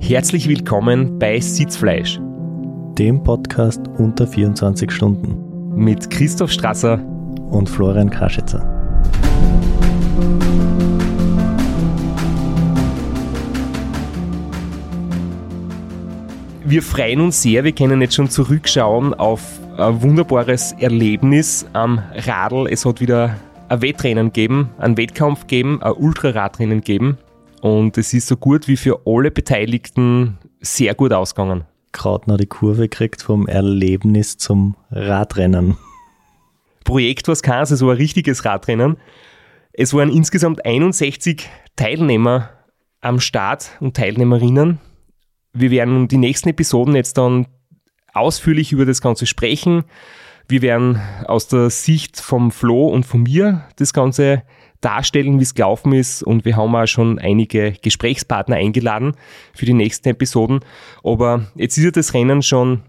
Herzlich 0.00 0.48
willkommen 0.48 1.20
bei 1.20 1.38
Sitzfleisch, 1.38 2.18
dem 2.98 3.22
Podcast 3.22 3.80
unter 3.96 4.26
24 4.26 4.90
Stunden 4.90 5.76
mit 5.76 6.10
Christoph 6.10 6.50
Strasser 6.50 7.00
und 7.50 7.68
Florian 7.68 8.10
Kraschitzer. 8.10 8.58
Wir 16.64 16.82
freuen 16.82 17.20
uns 17.20 17.40
sehr, 17.40 17.62
wir 17.62 17.70
können 17.70 18.00
jetzt 18.00 18.16
schon 18.16 18.28
zurückschauen 18.28 19.14
auf 19.14 19.60
ein 19.76 20.02
wunderbares 20.02 20.72
Erlebnis 20.72 21.66
am 21.72 22.02
Radl. 22.26 22.66
Es 22.68 22.84
hat 22.84 23.00
wieder 23.00 23.36
ein 23.68 23.80
Wettrennen 23.80 24.32
gegeben, 24.32 24.70
einen 24.78 24.96
Wettkampf 24.96 25.42
gegeben, 25.42 25.80
ein 25.84 25.92
Ultraradrennen 25.92 26.80
gegeben. 26.80 27.18
Und 27.60 27.98
es 27.98 28.14
ist 28.14 28.28
so 28.28 28.36
gut 28.36 28.68
wie 28.68 28.76
für 28.76 29.02
alle 29.06 29.30
Beteiligten 29.30 30.38
sehr 30.60 30.94
gut 30.94 31.12
ausgegangen. 31.12 31.64
Gerade 31.92 32.30
noch 32.30 32.36
die 32.36 32.46
Kurve 32.46 32.82
gekriegt 32.82 33.22
vom 33.22 33.46
Erlebnis 33.46 34.36
zum 34.36 34.76
Radrennen. 34.90 35.76
Projekt 36.84 37.28
was 37.28 37.42
keins, 37.42 37.70
es 37.70 37.82
war 37.82 37.92
ein 37.92 37.96
richtiges 37.96 38.44
Radrennen. 38.44 38.96
Es 39.72 39.94
waren 39.94 40.10
insgesamt 40.10 40.64
61 40.64 41.48
Teilnehmer 41.76 42.50
am 43.00 43.20
Start 43.20 43.70
und 43.80 43.96
Teilnehmerinnen. 43.96 44.78
Wir 45.52 45.70
werden 45.70 46.08
die 46.08 46.16
nächsten 46.16 46.48
Episoden 46.48 46.94
jetzt 46.94 47.18
dann 47.18 47.46
ausführlich 48.12 48.72
über 48.72 48.86
das 48.86 49.00
Ganze 49.00 49.26
sprechen. 49.26 49.84
Wir 50.48 50.62
werden 50.62 51.00
aus 51.26 51.48
der 51.48 51.70
Sicht 51.70 52.20
vom 52.20 52.50
Flo 52.50 52.86
und 52.88 53.04
von 53.04 53.22
mir 53.22 53.66
das 53.76 53.92
Ganze 53.92 54.42
darstellen, 54.80 55.38
wie 55.38 55.42
es 55.42 55.54
gelaufen 55.54 55.92
ist. 55.92 56.22
Und 56.22 56.44
wir 56.44 56.56
haben 56.56 56.74
auch 56.74 56.86
schon 56.86 57.18
einige 57.18 57.72
Gesprächspartner 57.72 58.56
eingeladen 58.56 59.12
für 59.54 59.66
die 59.66 59.74
nächsten 59.74 60.08
Episoden. 60.08 60.60
Aber 61.02 61.46
jetzt 61.54 61.76
ist 61.78 61.84
ja 61.84 61.90
das 61.90 62.14
Rennen 62.14 62.42
schon 62.42 62.82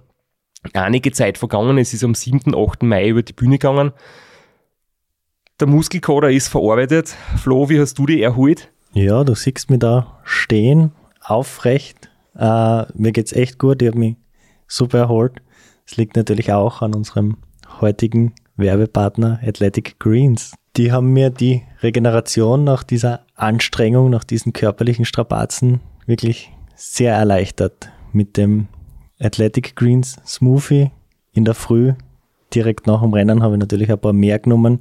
einige 0.73 1.11
Zeit 1.11 1.37
vergangen. 1.37 1.77
Es 1.77 1.93
ist 1.93 2.03
am 2.03 2.15
7., 2.15 2.55
8. 2.55 2.83
Mai 2.83 3.09
über 3.09 3.23
die 3.23 3.33
Bühne 3.33 3.57
gegangen. 3.57 3.91
Der 5.59 5.67
Muskelkater 5.67 6.31
ist 6.31 6.47
verarbeitet. 6.47 7.15
Flo, 7.37 7.69
wie 7.69 7.79
hast 7.79 7.97
du 7.97 8.05
die 8.05 8.21
erholt? 8.21 8.71
Ja, 8.93 9.23
du 9.23 9.35
siehst 9.35 9.69
mich 9.69 9.79
da 9.79 10.19
stehen, 10.23 10.93
aufrecht. 11.21 12.09
Äh, 12.35 12.85
mir 12.93 13.11
geht's 13.11 13.33
echt 13.33 13.59
gut. 13.59 13.81
Ich 13.81 13.89
habe 13.89 13.99
mich 13.99 14.15
super 14.67 14.99
erholt. 14.99 15.41
Es 15.85 15.97
liegt 15.97 16.15
natürlich 16.15 16.51
auch 16.53 16.81
an 16.81 16.95
unserem 16.95 17.37
heutigen 17.81 18.33
Werbepartner 18.55 19.39
Athletic 19.43 19.99
Greens. 19.99 20.53
Die 20.79 20.93
haben 20.93 21.11
mir 21.11 21.29
die 21.29 21.63
Regeneration 21.83 22.63
nach 22.63 22.83
dieser 22.83 23.25
Anstrengung, 23.35 24.09
nach 24.09 24.23
diesen 24.23 24.53
körperlichen 24.53 25.03
Strapazen 25.03 25.81
wirklich 26.05 26.53
sehr 26.73 27.13
erleichtert. 27.15 27.89
Mit 28.13 28.37
dem 28.37 28.69
Athletic 29.19 29.75
Greens 29.75 30.15
Smoothie 30.25 30.91
in 31.33 31.43
der 31.43 31.53
Früh, 31.53 31.95
direkt 32.53 32.87
nach 32.87 33.01
dem 33.01 33.13
Rennen, 33.13 33.43
habe 33.43 33.55
ich 33.55 33.59
natürlich 33.59 33.91
ein 33.91 33.99
paar 33.99 34.13
mehr 34.13 34.39
genommen. 34.39 34.79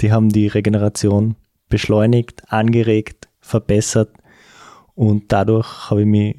Die 0.00 0.10
haben 0.10 0.30
die 0.30 0.48
Regeneration 0.48 1.36
beschleunigt, 1.68 2.42
angeregt, 2.52 3.28
verbessert 3.40 4.10
und 4.96 5.30
dadurch 5.30 5.88
habe 5.88 6.00
ich 6.00 6.08
mich 6.08 6.36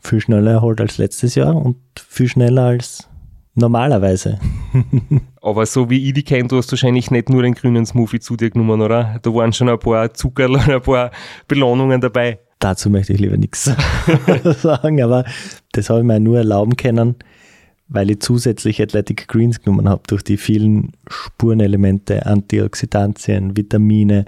viel 0.00 0.20
schneller 0.20 0.50
erholt 0.50 0.82
als 0.82 0.98
letztes 0.98 1.34
Jahr 1.34 1.56
und 1.56 1.78
viel 1.96 2.28
schneller 2.28 2.64
als 2.64 3.08
normalerweise. 3.54 4.38
Aber 5.42 5.66
so 5.66 5.90
wie 5.90 6.08
ich 6.08 6.14
die 6.14 6.22
kenne, 6.22 6.48
du 6.48 6.56
hast 6.56 6.70
wahrscheinlich 6.72 7.10
nicht 7.10 7.28
nur 7.28 7.42
den 7.42 7.54
grünen 7.54 7.86
Smoothie 7.86 8.20
zu 8.20 8.36
dir 8.36 8.50
genommen, 8.50 8.80
oder? 8.80 9.18
Da 9.22 9.34
waren 9.34 9.52
schon 9.52 9.68
ein 9.68 9.78
paar 9.78 10.14
Zuckerl 10.14 10.52
und 10.54 10.68
ein 10.68 10.82
paar 10.82 11.10
Belohnungen 11.48 12.00
dabei. 12.00 12.38
Dazu 12.58 12.90
möchte 12.90 13.12
ich 13.12 13.20
lieber 13.20 13.36
nichts 13.36 13.64
sagen, 14.62 15.02
aber 15.02 15.24
das 15.72 15.90
habe 15.90 16.00
ich 16.00 16.06
mir 16.06 16.20
nur 16.20 16.38
erlauben 16.38 16.76
können, 16.76 17.16
weil 17.88 18.10
ich 18.10 18.20
zusätzlich 18.20 18.80
Athletic 18.80 19.26
Greens 19.26 19.60
genommen 19.60 19.88
habe, 19.88 20.02
durch 20.06 20.22
die 20.22 20.36
vielen 20.36 20.92
Spurenelemente, 21.08 22.24
Antioxidantien, 22.24 23.56
Vitamine, 23.56 24.26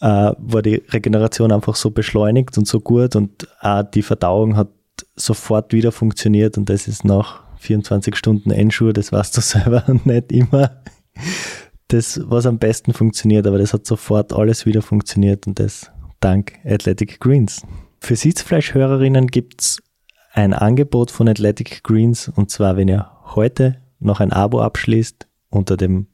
äh, 0.00 0.32
war 0.36 0.62
die 0.62 0.82
Regeneration 0.88 1.52
einfach 1.52 1.76
so 1.76 1.92
beschleunigt 1.92 2.58
und 2.58 2.66
so 2.66 2.80
gut 2.80 3.14
und 3.14 3.46
auch 3.60 3.84
die 3.84 4.02
Verdauung 4.02 4.56
hat 4.56 4.68
sofort 5.14 5.72
wieder 5.72 5.92
funktioniert 5.92 6.58
und 6.58 6.68
das 6.68 6.88
ist 6.88 7.04
nach 7.04 7.41
24 7.62 8.16
Stunden 8.16 8.50
Endschuhe, 8.50 8.92
das 8.92 9.12
weißt 9.12 9.36
du 9.36 9.40
selber 9.40 9.84
nicht 10.04 10.32
immer 10.32 10.82
das, 11.88 12.20
was 12.24 12.46
am 12.46 12.58
besten 12.58 12.92
funktioniert, 12.92 13.46
aber 13.46 13.58
das 13.58 13.72
hat 13.72 13.86
sofort 13.86 14.32
alles 14.32 14.66
wieder 14.66 14.82
funktioniert 14.82 15.46
und 15.46 15.58
das 15.58 15.90
dank 16.20 16.58
Athletic 16.64 17.20
Greens. 17.20 17.62
Für 18.00 18.16
Sitzfleischhörerinnen 18.16 19.26
gibt 19.28 19.60
es 19.60 19.82
ein 20.32 20.54
Angebot 20.54 21.10
von 21.10 21.28
Athletic 21.28 21.84
Greens 21.84 22.28
und 22.34 22.50
zwar, 22.50 22.76
wenn 22.76 22.88
ihr 22.88 23.10
heute 23.34 23.76
noch 24.00 24.20
ein 24.20 24.32
Abo 24.32 24.60
abschließt 24.60 25.28
unter 25.50 25.76
dem 25.76 26.06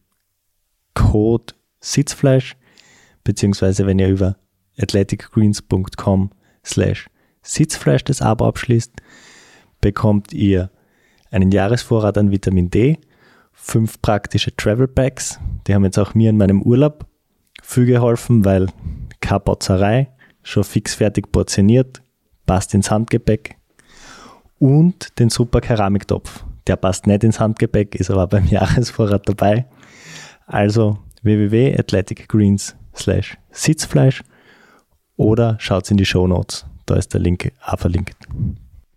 Code 0.95 1.55
Sitzfleisch, 1.81 2.57
beziehungsweise 3.23 3.87
wenn 3.87 3.99
ihr 3.99 4.09
über 4.09 4.37
athleticgreens.com 4.79 6.31
slash 6.65 7.09
Sitzfleisch 7.43 8.05
das 8.05 8.21
Abo 8.21 8.47
abschließt, 8.47 8.93
bekommt 9.81 10.33
ihr 10.33 10.71
einen 11.31 11.51
Jahresvorrat 11.51 12.19
an 12.19 12.31
Vitamin 12.31 12.71
D, 12.71 12.99
fünf 13.53 14.01
praktische 14.01 14.55
Travel 14.55 14.89
Packs. 14.89 15.39
Die 15.67 15.75
haben 15.75 15.85
jetzt 15.85 15.99
auch 15.99 16.15
mir 16.15 16.31
in 16.31 16.37
meinem 16.37 16.63
Urlaub 16.63 17.07
viel 17.63 17.87
geholfen, 17.87 18.45
weil 18.45 18.69
keine 19.21 19.41
Botzerei, 19.41 20.09
schon 20.43 20.65
fix 20.65 20.95
fertig 20.95 21.31
portioniert, 21.33 22.03
passt 22.47 22.75
ins 22.75 22.91
Handgepäck. 22.91 23.57
Und 24.59 25.19
den 25.19 25.31
super 25.31 25.61
Keramiktopf. 25.61 26.45
Der 26.67 26.77
passt 26.77 27.07
nicht 27.07 27.25
ins 27.25 27.41
Handgepäck, 27.41 27.95
ist 27.95 28.11
aber 28.11 28.27
beim 28.27 28.47
Jahresvorrat 28.49 29.29
dabei. 29.29 29.67
Also 30.47 30.99
www.athleticgreens 31.23 32.75
Sitzfleisch 33.51 34.23
oder 35.17 35.57
schaut 35.61 35.91
in 35.91 35.97
die 35.97 36.07
Show 36.07 36.27
Notes. 36.27 36.67
Da 36.87 36.97
ist 36.97 37.13
der 37.13 37.21
Link 37.21 37.53
auch 37.65 37.79
verlinkt. 37.79 38.17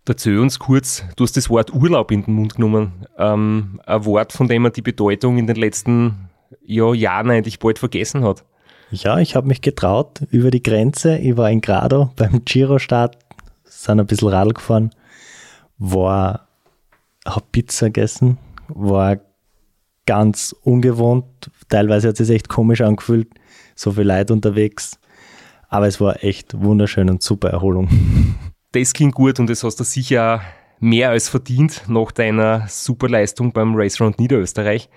Erzähl 0.06 0.38
uns 0.38 0.58
kurz, 0.58 1.04
du 1.14 1.22
hast 1.22 1.36
das 1.36 1.48
Wort 1.48 1.72
Urlaub 1.72 2.10
in 2.10 2.24
den 2.24 2.34
Mund 2.34 2.56
genommen. 2.56 3.06
Ähm, 3.18 3.80
ein 3.86 4.04
Wort, 4.04 4.32
von 4.32 4.48
dem 4.48 4.62
man 4.62 4.72
die 4.72 4.82
Bedeutung 4.82 5.38
in 5.38 5.46
den 5.46 5.56
letzten 5.56 6.28
ja, 6.64 6.92
Jahren 6.92 7.30
eigentlich 7.30 7.60
bald 7.60 7.78
vergessen 7.78 8.24
hat. 8.24 8.44
Ja, 8.90 9.18
ich 9.18 9.36
habe 9.36 9.46
mich 9.46 9.60
getraut 9.60 10.22
über 10.30 10.50
die 10.50 10.62
Grenze. 10.62 11.18
Ich 11.18 11.36
war 11.36 11.50
in 11.50 11.60
Grado 11.60 12.10
beim 12.16 12.44
Giro-Start, 12.44 13.16
sind 13.64 14.00
ein 14.00 14.06
bisschen 14.06 14.28
Radl 14.28 14.52
gefahren, 14.52 14.90
war, 15.78 16.48
habe 17.24 17.46
Pizza 17.52 17.86
gegessen, 17.86 18.38
war 18.68 19.18
ganz 20.04 20.54
ungewohnt. 20.62 21.24
Teilweise 21.68 22.08
hat 22.08 22.18
es 22.18 22.26
sich 22.26 22.36
echt 22.36 22.48
komisch 22.48 22.80
angefühlt, 22.80 23.28
so 23.76 23.92
viel 23.92 24.04
Leid 24.04 24.32
unterwegs. 24.32 24.98
Aber 25.68 25.86
es 25.86 26.00
war 26.00 26.22
echt 26.24 26.60
wunderschön 26.60 27.08
und 27.08 27.22
super 27.22 27.50
Erholung. 27.50 27.88
das 28.72 28.92
klingt 28.92 29.14
gut 29.14 29.38
und 29.38 29.48
das 29.48 29.62
hast 29.62 29.80
du 29.80 29.84
sicher 29.84 30.42
mehr 30.80 31.10
als 31.10 31.28
verdient 31.28 31.84
nach 31.88 32.10
deiner 32.10 32.66
Superleistung 32.68 33.52
beim 33.52 33.74
Race 33.74 34.00
Round 34.00 34.18
Niederösterreich. 34.18 34.88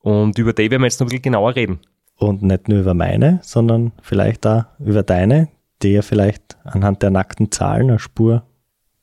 Und 0.00 0.38
über 0.38 0.52
die 0.52 0.70
werden 0.70 0.82
wir 0.82 0.86
jetzt 0.86 1.00
noch 1.00 1.06
ein 1.06 1.10
bisschen 1.10 1.22
genauer 1.22 1.54
reden. 1.54 1.80
Und 2.16 2.42
nicht 2.42 2.68
nur 2.68 2.80
über 2.80 2.94
meine, 2.94 3.40
sondern 3.42 3.92
vielleicht 4.02 4.46
auch 4.46 4.64
über 4.78 5.02
deine, 5.02 5.48
die 5.82 5.92
ja 5.92 6.02
vielleicht 6.02 6.56
anhand 6.64 7.02
der 7.02 7.10
nackten 7.10 7.50
Zahlen 7.50 7.90
eine 7.90 7.98
Spur 7.98 8.44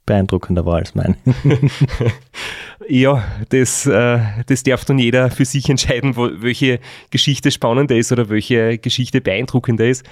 beeindruckender 0.05 0.65
war 0.65 0.77
als 0.77 0.95
meine. 0.95 1.15
ja, 2.87 3.23
das, 3.49 3.85
äh, 3.85 4.19
das 4.45 4.63
darf 4.63 4.85
dann 4.85 4.99
jeder 4.99 5.31
für 5.31 5.45
sich 5.45 5.69
entscheiden, 5.69 6.15
wo, 6.15 6.29
welche 6.41 6.79
Geschichte 7.09 7.51
spannender 7.51 7.95
ist 7.95 8.11
oder 8.11 8.29
welche 8.29 8.77
Geschichte 8.77 9.21
beeindruckender 9.21 9.87
ist. 9.87 10.05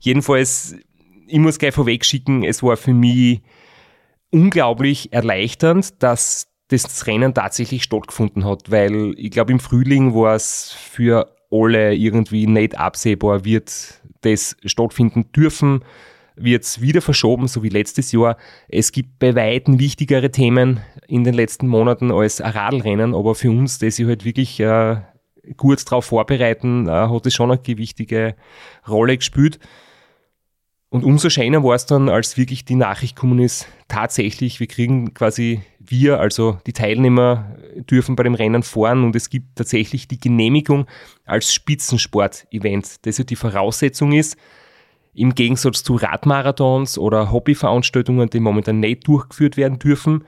Jedenfalls 0.00 0.76
ich 1.26 1.38
muss 1.38 1.58
gleich 1.58 1.74
vorweg 1.74 2.04
schicken, 2.04 2.44
es 2.44 2.62
war 2.62 2.76
für 2.76 2.94
mich 2.94 3.42
unglaublich 4.30 5.12
erleichternd, 5.12 6.02
dass 6.02 6.48
das 6.68 7.06
Rennen 7.06 7.32
tatsächlich 7.32 7.84
stattgefunden 7.84 8.44
hat, 8.44 8.70
weil 8.70 9.14
ich 9.16 9.30
glaube, 9.30 9.52
im 9.52 9.60
Frühling 9.60 10.14
war 10.14 10.34
es 10.34 10.72
für 10.72 11.32
alle 11.50 11.94
irgendwie 11.94 12.46
nicht 12.46 12.76
absehbar, 12.76 13.44
wird 13.44 14.00
das 14.22 14.56
stattfinden 14.64 15.30
dürfen, 15.32 15.84
wird 16.34 16.64
es 16.64 16.80
wieder 16.80 17.00
verschoben, 17.00 17.48
so 17.48 17.62
wie 17.62 17.68
letztes 17.68 18.12
Jahr. 18.12 18.36
Es 18.68 18.92
gibt 18.92 19.18
bei 19.18 19.34
Weitem 19.34 19.78
wichtigere 19.78 20.30
Themen 20.30 20.80
in 21.06 21.24
den 21.24 21.34
letzten 21.34 21.68
Monaten 21.68 22.10
als 22.10 22.40
ein 22.40 22.50
Radlrennen, 22.50 23.14
aber 23.14 23.34
für 23.34 23.50
uns, 23.50 23.78
das 23.78 23.98
ich 23.98 24.06
halt 24.06 24.24
wirklich 24.24 24.58
äh, 24.60 24.96
gut 25.56 25.84
darauf 25.86 26.06
vorbereiten, 26.06 26.88
äh, 26.88 26.90
hat 26.90 27.26
es 27.26 27.34
schon 27.34 27.50
eine 27.50 27.60
gewichtige 27.60 28.34
Rolle 28.86 29.16
gespielt. 29.16 29.60
Und 30.96 31.04
umso 31.04 31.28
schöner 31.28 31.62
war 31.62 31.74
es 31.74 31.84
dann, 31.84 32.08
als 32.08 32.38
wirklich 32.38 32.64
die 32.64 32.74
Nachricht 32.74 33.16
gekommen 33.16 33.38
ist, 33.38 33.68
tatsächlich, 33.86 34.60
wir 34.60 34.66
kriegen 34.66 35.12
quasi, 35.12 35.60
wir, 35.78 36.20
also 36.20 36.56
die 36.66 36.72
Teilnehmer, 36.72 37.54
dürfen 37.90 38.16
bei 38.16 38.22
dem 38.22 38.32
Rennen 38.32 38.62
fahren 38.62 39.04
und 39.04 39.14
es 39.14 39.28
gibt 39.28 39.56
tatsächlich 39.56 40.08
die 40.08 40.18
Genehmigung 40.18 40.86
als 41.26 41.52
Spitzensport-Event. 41.52 43.04
Das 43.04 43.18
ja 43.18 43.24
die 43.24 43.36
Voraussetzung 43.36 44.12
ist. 44.12 44.38
Im 45.12 45.34
Gegensatz 45.34 45.82
zu 45.82 45.96
Radmarathons 45.96 46.96
oder 46.96 47.30
Hobbyveranstaltungen, 47.30 48.30
die 48.30 48.40
momentan 48.40 48.80
nicht 48.80 49.06
durchgeführt 49.06 49.58
werden 49.58 49.78
dürfen, 49.78 50.24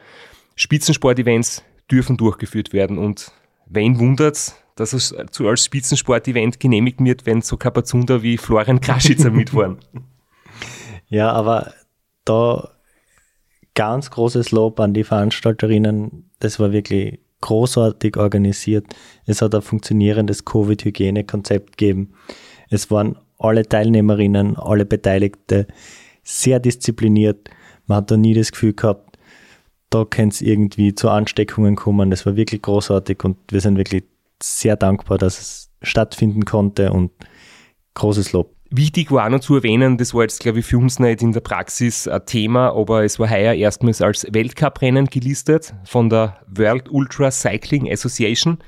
Spitzensportevents 0.54 1.64
dürfen 1.90 2.18
durchgeführt 2.18 2.74
werden. 2.74 2.98
Und 2.98 3.32
wen 3.64 3.98
wundert's, 3.98 4.62
dass 4.76 4.92
es 4.92 5.14
als 5.14 5.64
Spitzensportevent 5.64 6.60
genehmigt 6.60 7.02
wird, 7.02 7.24
wenn 7.24 7.40
so 7.40 7.56
Kapazunder 7.56 8.22
wie 8.22 8.36
Florian 8.36 8.82
Kraschitzer 8.82 9.30
mitfahren. 9.30 9.78
Ja, 11.08 11.32
aber 11.32 11.72
da 12.24 12.70
ganz 13.74 14.10
großes 14.10 14.50
Lob 14.50 14.80
an 14.80 14.92
die 14.92 15.04
Veranstalterinnen. 15.04 16.30
Das 16.40 16.58
war 16.58 16.72
wirklich 16.72 17.20
großartig 17.40 18.16
organisiert. 18.16 18.86
Es 19.24 19.40
hat 19.40 19.54
ein 19.54 19.62
funktionierendes 19.62 20.44
Covid-Hygienekonzept 20.44 21.76
gegeben. 21.76 22.14
Es 22.70 22.90
waren 22.90 23.16
alle 23.38 23.62
Teilnehmerinnen, 23.62 24.56
alle 24.56 24.84
Beteiligte 24.84 25.68
sehr 26.24 26.58
diszipliniert. 26.58 27.48
Man 27.86 27.98
hat 27.98 28.10
da 28.10 28.16
nie 28.16 28.34
das 28.34 28.50
Gefühl 28.50 28.74
gehabt, 28.74 29.16
da 29.90 30.04
kann 30.04 30.28
es 30.28 30.42
irgendwie 30.42 30.94
zu 30.94 31.08
Ansteckungen 31.08 31.76
kommen. 31.76 32.10
Das 32.10 32.26
war 32.26 32.36
wirklich 32.36 32.62
großartig 32.62 33.24
und 33.24 33.38
wir 33.50 33.60
sind 33.60 33.78
wirklich 33.78 34.04
sehr 34.42 34.76
dankbar, 34.76 35.18
dass 35.18 35.38
es 35.38 35.70
stattfinden 35.82 36.44
konnte 36.44 36.92
und 36.92 37.12
großes 37.94 38.32
Lob. 38.32 38.57
Wichtig 38.70 39.10
war 39.10 39.30
noch 39.30 39.40
zu 39.40 39.56
erwähnen, 39.56 39.96
das 39.96 40.12
war 40.12 40.22
jetzt, 40.22 40.40
glaube 40.40 40.58
ich, 40.58 40.66
für 40.66 40.76
uns 40.76 40.98
nicht 40.98 41.22
in 41.22 41.32
der 41.32 41.40
Praxis 41.40 42.06
ein 42.06 42.26
Thema, 42.26 42.74
aber 42.74 43.02
es 43.02 43.18
war 43.18 43.30
heuer 43.30 43.54
erstmals 43.54 44.02
als 44.02 44.26
Weltcuprennen 44.30 45.06
gelistet 45.06 45.74
von 45.84 46.10
der 46.10 46.36
World 46.48 46.90
Ultra 46.90 47.30
Cycling 47.30 47.90
Association. 47.90 48.58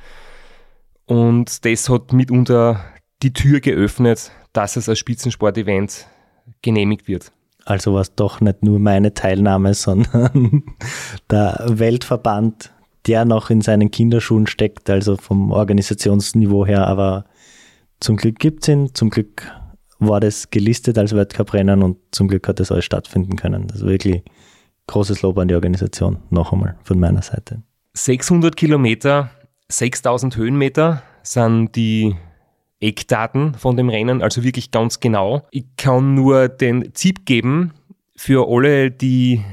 Und 1.05 1.67
das 1.67 1.91
hat 1.91 2.15
mitunter 2.15 2.83
die 3.23 3.35
Tür 3.35 3.61
geöffnet, 3.61 4.31
dass 4.55 4.77
es 4.77 4.89
als 4.89 4.99
Spitzensportevent 4.99 6.07
genehmigt 6.63 7.07
wird. 7.07 7.31
Also 7.67 7.93
war 7.93 8.01
es 8.01 8.15
doch 8.15 8.41
nicht 8.41 8.63
nur 8.63 8.79
meine 8.79 9.13
Teilnahme, 9.13 9.75
sondern 9.75 10.63
der 11.31 11.63
Weltverband, 11.69 12.73
der 13.07 13.27
noch 13.27 13.51
in 13.51 13.61
seinen 13.61 13.91
Kinderschuhen 13.91 14.47
steckt, 14.47 14.89
also 14.89 15.17
vom 15.17 15.53
Organisationsniveau 15.53 16.65
her, 16.65 16.87
aber 16.87 17.27
zum 17.99 18.17
Glück 18.17 18.39
gibt 18.39 18.63
es 18.63 18.69
ihn, 18.69 18.95
zum 18.95 19.11
Glück 19.11 19.47
war 20.01 20.21
das 20.21 20.51
gelistet 20.51 20.99
als 20.99 21.15
Weltcuprennen 21.15 21.83
und 21.83 21.99
zum 22.11 22.29
Glück 22.29 22.49
hat 22.49 22.59
das 22.59 22.73
alles 22.73 22.85
stattfinden 22.85 23.37
können. 23.37 23.71
Also 23.71 23.87
wirklich 23.87 24.23
großes 24.87 25.23
Lob 25.23 25.39
an 25.39 25.49
die 25.49 25.55
Organisation, 25.55 26.19
noch 26.31 26.53
einmal 26.53 26.77
von 26.83 26.99
meiner 26.99 27.23
Seite. 27.23 27.63
600 27.95 28.57
Kilometer, 28.57 29.31
6000 29.69 30.37
Höhenmeter 30.37 31.03
sind 31.23 31.77
die 31.77 32.17
Eckdaten 32.81 33.55
von 33.55 33.77
dem 33.77 33.91
Rennen, 33.91 34.23
also 34.23 34.43
wirklich 34.43 34.71
ganz 34.71 35.01
genau. 35.01 35.47
Ich 35.51 35.67
kann 35.77 36.15
nur 36.15 36.49
den 36.49 36.93
Tipp 36.95 37.27
geben 37.27 37.73
für 38.17 38.49
alle, 38.49 38.91
die 38.91 39.45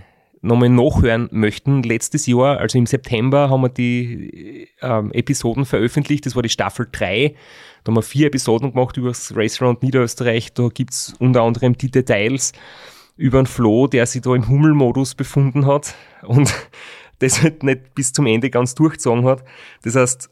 nochmal 0.47 0.69
nachhören 0.69 1.27
möchten. 1.31 1.83
Letztes 1.83 2.25
Jahr, 2.25 2.57
also 2.57 2.77
im 2.77 2.85
September, 2.85 3.49
haben 3.49 3.61
wir 3.61 3.69
die 3.69 4.69
ähm, 4.81 5.11
Episoden 5.11 5.65
veröffentlicht. 5.65 6.25
Das 6.25 6.35
war 6.35 6.43
die 6.43 6.49
Staffel 6.49 6.87
3. 6.91 7.35
Da 7.83 7.89
haben 7.89 7.97
wir 7.97 8.01
vier 8.01 8.27
Episoden 8.27 8.73
gemacht 8.73 8.97
über 8.97 9.09
das 9.09 9.35
Race 9.35 9.61
Round 9.61 9.83
Niederösterreich. 9.83 10.53
Da 10.53 10.69
gibt 10.69 10.93
es 10.93 11.13
unter 11.19 11.43
anderem 11.43 11.77
die 11.77 11.91
Details 11.91 12.53
über 13.15 13.39
einen 13.39 13.47
Flo, 13.47 13.87
der 13.87 14.05
sich 14.05 14.21
da 14.21 14.33
im 14.35 14.47
Hummelmodus 14.47 15.15
befunden 15.15 15.65
hat 15.65 15.95
und 16.23 16.53
das 17.19 17.41
halt 17.41 17.63
nicht 17.63 17.95
bis 17.95 18.13
zum 18.13 18.27
Ende 18.27 18.49
ganz 18.49 18.75
durchgezogen 18.75 19.25
hat. 19.25 19.43
Das 19.83 19.95
heißt, 19.95 20.29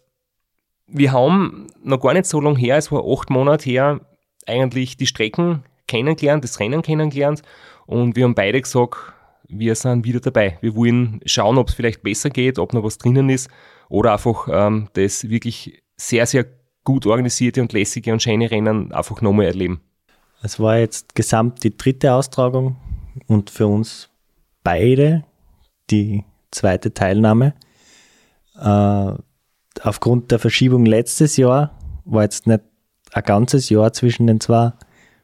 wir 0.88 1.12
haben 1.12 1.68
noch 1.84 2.00
gar 2.00 2.14
nicht 2.14 2.28
so 2.28 2.40
lange 2.40 2.60
her, 2.60 2.78
es 2.78 2.92
war 2.92 3.04
acht 3.06 3.30
Monate 3.32 3.70
her, 3.70 4.02
eigentlich 4.46 4.98
die 4.98 5.08
Strecken 5.08 5.64
kennengelernt, 5.88 6.44
das 6.44 6.60
Rennen 6.60 6.84
kennengelernt 6.84 7.42
und 7.88 8.16
wir 8.16 8.24
haben 8.24 8.36
beide 8.36 8.62
gesagt, 8.62 9.15
wir 9.48 9.76
sind 9.76 10.06
wieder 10.06 10.20
dabei. 10.20 10.58
Wir 10.62 10.76
wollen 10.76 11.20
schauen, 11.26 11.58
ob 11.58 11.70
es 11.70 11.76
vielleicht 11.76 12.04
besser 12.04 12.30
geht, 12.30 12.60
ob 12.60 12.74
noch 12.74 12.84
was 12.84 12.98
drinnen 12.98 13.30
ist 13.30 13.50
oder 13.90 14.14
einfach 14.14 14.48
ähm, 14.52 14.90
das 14.94 15.30
wirklich 15.30 15.84
sehr, 15.98 16.26
sehr 16.26 16.46
gut 16.84 17.06
organisierte 17.06 17.62
und 17.62 17.74
lässige 17.74 18.14
und 18.14 18.22
schöne 18.22 18.50
Rennen 18.50 18.92
einfach 18.92 19.22
nochmal 19.22 19.48
erleben. 19.48 19.82
Es 20.42 20.60
war 20.60 20.78
jetzt 20.78 21.16
gesamt 21.16 21.64
die 21.64 21.76
dritte 21.76 22.14
Austragung 22.14 22.76
und 23.28 23.50
für 23.50 23.68
uns 23.68 24.10
beide 24.64 25.24
die 25.90 26.24
zweite 26.52 26.94
Teilnahme. 26.94 27.54
Äh, 28.60 29.14
aufgrund 29.82 30.32
der 30.32 30.40
Verschiebung 30.40 30.86
letztes 30.86 31.38
Jahr 31.38 31.78
war 32.06 32.24
jetzt 32.24 32.48
nicht 32.48 32.62
ein 33.12 33.24
ganzes 33.24 33.70
Jahr 33.70 33.94
zwischen 33.94 34.28
den 34.28 34.40
zwei 34.40 34.74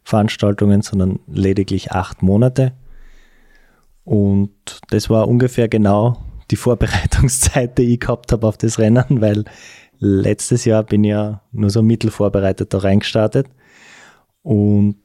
Veranstaltungen, 0.04 0.82
sondern 0.82 1.20
lediglich 1.28 1.92
acht 1.92 2.24
Monate. 2.24 2.74
Und 4.12 4.52
das 4.90 5.10
war 5.10 5.30
ungefähr 5.30 5.70
genau 5.70 6.18
die 6.52 6.58
Vorbereitungszeit, 6.58 7.78
die 7.78 7.94
ich 7.94 8.02
gehabt 8.02 8.34
habe 8.34 8.46
auf 8.46 8.58
das 8.58 8.78
Rennen, 8.78 9.22
weil 9.22 9.46
letztes 10.00 10.66
Jahr 10.66 10.84
bin 10.84 11.06
ich 11.06 11.12
ja 11.12 11.42
nur 11.54 11.70
so 11.70 11.82
mittelvorbereitet 11.82 12.74
da 12.74 12.80
reingestartet. 12.80 13.48
Und 14.44 14.98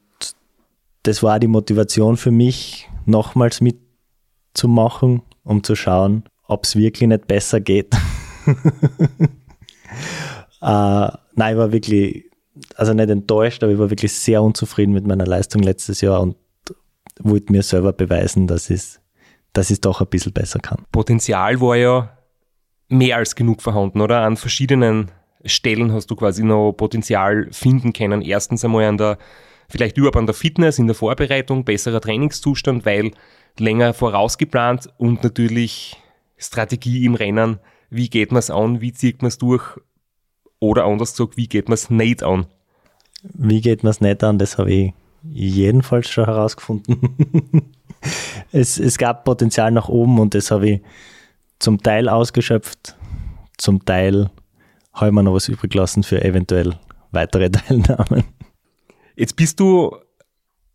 das 1.03 1.23
war 1.23 1.39
die 1.39 1.47
Motivation 1.47 2.17
für 2.17 2.31
mich, 2.31 2.89
nochmals 3.05 3.61
mitzumachen, 3.61 5.21
um 5.45 5.63
zu 5.63 5.77
schauen, 5.77 6.25
ob 6.45 6.65
es 6.65 6.75
wirklich 6.75 7.07
nicht 7.07 7.27
besser 7.27 7.61
geht. 7.61 7.95
äh, 8.45 8.57
nein, 10.59 11.53
ich 11.53 11.57
war 11.57 11.71
wirklich, 11.71 12.25
also 12.75 12.93
nicht 12.93 13.09
enttäuscht, 13.09 13.63
aber 13.63 13.71
ich 13.71 13.79
war 13.79 13.89
wirklich 13.89 14.11
sehr 14.11 14.43
unzufrieden 14.43 14.91
mit 14.91 15.07
meiner 15.07 15.25
Leistung 15.25 15.63
letztes 15.63 16.01
Jahr 16.01 16.19
und 16.19 16.35
wollte 17.23 17.51
mir 17.51 17.63
selber 17.63 17.93
beweisen, 17.93 18.47
dass 18.47 18.69
ich 18.69 18.99
dass 19.53 19.71
es 19.71 19.81
doch 19.81 20.01
ein 20.01 20.07
bisschen 20.07 20.33
besser 20.33 20.59
kann. 20.59 20.85
Potenzial 20.91 21.59
war 21.61 21.75
ja 21.75 22.17
mehr 22.89 23.17
als 23.17 23.35
genug 23.35 23.61
vorhanden, 23.63 24.01
oder? 24.01 24.21
An 24.21 24.37
verschiedenen 24.37 25.09
Stellen 25.45 25.91
hast 25.93 26.11
du 26.11 26.15
quasi 26.15 26.43
noch 26.43 26.73
Potenzial 26.73 27.47
finden 27.51 27.91
können. 27.91 28.21
Erstens 28.21 28.63
einmal 28.63 28.85
an 28.85 28.97
der, 28.97 29.17
vielleicht 29.67 29.97
überhaupt 29.97 30.17
an 30.17 30.27
der 30.27 30.35
Fitness, 30.35 30.77
in 30.77 30.85
der 30.85 30.95
Vorbereitung, 30.95 31.65
besserer 31.65 32.01
Trainingszustand, 32.01 32.85
weil 32.85 33.11
länger 33.57 33.93
vorausgeplant 33.95 34.89
und 34.97 35.23
natürlich 35.23 35.97
Strategie 36.37 37.05
im 37.05 37.15
Rennen 37.15 37.59
wie 37.89 38.09
geht 38.09 38.31
man 38.31 38.39
es 38.39 38.49
an, 38.49 38.81
wie 38.81 38.93
zieht 38.93 39.21
man 39.21 39.29
es 39.29 39.37
durch 39.37 39.63
oder 40.59 40.85
anders 40.85 41.11
gesagt, 41.11 41.37
wie 41.37 41.47
geht 41.47 41.69
man 41.69 41.75
es 41.75 41.89
nicht 41.89 42.23
an? 42.23 42.47
Wie 43.21 43.61
geht 43.61 43.83
man 43.83 43.91
es 43.91 44.01
nicht 44.01 44.23
an, 44.23 44.37
das 44.37 44.57
habe 44.57 44.71
ich 44.71 44.93
jedenfalls 45.23 46.09
schon 46.09 46.25
herausgefunden. 46.25 47.73
es, 48.51 48.79
es 48.79 48.97
gab 48.97 49.25
Potenzial 49.25 49.71
nach 49.71 49.89
oben 49.89 50.19
und 50.19 50.33
das 50.33 50.51
habe 50.51 50.69
ich 50.69 50.81
zum 51.59 51.81
Teil 51.81 52.09
ausgeschöpft, 52.09 52.95
zum 53.57 53.83
Teil 53.85 54.29
habe 54.93 55.07
ich 55.07 55.13
mir 55.13 55.23
noch 55.23 55.33
was 55.33 55.47
übrig 55.47 55.71
gelassen 55.71 56.03
für 56.03 56.23
eventuell 56.23 56.75
weitere 57.11 57.49
Teilnahmen. 57.51 58.23
Jetzt 59.15 59.35
bist 59.35 59.59
du 59.59 59.95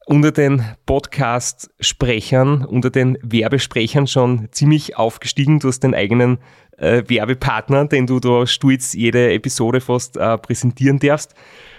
unter 0.06 0.32
den 0.32 0.64
Podcast-Sprechern, 0.86 2.64
unter 2.64 2.90
den 2.90 3.18
Werbesprechern 3.22 4.06
schon 4.06 4.48
ziemlich 4.50 4.96
aufgestiegen. 4.96 5.60
Du 5.60 5.68
hast 5.68 5.80
den 5.80 5.94
eigenen 5.94 6.38
äh, 6.76 7.04
Werbepartner, 7.06 7.86
den 7.86 8.06
du 8.06 8.18
da 8.18 8.46
stolz 8.46 8.94
jede 8.94 9.32
Episode 9.32 9.80
fast 9.80 10.16
äh, 10.16 10.38
präsentieren 10.38 10.98
darfst. 10.98 11.34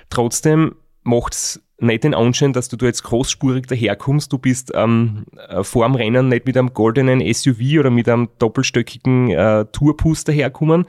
Trotzdem 0.10 0.76
macht 1.04 1.34
es 1.34 1.62
nicht 1.80 2.04
den 2.04 2.14
Anschein, 2.14 2.54
dass 2.54 2.70
du 2.70 2.78
da 2.78 2.86
jetzt 2.86 3.04
großspurig 3.04 3.68
daherkommst. 3.68 4.32
Du 4.32 4.38
bist 4.38 4.72
ähm, 4.74 5.26
äh, 5.50 5.64
vor 5.64 5.86
dem 5.86 5.96
Rennen 5.96 6.30
nicht 6.30 6.46
mit 6.46 6.58
einem 6.58 6.74
goldenen 6.74 7.22
SUV 7.34 7.80
oder 7.80 7.90
mit 7.90 8.08
einem 8.08 8.30
doppelstöckigen 8.40 9.30
äh, 9.32 9.66
Tourbus 9.66 10.24
daherkommen. 10.24 10.86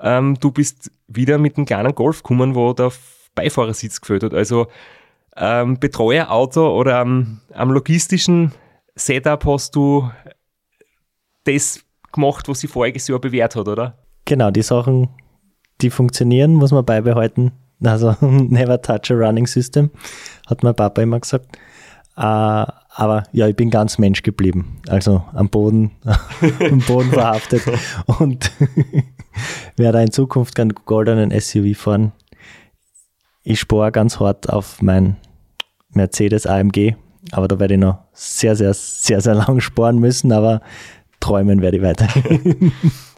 Ähm, 0.00 0.36
du 0.38 0.50
bist 0.50 0.90
wieder 1.08 1.38
mit 1.38 1.56
einem 1.56 1.66
kleinen 1.66 1.94
Golf 1.94 2.22
gekommen, 2.22 2.54
wo 2.54 2.72
der 2.72 2.92
Beifahrersitz 3.34 4.00
gefällt 4.00 4.24
hat. 4.24 4.34
Also 4.34 4.66
ähm, 5.36 5.78
Betreuerauto 5.78 6.78
oder 6.78 6.98
am, 6.98 7.40
am 7.52 7.70
logistischen 7.70 8.52
Setup 8.94 9.44
hast 9.46 9.76
du 9.76 10.10
das 11.44 11.84
gemacht, 12.12 12.48
was 12.48 12.60
sie 12.60 12.68
voriges 12.68 13.08
Jahr 13.08 13.20
bewährt 13.20 13.56
hat, 13.56 13.68
oder? 13.68 13.98
Genau, 14.24 14.50
die 14.50 14.62
Sachen, 14.62 15.10
die 15.80 15.90
funktionieren, 15.90 16.54
muss 16.54 16.72
man 16.72 16.84
beibehalten. 16.84 17.52
Also 17.82 18.16
never 18.20 18.80
touch 18.80 19.10
a 19.10 19.14
running 19.14 19.46
system, 19.46 19.90
hat 20.48 20.62
mein 20.62 20.74
Papa 20.74 21.02
immer 21.02 21.20
gesagt. 21.20 21.58
Uh, 22.18 22.64
aber 22.98 23.24
ja, 23.32 23.46
ich 23.46 23.56
bin 23.56 23.68
ganz 23.68 23.98
Mensch 23.98 24.22
geblieben. 24.22 24.80
Also 24.88 25.22
am 25.34 25.50
Boden, 25.50 25.90
am 26.60 26.78
Boden 26.78 27.10
verhaftet 27.10 27.62
und 28.18 28.50
werde 29.76 30.02
in 30.02 30.10
Zukunft 30.10 30.54
keinen 30.54 30.72
goldenen 30.86 31.38
SUV 31.38 31.76
fahren. 31.76 32.12
Ich 33.42 33.60
spare 33.60 33.92
ganz 33.92 34.18
hart 34.18 34.48
auf 34.48 34.80
mein 34.80 35.16
Mercedes 35.90 36.46
AMG, 36.46 36.94
aber 37.32 37.48
da 37.48 37.60
werde 37.60 37.74
ich 37.74 37.80
noch 37.80 37.98
sehr, 38.12 38.56
sehr, 38.56 38.72
sehr, 38.72 39.20
sehr 39.20 39.34
lang 39.34 39.60
sparen 39.60 39.98
müssen, 39.98 40.32
aber 40.32 40.62
träumen 41.20 41.60
werde 41.60 41.76
ich 41.76 41.82
weiter. 41.82 42.08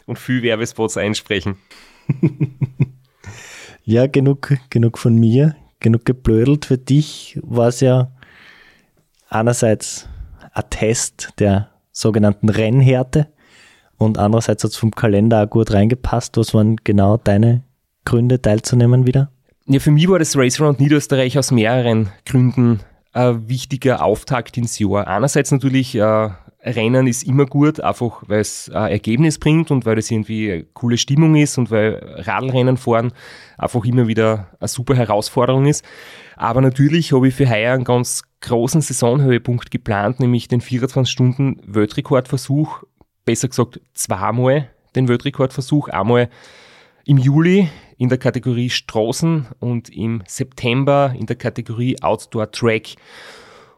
Und 0.05 0.19
viel 0.19 0.43
Werbespots 0.43 0.97
einsprechen. 0.97 1.55
Ja, 3.89 4.05
genug, 4.05 4.55
genug 4.69 4.99
von 4.99 5.15
mir, 5.15 5.55
genug 5.79 6.05
geblödelt. 6.05 6.65
Für 6.65 6.77
dich 6.77 7.39
war 7.41 7.69
es 7.69 7.79
ja 7.79 8.11
einerseits 9.29 10.07
ein 10.53 10.63
Test 10.69 11.33
der 11.39 11.71
sogenannten 11.91 12.49
Rennhärte 12.49 13.27
und 13.97 14.19
andererseits 14.19 14.63
hat 14.63 14.71
es 14.71 14.77
vom 14.77 14.91
Kalender 14.91 15.43
auch 15.43 15.49
gut 15.49 15.71
reingepasst. 15.71 16.37
Was 16.37 16.53
waren 16.53 16.75
genau 16.83 17.17
deine 17.17 17.63
Gründe 18.05 18.39
teilzunehmen 18.39 19.07
wieder? 19.07 19.31
Ja, 19.65 19.79
für 19.79 19.91
mich 19.91 20.07
war 20.07 20.19
das 20.19 20.37
Race 20.37 20.61
Around 20.61 20.79
Niederösterreich 20.79 21.39
aus 21.39 21.49
mehreren 21.49 22.09
Gründen 22.27 22.81
ein 23.11 23.49
wichtiger 23.49 24.03
Auftakt 24.03 24.57
ins 24.57 24.79
Jahr. 24.79 25.07
Einerseits 25.07 25.51
natürlich, 25.51 25.95
äh, 25.95 26.29
Rennen 26.61 27.07
ist 27.07 27.23
immer 27.23 27.45
gut, 27.45 27.79
einfach 27.79 28.21
weil 28.27 28.41
es 28.41 28.69
ein 28.69 28.91
Ergebnis 28.91 29.39
bringt 29.39 29.71
und 29.71 29.85
weil 29.85 29.97
es 29.97 30.11
irgendwie 30.11 30.51
eine 30.51 30.65
coole 30.65 30.97
Stimmung 30.97 31.35
ist 31.35 31.57
und 31.57 31.71
weil 31.71 32.01
Radlrennen 32.17 32.75
fahren 32.75 33.13
einfach 33.57 33.85
immer 33.85 34.07
wieder 34.07 34.49
eine 34.59 34.67
super 34.67 34.93
Herausforderung 34.95 35.67
ist. 35.67 35.85
Aber 36.35 36.59
natürlich 36.59 37.13
habe 37.13 37.29
ich 37.29 37.35
für 37.35 37.49
heuer 37.49 37.73
einen 37.73 37.85
ganz 37.85 38.23
großen 38.41 38.81
Saisonhöhepunkt 38.81 39.71
geplant, 39.71 40.19
nämlich 40.19 40.49
den 40.49 40.59
24-Stunden-Weltrekordversuch, 40.61 42.83
besser 43.23 43.47
gesagt 43.47 43.79
zweimal 43.93 44.69
den 44.95 45.07
Weltrekordversuch, 45.07 45.87
einmal 45.87 46.29
im 47.05 47.17
Juli 47.17 47.69
in 47.99 48.07
der 48.07 48.17
Kategorie 48.17 48.69
Straßen 48.69 49.47
und 49.59 49.89
im 49.89 50.23
September 50.25 51.13
in 51.19 51.25
der 51.25 51.35
Kategorie 51.35 52.01
Outdoor 52.01 52.49
Track. 52.49 52.95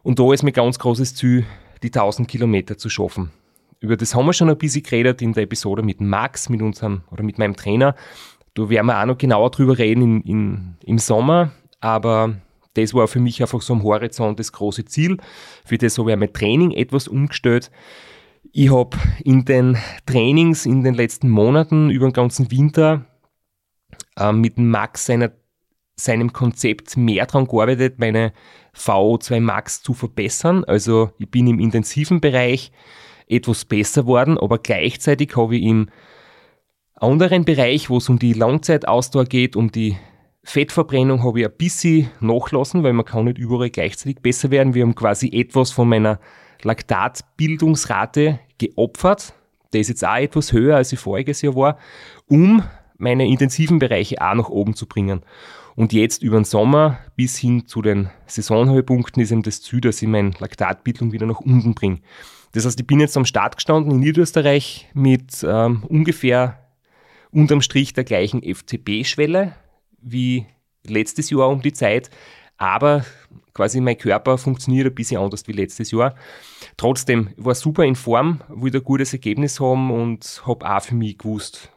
Und 0.04 0.20
da 0.20 0.32
ist 0.32 0.44
mir 0.44 0.52
ganz 0.52 0.78
großes 0.78 1.16
Ziel, 1.16 1.44
die 1.82 1.88
1000 1.88 2.28
Kilometer 2.28 2.78
zu 2.78 2.88
schaffen. 2.88 3.32
Über 3.80 3.98
das 3.98 4.14
haben 4.14 4.28
wir 4.28 4.34
schon 4.34 4.50
ein 4.52 4.58
bisschen 4.60 4.84
geredet 4.84 5.24
in 5.24 5.34
der 5.34 5.44
Episode 5.44 5.82
mit 5.82 6.02
Max, 6.02 6.50
mit 6.50 6.62
unserem 6.62 7.02
oder 7.10 7.24
mit 7.24 7.40
meinem 7.40 7.56
Trainer. 7.56 7.96
Da 8.54 8.70
werden 8.70 8.86
wir 8.86 9.02
auch 9.02 9.06
noch 9.08 9.18
genauer 9.18 9.50
drüber 9.50 9.80
reden 9.80 10.04
in, 10.04 10.22
in, 10.22 10.76
im 10.86 10.98
Sommer, 11.00 11.52
aber 11.80 12.36
das 12.76 12.94
war 12.94 13.08
für 13.08 13.20
mich 13.20 13.42
einfach 13.42 13.62
so 13.64 13.74
am 13.74 13.82
Horizont 13.82 14.40
das 14.40 14.52
große 14.52 14.86
Ziel. 14.86 15.18
Für 15.66 15.80
das 15.80 15.98
habe 15.98 16.12
ich 16.12 16.18
mein 16.18 16.32
Training 16.32 16.72
etwas 16.72 17.08
umgestellt. 17.08 17.72
Ich 18.52 18.72
habe 18.72 18.98
in 19.24 19.46
den 19.46 19.78
Trainings 20.06 20.68
in 20.68 20.84
den 20.84 20.94
letzten 20.94 21.30
Monaten 21.30 21.90
über 21.90 22.08
den 22.08 22.14
ganzen 22.14 22.52
Winter 22.52 23.08
äh, 24.18 24.32
mit 24.32 24.58
Max 24.58 25.06
seiner, 25.06 25.32
seinem 25.96 26.34
Konzept 26.34 26.98
mehr 26.98 27.26
daran 27.26 27.48
gearbeitet, 27.48 28.00
meine 28.00 28.34
VO2 28.76 29.40
Max 29.40 29.82
zu 29.82 29.94
verbessern. 29.94 30.64
Also 30.64 31.12
ich 31.20 31.30
bin 31.30 31.48
im 31.48 31.60
intensiven 31.60 32.22
Bereich 32.22 32.72
etwas 33.28 33.66
besser 33.66 34.06
worden, 34.06 34.38
aber 34.38 34.58
gleichzeitig 34.58 35.36
habe 35.36 35.56
ich 35.56 35.64
im 35.64 35.90
anderen 36.96 37.46
Bereich, 37.46 37.90
wo 37.90 37.98
es 37.98 38.10
um 38.10 38.20
die 38.20 38.34
Langzeitausdauer 38.34 39.26
geht, 39.26 39.56
um 39.56 39.72
die 39.72 39.98
Fettverbrennung 40.44 41.24
habe 41.24 41.42
ich 41.42 41.46
ein 41.46 41.58
bisschen 41.58 42.10
nachlassen, 42.20 42.84
weil 42.84 42.94
man 42.94 43.06
kann 43.06 43.26
nicht 43.26 43.38
überall 43.38 43.70
gleichzeitig 43.70 44.22
besser 44.22 44.50
werden. 44.50 44.74
Wir 44.74 44.84
haben 44.84 44.96
quasi 44.96 45.30
etwas 45.32 45.72
von 45.72 45.88
meiner 45.88 46.20
Laktatbildungsrate 46.64 48.40
geopfert. 48.58 49.34
Der 49.74 49.82
ist 49.82 49.90
jetzt 49.90 50.06
auch 50.06 50.18
etwas 50.18 50.52
höher, 50.52 50.78
als 50.78 50.92
ich 50.92 51.00
voriges 51.00 51.42
Jahr 51.42 51.56
war, 51.56 51.78
um 52.28 52.64
meine 53.02 53.28
intensiven 53.28 53.80
Bereiche 53.80 54.22
auch 54.22 54.36
nach 54.36 54.50
oben 54.50 54.76
zu 54.76 54.86
bringen. 54.86 55.22
Und 55.76 55.94
jetzt 55.94 56.22
über 56.22 56.38
den 56.38 56.46
Sommer 56.46 57.00
bis 57.16 57.38
hin 57.38 57.66
zu 57.66 57.82
den 57.82 58.10
Saisonhöhepunkten 58.28 59.22
ist 59.22 59.32
eben 59.32 59.44
das 59.44 59.62
Ziel, 59.62 59.82
dass 59.82 60.02
ich 60.02 60.08
meine 60.08 60.32
Laktatbildung 60.40 61.12
wieder 61.12 61.26
nach 61.26 61.40
unten 61.40 61.74
bringe. 61.74 62.00
Das 62.52 62.66
heißt, 62.66 62.80
ich 62.80 62.88
bin 62.88 63.00
jetzt 63.00 63.18
am 63.18 63.26
Start 63.26 63.56
gestanden 63.56 63.94
in 63.94 64.00
Niederösterreich 64.00 64.90
mit 64.94 65.46
ähm, 65.48 65.84
ungefähr 65.88 66.60
unterm 67.32 67.62
Strich 67.62 67.94
der 67.94 68.04
gleichen 68.04 68.42
FCB-Schwelle, 68.44 69.56
wie 70.02 70.46
letztes 70.86 71.30
Jahr 71.30 71.50
um 71.50 71.62
die 71.62 71.74
Zeit, 71.74 72.10
aber 72.58 73.06
quasi 73.54 73.82
mein 73.82 73.98
Körper 73.98 74.38
funktioniert 74.38 74.88
ein 74.88 74.96
bisschen 74.96 75.22
anders 75.22 75.48
wie 75.48 75.54
letztes 75.54 75.92
Jahr. 75.92 76.16
Trotzdem 76.78 77.30
war 77.38 77.56
super 77.56 77.84
in 77.84 77.96
Form, 77.96 78.42
wollte 78.50 78.80
ein 78.80 78.84
gutes 78.84 79.14
Ergebnis 79.14 79.60
haben 79.60 79.90
und 79.90 80.44
habe 80.46 80.70
auch 80.70 80.82
für 80.82 80.96
mich 80.96 81.18
gewusst, 81.18 81.71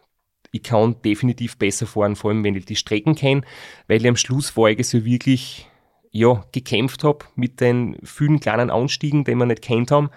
ich 0.55 0.63
kann 0.63 1.03
definitiv 1.03 1.59
besser 1.59 1.85
fahren, 1.85 2.15
vor 2.15 2.31
allem 2.31 2.45
wenn 2.45 2.55
ich 2.55 2.65
die 2.65 2.77
Strecken 2.77 3.17
kenne, 3.17 3.43
weil 3.89 4.01
ich 4.01 4.07
am 4.07 4.15
Schluss 4.15 4.51
voriges 4.51 4.93
Jahr 4.93 5.05
wirklich 5.05 5.69
ja, 6.13 6.45
gekämpft 6.53 7.03
habe 7.03 7.25
mit 7.35 7.61
den 7.61 7.97
vielen 8.05 8.39
kleinen 8.39 8.71
Anstiegen, 8.71 9.25
die 9.25 9.35
wir 9.35 9.47
nicht 9.47 9.63
kennt 9.63 9.91
haben. 9.91 10.11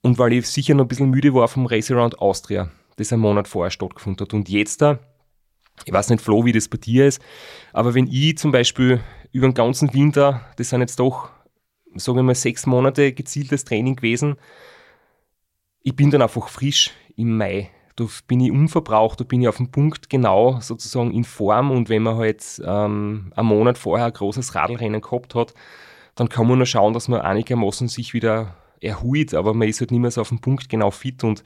Und 0.00 0.20
weil 0.20 0.32
ich 0.32 0.46
sicher 0.46 0.74
noch 0.74 0.84
ein 0.84 0.88
bisschen 0.88 1.10
müde 1.10 1.34
war 1.34 1.48
vom 1.48 1.66
Race 1.66 1.90
Around 1.90 2.20
Austria, 2.20 2.70
das 2.94 3.12
einen 3.12 3.20
Monat 3.20 3.48
vorher 3.48 3.72
stattgefunden 3.72 4.24
hat. 4.24 4.32
Und 4.32 4.48
jetzt 4.48 4.80
da, 4.80 5.00
ich 5.84 5.92
weiß 5.92 6.10
nicht, 6.10 6.22
Flo, 6.22 6.44
wie 6.44 6.52
das 6.52 6.68
bei 6.68 6.78
dir 6.78 7.08
ist, 7.08 7.20
aber 7.72 7.94
wenn 7.94 8.06
ich 8.06 8.38
zum 8.38 8.52
Beispiel 8.52 9.00
über 9.32 9.48
den 9.48 9.54
ganzen 9.54 9.92
Winter, 9.92 10.46
das 10.54 10.68
sind 10.68 10.82
jetzt 10.82 11.00
doch, 11.00 11.30
sagen 11.96 12.18
wir 12.18 12.22
mal, 12.22 12.36
sechs 12.36 12.64
Monate 12.64 13.12
gezieltes 13.12 13.64
Training 13.64 13.96
gewesen, 13.96 14.36
ich 15.82 15.96
bin 15.96 16.12
dann 16.12 16.22
einfach 16.22 16.48
frisch 16.48 16.92
im 17.16 17.36
Mai. 17.36 17.70
Da 18.00 18.06
bin 18.26 18.40
ich 18.40 18.50
unverbraucht, 18.50 19.20
da 19.20 19.24
bin 19.24 19.42
ich 19.42 19.48
auf 19.48 19.58
dem 19.58 19.70
Punkt 19.70 20.08
genau 20.08 20.58
sozusagen 20.60 21.12
in 21.12 21.24
Form 21.24 21.70
und 21.70 21.90
wenn 21.90 22.02
man 22.02 22.16
halt 22.16 22.62
ähm, 22.64 23.30
einen 23.36 23.48
Monat 23.48 23.76
vorher 23.76 24.06
ein 24.06 24.12
großes 24.12 24.54
Radlrennen 24.54 25.02
gehabt 25.02 25.34
hat, 25.34 25.52
dann 26.14 26.30
kann 26.30 26.48
man 26.48 26.56
nur 26.56 26.66
schauen, 26.66 26.94
dass 26.94 27.08
man 27.08 27.20
einigermaßen 27.20 27.88
sich 27.88 28.14
wieder 28.14 28.54
erholt, 28.80 29.34
aber 29.34 29.52
man 29.52 29.68
ist 29.68 29.80
halt 29.80 29.90
nicht 29.90 30.00
mehr 30.00 30.10
so 30.10 30.22
auf 30.22 30.30
dem 30.30 30.40
Punkt 30.40 30.70
genau 30.70 30.90
fit 30.90 31.24
und 31.24 31.44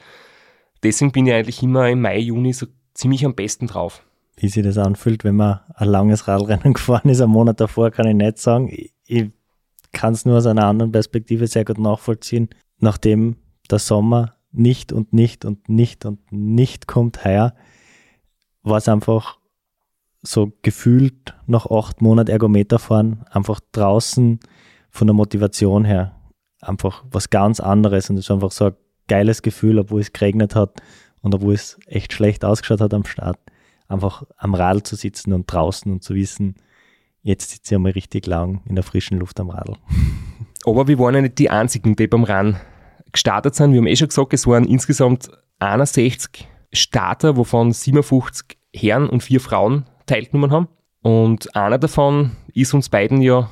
deswegen 0.85 1.11
bin 1.11 1.27
ich 1.27 1.33
eigentlich 1.33 1.61
immer 1.61 1.89
im 1.89 2.03
Mai, 2.03 2.21
Juni 2.21 2.53
so 2.53 2.67
ziemlich 2.95 3.27
am 3.27 3.35
besten 3.35 3.67
drauf 3.67 4.05
wie 4.37 4.49
sich 4.49 4.65
das 4.65 4.79
anfühlt, 4.79 5.25
wenn 5.25 5.37
man 5.37 5.61
ein 5.75 5.89
langes 5.89 6.27
Radrennen 6.27 6.73
gefahren 6.75 7.09
ist. 7.09 7.21
Einen 7.21 7.33
Monat 7.33 7.61
davor 7.61 7.91
kann 7.91 8.07
ich 8.07 8.15
nicht 8.15 8.39
sagen. 8.39 8.69
Ich 9.07 9.31
kann 9.93 10.13
es 10.13 10.25
nur 10.25 10.39
aus 10.39 10.47
einer 10.47 10.67
anderen 10.67 10.93
Perspektive 10.93 11.47
sehr 11.47 11.65
gut 11.65 11.79
nachvollziehen. 11.79 12.49
Nachdem 12.81 13.37
der 13.71 13.79
Sommer 13.79 14.35
nicht 14.57 14.93
und 14.93 15.13
nicht 15.13 15.45
und 15.45 15.69
nicht 15.69 16.05
und 16.05 16.21
nicht 16.31 16.87
kommt 16.87 17.25
heuer, 17.25 17.55
war 18.63 18.79
es 18.79 18.89
einfach 18.89 19.39
so 20.23 20.53
gefühlt 20.63 21.35
nach 21.47 21.71
acht 21.71 22.01
Monaten 22.01 22.31
Ergometer 22.31 22.79
fahren, 22.79 23.25
einfach 23.31 23.61
draußen 23.73 24.41
von 24.91 25.07
der 25.07 25.15
Motivation 25.15 25.85
her 25.85 26.15
einfach 26.61 27.05
was 27.11 27.31
ganz 27.31 27.61
anderes 27.61 28.09
und 28.09 28.17
es 28.17 28.27
ist 28.27 28.31
einfach 28.31 28.53
so 28.53 28.67
ein 28.67 28.77
geiles 29.07 29.43
Gefühl, 29.43 29.79
obwohl 29.79 30.01
es 30.01 30.13
geregnet 30.13 30.55
hat 30.55 30.81
und 31.21 31.35
obwohl 31.35 31.55
es 31.55 31.79
echt 31.87 32.13
schlecht 32.13 32.45
ausgeschaut 32.45 32.81
hat 32.81 32.95
am 32.95 33.05
Start 33.05 33.39
einfach 33.89 34.25
am 34.37 34.55
Radl 34.55 34.83
zu 34.83 34.97
sitzen 34.97 35.33
und 35.33 35.51
draußen 35.51 35.91
und 35.93 36.03
zu 36.03 36.15
wissen, 36.15 36.57
jetzt 37.23 37.51
sitze 37.51 37.75
ich 37.75 37.77
einmal 37.77 37.93
richtig 37.93 38.27
lang 38.27 38.63
in 38.67 38.75
der 38.75 38.85
frischen 38.85 39.19
Luft 39.19 39.39
am 39.41 39.51
Radl. 39.51 39.77
Aber 40.67 40.89
wir 40.89 40.99
waren 40.99 41.15
ja 41.15 41.21
nicht 41.21 41.39
die 41.39 41.51
einzigen, 41.51 41.95
die 41.97 42.07
beim 42.07 42.25
Rennen 42.25 42.57
gestartet 43.15 43.55
sind. 43.55 43.73
Wir 43.73 43.79
haben 43.79 43.87
eh 43.87 43.97
schon 43.97 44.09
gesagt, 44.09 44.35
es 44.35 44.47
waren 44.47 44.65
insgesamt 44.65 45.31
61 45.61 46.47
Starter, 46.73 47.37
wovon 47.37 47.73
57 47.73 48.59
Herren 48.75 49.09
und 49.09 49.23
vier 49.23 49.41
Frauen 49.41 49.87
teilgenommen 50.07 50.51
haben. 50.51 50.69
Und 51.01 51.55
einer 51.57 51.79
davon 51.79 52.33
ist 52.53 52.75
uns 52.75 52.89
beiden 52.89 53.23
ja 53.23 53.51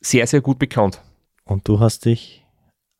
sehr, 0.00 0.26
sehr 0.26 0.40
gut 0.40 0.58
bekannt. 0.58 1.00
Und 1.44 1.68
du 1.68 1.80
hast 1.80 2.04
dich 2.04 2.44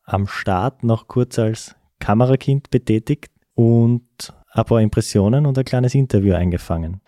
am 0.03 0.27
Start 0.27 0.83
noch 0.83 1.07
kurz 1.07 1.37
als 1.37 1.75
Kamerakind 1.99 2.69
betätigt 2.69 3.31
und 3.55 4.33
ein 4.51 4.65
paar 4.65 4.81
Impressionen 4.81 5.45
und 5.45 5.57
ein 5.57 5.65
kleines 5.65 5.95
Interview 5.95 6.33
eingefangen. 6.33 7.01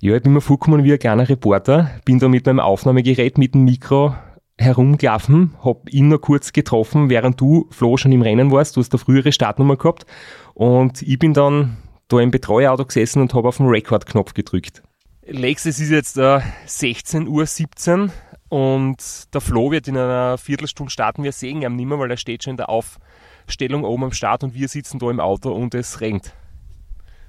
Ja, 0.00 0.16
ich 0.16 0.22
bin 0.22 0.32
mir 0.32 0.40
vorgekommen 0.40 0.84
wie 0.84 0.92
ein 0.92 0.98
kleiner 0.98 1.28
Reporter, 1.28 1.90
bin 2.04 2.18
da 2.18 2.28
mit 2.28 2.46
meinem 2.46 2.60
Aufnahmegerät 2.60 3.38
mit 3.38 3.54
dem 3.54 3.64
Mikro 3.64 4.14
herumgelaufen, 4.62 5.54
hab 5.62 5.92
ihn 5.92 6.08
noch 6.08 6.20
kurz 6.20 6.52
getroffen, 6.52 7.10
während 7.10 7.40
du, 7.40 7.66
Flo, 7.70 7.96
schon 7.96 8.12
im 8.12 8.22
Rennen 8.22 8.50
warst. 8.50 8.76
Du 8.76 8.80
hast 8.80 8.92
eine 8.92 8.98
frühere 8.98 9.32
Startnummer 9.32 9.76
gehabt 9.76 10.06
und 10.54 11.02
ich 11.02 11.18
bin 11.18 11.34
dann 11.34 11.76
da 12.08 12.20
im 12.20 12.30
Betreuerauto 12.30 12.86
gesessen 12.86 13.20
und 13.20 13.34
habe 13.34 13.48
auf 13.48 13.58
den 13.58 13.66
Record-Knopf 13.66 14.34
gedrückt. 14.34 14.82
Lex, 15.26 15.66
es 15.66 15.78
ist 15.78 15.90
jetzt 15.90 16.16
äh, 16.18 16.40
16.17 16.66 17.28
Uhr 17.28 18.10
und 18.48 19.34
der 19.34 19.40
Flo 19.40 19.70
wird 19.70 19.88
in 19.88 19.96
einer 19.96 20.36
Viertelstunde 20.36 20.90
starten. 20.90 21.22
Wir 21.22 21.32
sehen 21.32 21.62
ihn 21.62 21.76
nicht 21.76 21.86
mehr, 21.86 21.98
weil 21.98 22.10
er 22.10 22.16
steht 22.16 22.44
schon 22.44 22.52
in 22.52 22.56
der 22.58 22.68
Aufstellung 22.68 23.84
oben 23.84 24.04
am 24.04 24.12
Start 24.12 24.44
und 24.44 24.54
wir 24.54 24.68
sitzen 24.68 24.98
da 24.98 25.10
im 25.10 25.20
Auto 25.20 25.52
und 25.52 25.74
es 25.74 26.00
regnet. 26.00 26.34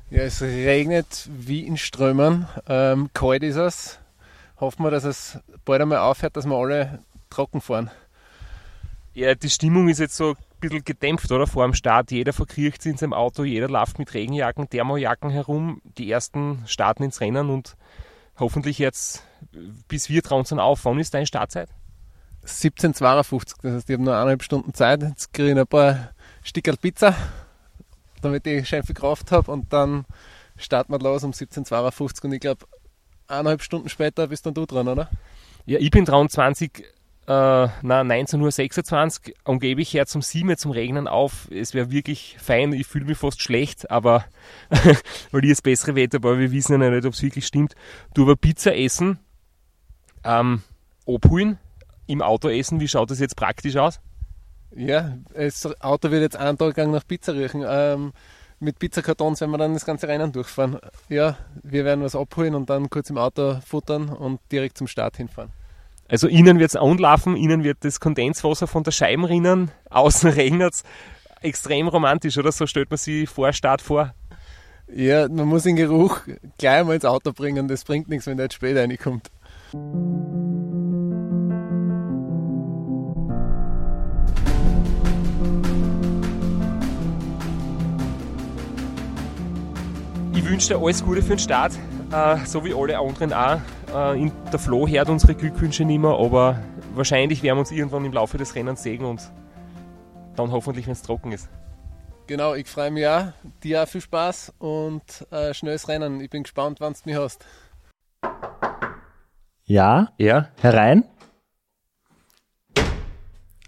Ja, 0.10 0.24
es 0.24 0.42
regnet 0.42 1.30
wie 1.32 1.66
in 1.66 1.78
Strömen. 1.78 2.48
Ähm, 2.68 3.10
kalt 3.14 3.44
ist 3.44 3.56
es. 3.56 4.00
Hoffen 4.60 4.84
wir, 4.84 4.92
dass 4.92 5.06
es 5.06 5.40
bald 5.66 5.82
einmal 5.82 6.00
aufhört, 6.00 6.36
dass 6.36 6.46
wir 6.46 6.56
alle 6.56 7.00
trocken 7.34 7.62
fahren. 7.62 7.92
Ja, 9.14 9.36
die 9.36 9.50
Stimmung 9.50 9.90
ist 9.90 10.00
jetzt 10.00 10.18
so 10.18 10.32
ein 10.32 10.36
bisschen 10.60 10.84
gedämpft, 10.84 11.32
oder? 11.32 11.46
Vor 11.46 11.66
dem 11.66 11.74
Start. 11.74 12.12
Jeder 12.12 12.34
verkriecht 12.34 12.82
sich 12.82 12.92
in 12.92 12.98
seinem 12.98 13.14
Auto, 13.14 13.44
jeder 13.44 13.70
läuft 13.70 14.00
mit 14.00 14.14
Regenjacken, 14.14 14.70
Thermojacken 14.70 15.30
herum. 15.30 15.82
Die 15.98 16.12
ersten 16.12 16.64
starten 16.66 17.04
ins 17.04 17.22
Rennen 17.22 17.50
und 17.50 17.76
hoffentlich 18.40 18.80
jetzt, 18.80 19.28
bis 19.88 20.10
wir 20.10 20.24
trauen 20.24 20.46
sind 20.46 20.60
auf. 20.60 20.86
Wann 20.86 21.00
ist 21.00 21.14
deine 21.14 21.28
Startzeit? 21.28 21.70
17,52. 22.46 23.56
Das 23.62 23.74
heißt, 23.74 23.90
ich 23.90 23.94
habe 23.94 24.04
nur 24.04 24.16
eineinhalb 24.16 24.44
Stunden 24.44 24.74
Zeit. 24.74 25.04
Jetzt 25.04 25.32
kriege 25.34 25.52
ich 25.52 25.58
ein 25.58 25.68
paar 25.68 26.10
Stickerl 26.44 26.78
Pizza 26.78 27.16
damit 28.24 28.48
ich 28.48 28.68
schön 28.68 28.84
viel 28.84 28.96
Kraft 28.96 29.32
habe 29.32 29.52
und 29.52 29.72
dann 29.74 30.06
starten 30.58 30.94
wir 30.94 31.00
los 31.00 31.24
um 31.24 31.32
17.52 31.32 32.24
und 32.26 32.34
ich 32.34 32.40
glaube, 32.40 32.66
eineinhalb 33.28 33.62
Stunden 33.62 33.90
später 33.90 34.28
bist 34.28 34.46
dann 34.46 34.54
du 34.54 34.66
dran, 34.66 34.88
oder? 34.88 35.10
Ja, 35.66 35.80
ich 35.80 35.92
bin 35.92 36.06
dran 36.06 36.30
20 36.30 36.84
äh, 37.26 37.68
na, 37.82 38.02
19.26 38.02 39.30
Uhr 39.30 39.36
und 39.46 39.60
gebe 39.60 39.82
ich 39.82 39.94
her 39.94 40.06
zum 40.06 40.22
7 40.22 40.58
zum 40.58 40.72
Regnen 40.72 41.08
auf. 41.08 41.48
Es 41.52 41.74
wäre 41.74 41.90
wirklich 41.90 42.38
fein, 42.40 42.74
ich 42.74 42.86
fühle 42.86 43.06
mich 43.06 43.18
fast 43.18 43.42
schlecht, 43.42 43.90
aber 43.90 44.26
weil 45.32 45.46
ich 45.46 45.52
das 45.52 45.62
bessere 45.62 45.96
Wetter, 45.96 46.18
aber 46.18 46.40
wir 46.40 46.52
wissen 46.52 46.82
ja 46.82 46.90
nicht, 46.90 47.06
ob 47.06 47.14
es 47.14 47.22
wirklich 47.22 47.46
stimmt. 47.46 47.76
Du 48.14 48.24
aber 48.24 48.36
Pizza 48.36 48.76
essen, 48.76 49.20
ähm, 50.24 50.64
abholen, 51.08 51.58
im 52.08 52.22
Auto 52.22 52.50
essen, 52.50 52.80
wie 52.80 52.88
schaut 52.88 53.10
das 53.10 53.20
jetzt 53.20 53.38
praktisch 53.38 53.78
aus? 53.78 54.02
Ja, 54.76 55.18
das 55.34 55.66
Auto 55.82 56.12
wird 56.12 56.24
jetzt 56.24 56.36
einen 56.36 56.58
Tag 56.58 56.76
lang 56.78 56.92
nach 56.92 57.08
Pizza 57.08 57.34
riechen. 57.34 57.64
Ähm, 57.66 58.12
mit 58.60 58.80
Pizzakartons 58.80 59.40
werden 59.40 59.52
wir 59.52 59.58
dann 59.58 59.74
das 59.74 59.86
ganze 59.86 60.08
Rennen 60.08 60.32
durchfahren. 60.32 60.80
Ja, 61.10 61.38
wir 61.62 61.86
werden 61.86 62.04
was 62.04 62.16
abholen 62.16 62.56
und 62.56 62.70
dann 62.70 62.90
kurz 62.90 63.10
im 63.10 63.18
Auto 63.18 63.60
futtern 63.66 64.10
und 64.10 64.40
direkt 64.52 64.78
zum 64.78 64.88
Start 64.88 65.18
hinfahren. 65.18 65.52
Also 66.08 66.28
innen 66.28 66.60
wird 66.60 66.70
es 66.70 66.76
anlaufen, 66.76 67.36
innen 67.36 67.64
wird 67.64 67.78
das 67.82 68.00
Kondenswasser 68.00 68.68
von 68.68 68.84
der 68.84 68.92
Scheibe 68.92 69.30
rinnen, 69.30 69.72
außen 69.90 70.30
regnet 70.30 70.74
es. 70.74 70.84
Extrem 71.42 71.88
romantisch, 71.88 72.38
oder? 72.38 72.52
So 72.52 72.68
stellt 72.68 72.90
man 72.90 72.98
sich 72.98 73.30
vor 73.30 73.52
Start 73.52 73.82
vor. 73.82 74.14
Ja, 74.94 75.28
man 75.28 75.48
muss 75.48 75.64
den 75.64 75.76
Geruch 75.76 76.22
gleich 76.58 76.86
mal 76.86 76.96
ins 76.96 77.06
Auto 77.06 77.32
bringen, 77.32 77.68
das 77.68 77.84
bringt 77.84 78.10
nichts, 78.10 78.28
wenn 78.28 78.38
der 78.38 78.46
jetzt 78.46 78.56
später 78.56 78.82
reinkommt. 78.82 79.32
Ich 90.36 90.50
wünsche 90.50 90.68
dir 90.68 90.78
alles 90.78 91.04
Gute 91.04 91.22
für 91.22 91.30
den 91.30 91.40
Start, 91.40 91.74
äh, 92.12 92.38
so 92.46 92.64
wie 92.64 92.74
alle 92.74 93.00
anderen 93.00 93.34
auch. 93.34 93.60
Äh, 93.94 94.20
in 94.22 94.32
der 94.52 94.60
Flo 94.60 94.88
hört 94.88 95.10
unsere 95.10 95.36
Glückwünsche 95.36 95.86
nicht 95.86 96.00
mehr, 96.00 96.12
aber 96.12 96.60
wahrscheinlich 96.96 97.44
werden 97.44 97.58
wir 97.58 97.60
uns 97.62 97.72
irgendwann 97.72 98.06
im 98.06 98.14
Laufe 98.14 98.38
des 98.38 98.56
Rennens 98.56 98.82
sehen 98.82 99.06
und 99.06 99.22
dann 100.36 100.52
hoffentlich, 100.52 100.88
wenn 100.88 100.94
es 100.94 101.04
trocken 101.04 101.32
ist. 101.32 101.48
Genau, 102.26 102.56
ich 102.56 102.68
freue 102.68 102.90
mich 102.90 103.06
auch. 103.08 103.28
Dir 103.64 103.84
auch 103.84 103.88
viel 103.88 104.02
Spaß 104.02 104.54
und 104.58 105.04
äh, 105.30 105.54
schnelles 105.54 105.88
Rennen. 105.88 106.22
Ich 106.22 106.30
bin 106.30 106.44
gespannt, 106.44 106.80
wann 106.80 106.94
du 106.94 107.00
mich 107.06 107.18
hast. 107.18 107.46
Ja, 109.66 110.12
Ja, 110.18 110.50
herein. 110.62 111.04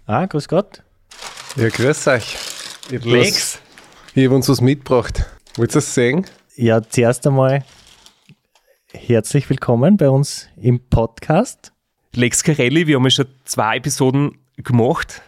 Ah, 0.06 0.26
grüß 0.26 0.48
Gott. 0.48 0.82
Ja, 1.56 1.68
grüß 1.68 2.06
euch. 2.08 2.36
Ich 2.90 3.00
habe 3.00 3.10
Lex. 3.10 3.58
hab 4.16 4.30
uns 4.30 4.48
was 4.48 4.60
mitgebracht. 4.60 5.26
Wollt 5.56 5.70
ihr 5.70 5.74
das 5.74 5.94
sehen? 5.94 6.26
Ja, 6.54 6.82
zuerst 6.82 7.26
einmal 7.26 7.64
herzlich 8.96 9.48
willkommen 9.50 9.96
bei 9.96 10.08
uns 10.08 10.48
im 10.56 10.80
Podcast. 10.80 11.72
Lex 12.14 12.42
Carelli, 12.42 12.86
wir 12.86 12.96
haben 12.96 13.04
ja 13.04 13.10
schon 13.10 13.26
zwei 13.44 13.76
Episoden 13.76 14.38
gemacht 14.56 15.22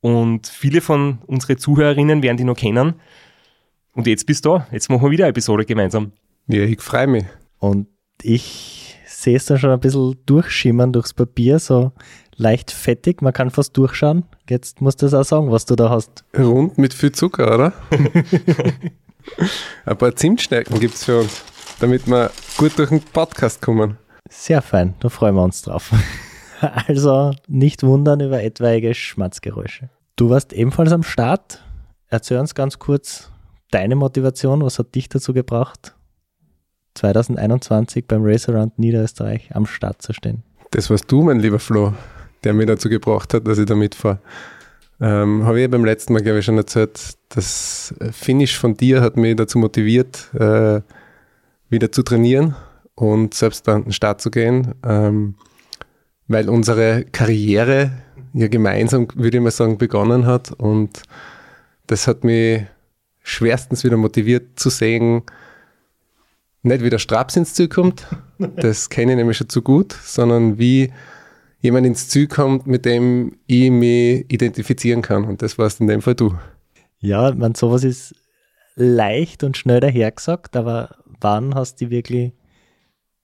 und 0.00 0.46
viele 0.46 0.80
von 0.80 1.18
unseren 1.26 1.58
Zuhörerinnen 1.58 2.22
werden 2.22 2.36
die 2.36 2.44
noch 2.44 2.56
kennen. 2.56 2.94
Und 3.92 4.06
jetzt 4.06 4.26
bist 4.26 4.44
du 4.44 4.50
da, 4.50 4.68
jetzt 4.70 4.88
machen 4.90 5.02
wir 5.02 5.10
wieder 5.10 5.24
eine 5.24 5.30
Episode 5.30 5.64
gemeinsam. 5.64 6.12
Ja, 6.46 6.62
ich 6.62 6.80
freue 6.80 7.08
mich. 7.08 7.24
Und 7.58 7.88
ich 8.22 8.96
sehe 9.06 9.36
es 9.36 9.46
da 9.46 9.58
schon 9.58 9.70
ein 9.70 9.80
bisschen 9.80 10.16
durchschimmern 10.24 10.92
durchs 10.92 11.12
Papier, 11.12 11.58
so 11.58 11.92
leicht 12.36 12.70
fettig, 12.70 13.22
man 13.22 13.32
kann 13.32 13.50
fast 13.50 13.76
durchschauen. 13.76 14.24
Jetzt 14.48 14.80
musst 14.80 15.02
du 15.02 15.06
das 15.06 15.14
auch 15.14 15.24
sagen, 15.24 15.50
was 15.50 15.66
du 15.66 15.74
da 15.74 15.90
hast. 15.90 16.24
Rund 16.36 16.78
mit 16.78 16.94
viel 16.94 17.12
Zucker, 17.12 17.54
oder? 17.54 17.72
Ein 19.84 19.98
paar 19.98 20.14
Zimtschnecken 20.14 20.78
gibt 20.80 20.94
es 20.94 21.04
für 21.04 21.20
uns, 21.20 21.42
damit 21.80 22.06
wir 22.06 22.30
gut 22.56 22.78
durch 22.78 22.90
den 22.90 23.00
Podcast 23.00 23.60
kommen. 23.62 23.98
Sehr 24.30 24.62
fein, 24.62 24.94
da 25.00 25.08
freuen 25.08 25.34
wir 25.34 25.42
uns 25.42 25.62
drauf. 25.62 25.92
Also 26.88 27.32
nicht 27.46 27.82
wundern 27.82 28.20
über 28.20 28.42
etwaige 28.42 28.94
Schmatzgeräusche. 28.94 29.90
Du 30.16 30.30
warst 30.30 30.54
ebenfalls 30.54 30.92
am 30.92 31.02
Start. 31.02 31.62
Erzähl 32.08 32.38
uns 32.38 32.54
ganz 32.54 32.78
kurz 32.78 33.30
deine 33.70 33.96
Motivation. 33.96 34.62
Was 34.62 34.78
hat 34.78 34.94
dich 34.94 35.10
dazu 35.10 35.34
gebracht, 35.34 35.94
2021 36.94 38.06
beim 38.06 38.22
Race 38.24 38.48
Around 38.48 38.78
Niederösterreich 38.78 39.54
am 39.54 39.66
Start 39.66 40.00
zu 40.00 40.14
stehen? 40.14 40.42
Das 40.70 40.88
warst 40.88 41.10
du, 41.10 41.22
mein 41.22 41.40
lieber 41.40 41.58
Flo, 41.58 41.92
der 42.44 42.54
mich 42.54 42.66
dazu 42.66 42.88
gebracht 42.88 43.34
hat, 43.34 43.46
dass 43.46 43.58
ich 43.58 43.66
da 43.66 43.74
mitfahre. 43.74 44.20
Ähm, 45.00 45.44
Habe 45.44 45.60
ich 45.60 45.70
beim 45.70 45.84
letzten 45.84 46.12
Mal, 46.12 46.22
glaube 46.22 46.38
ich, 46.38 46.44
schon 46.44 46.56
erzählt, 46.56 47.14
das 47.30 47.94
Finish 48.12 48.58
von 48.58 48.74
dir 48.76 49.00
hat 49.00 49.16
mich 49.16 49.34
dazu 49.36 49.58
motiviert, 49.58 50.30
äh, 50.34 50.80
wieder 51.70 51.90
zu 51.92 52.02
trainieren 52.02 52.54
und 52.94 53.34
selbst 53.34 53.68
an 53.68 53.84
den 53.84 53.92
Start 53.92 54.20
zu 54.20 54.30
gehen, 54.30 54.74
ähm, 54.84 55.36
weil 56.28 56.48
unsere 56.48 57.04
Karriere 57.04 57.92
ja 58.32 58.48
gemeinsam, 58.48 59.08
würde 59.14 59.36
ich 59.36 59.42
mal 59.42 59.50
sagen, 59.50 59.78
begonnen 59.78 60.26
hat 60.26 60.52
und 60.52 61.02
das 61.86 62.06
hat 62.06 62.24
mich 62.24 62.62
schwerstens 63.22 63.84
wieder 63.84 63.96
motiviert 63.96 64.58
zu 64.58 64.70
sehen, 64.70 65.22
nicht 66.62 66.82
wie 66.82 66.90
der 66.90 66.98
Straps 66.98 67.36
ins 67.36 67.54
Ziel 67.54 67.68
kommt, 67.68 68.06
das 68.38 68.88
kenne 68.88 69.12
ich 69.12 69.16
nämlich 69.16 69.36
schon 69.36 69.48
zu 69.48 69.62
gut, 69.62 69.92
sondern 69.92 70.58
wie 70.58 70.92
jemand 71.60 71.86
ins 71.86 72.08
Ziel 72.08 72.26
kommt, 72.26 72.66
mit 72.66 72.84
dem 72.84 73.36
ich 73.46 73.70
mich 73.70 74.26
identifizieren 74.28 75.00
kann. 75.00 75.24
Und 75.24 75.40
das 75.40 75.56
warst 75.56 75.80
in 75.80 75.86
dem 75.86 76.02
Fall 76.02 76.14
du. 76.14 76.34
Ja, 76.98 77.34
man, 77.34 77.54
sowas 77.54 77.84
ist 77.84 78.14
leicht 78.76 79.44
und 79.44 79.56
schnell 79.56 79.80
dahergesagt, 79.80 80.56
aber 80.56 80.96
wann 81.20 81.54
hast 81.54 81.80
du 81.80 81.86
dich 81.86 81.90
wirklich 81.90 82.32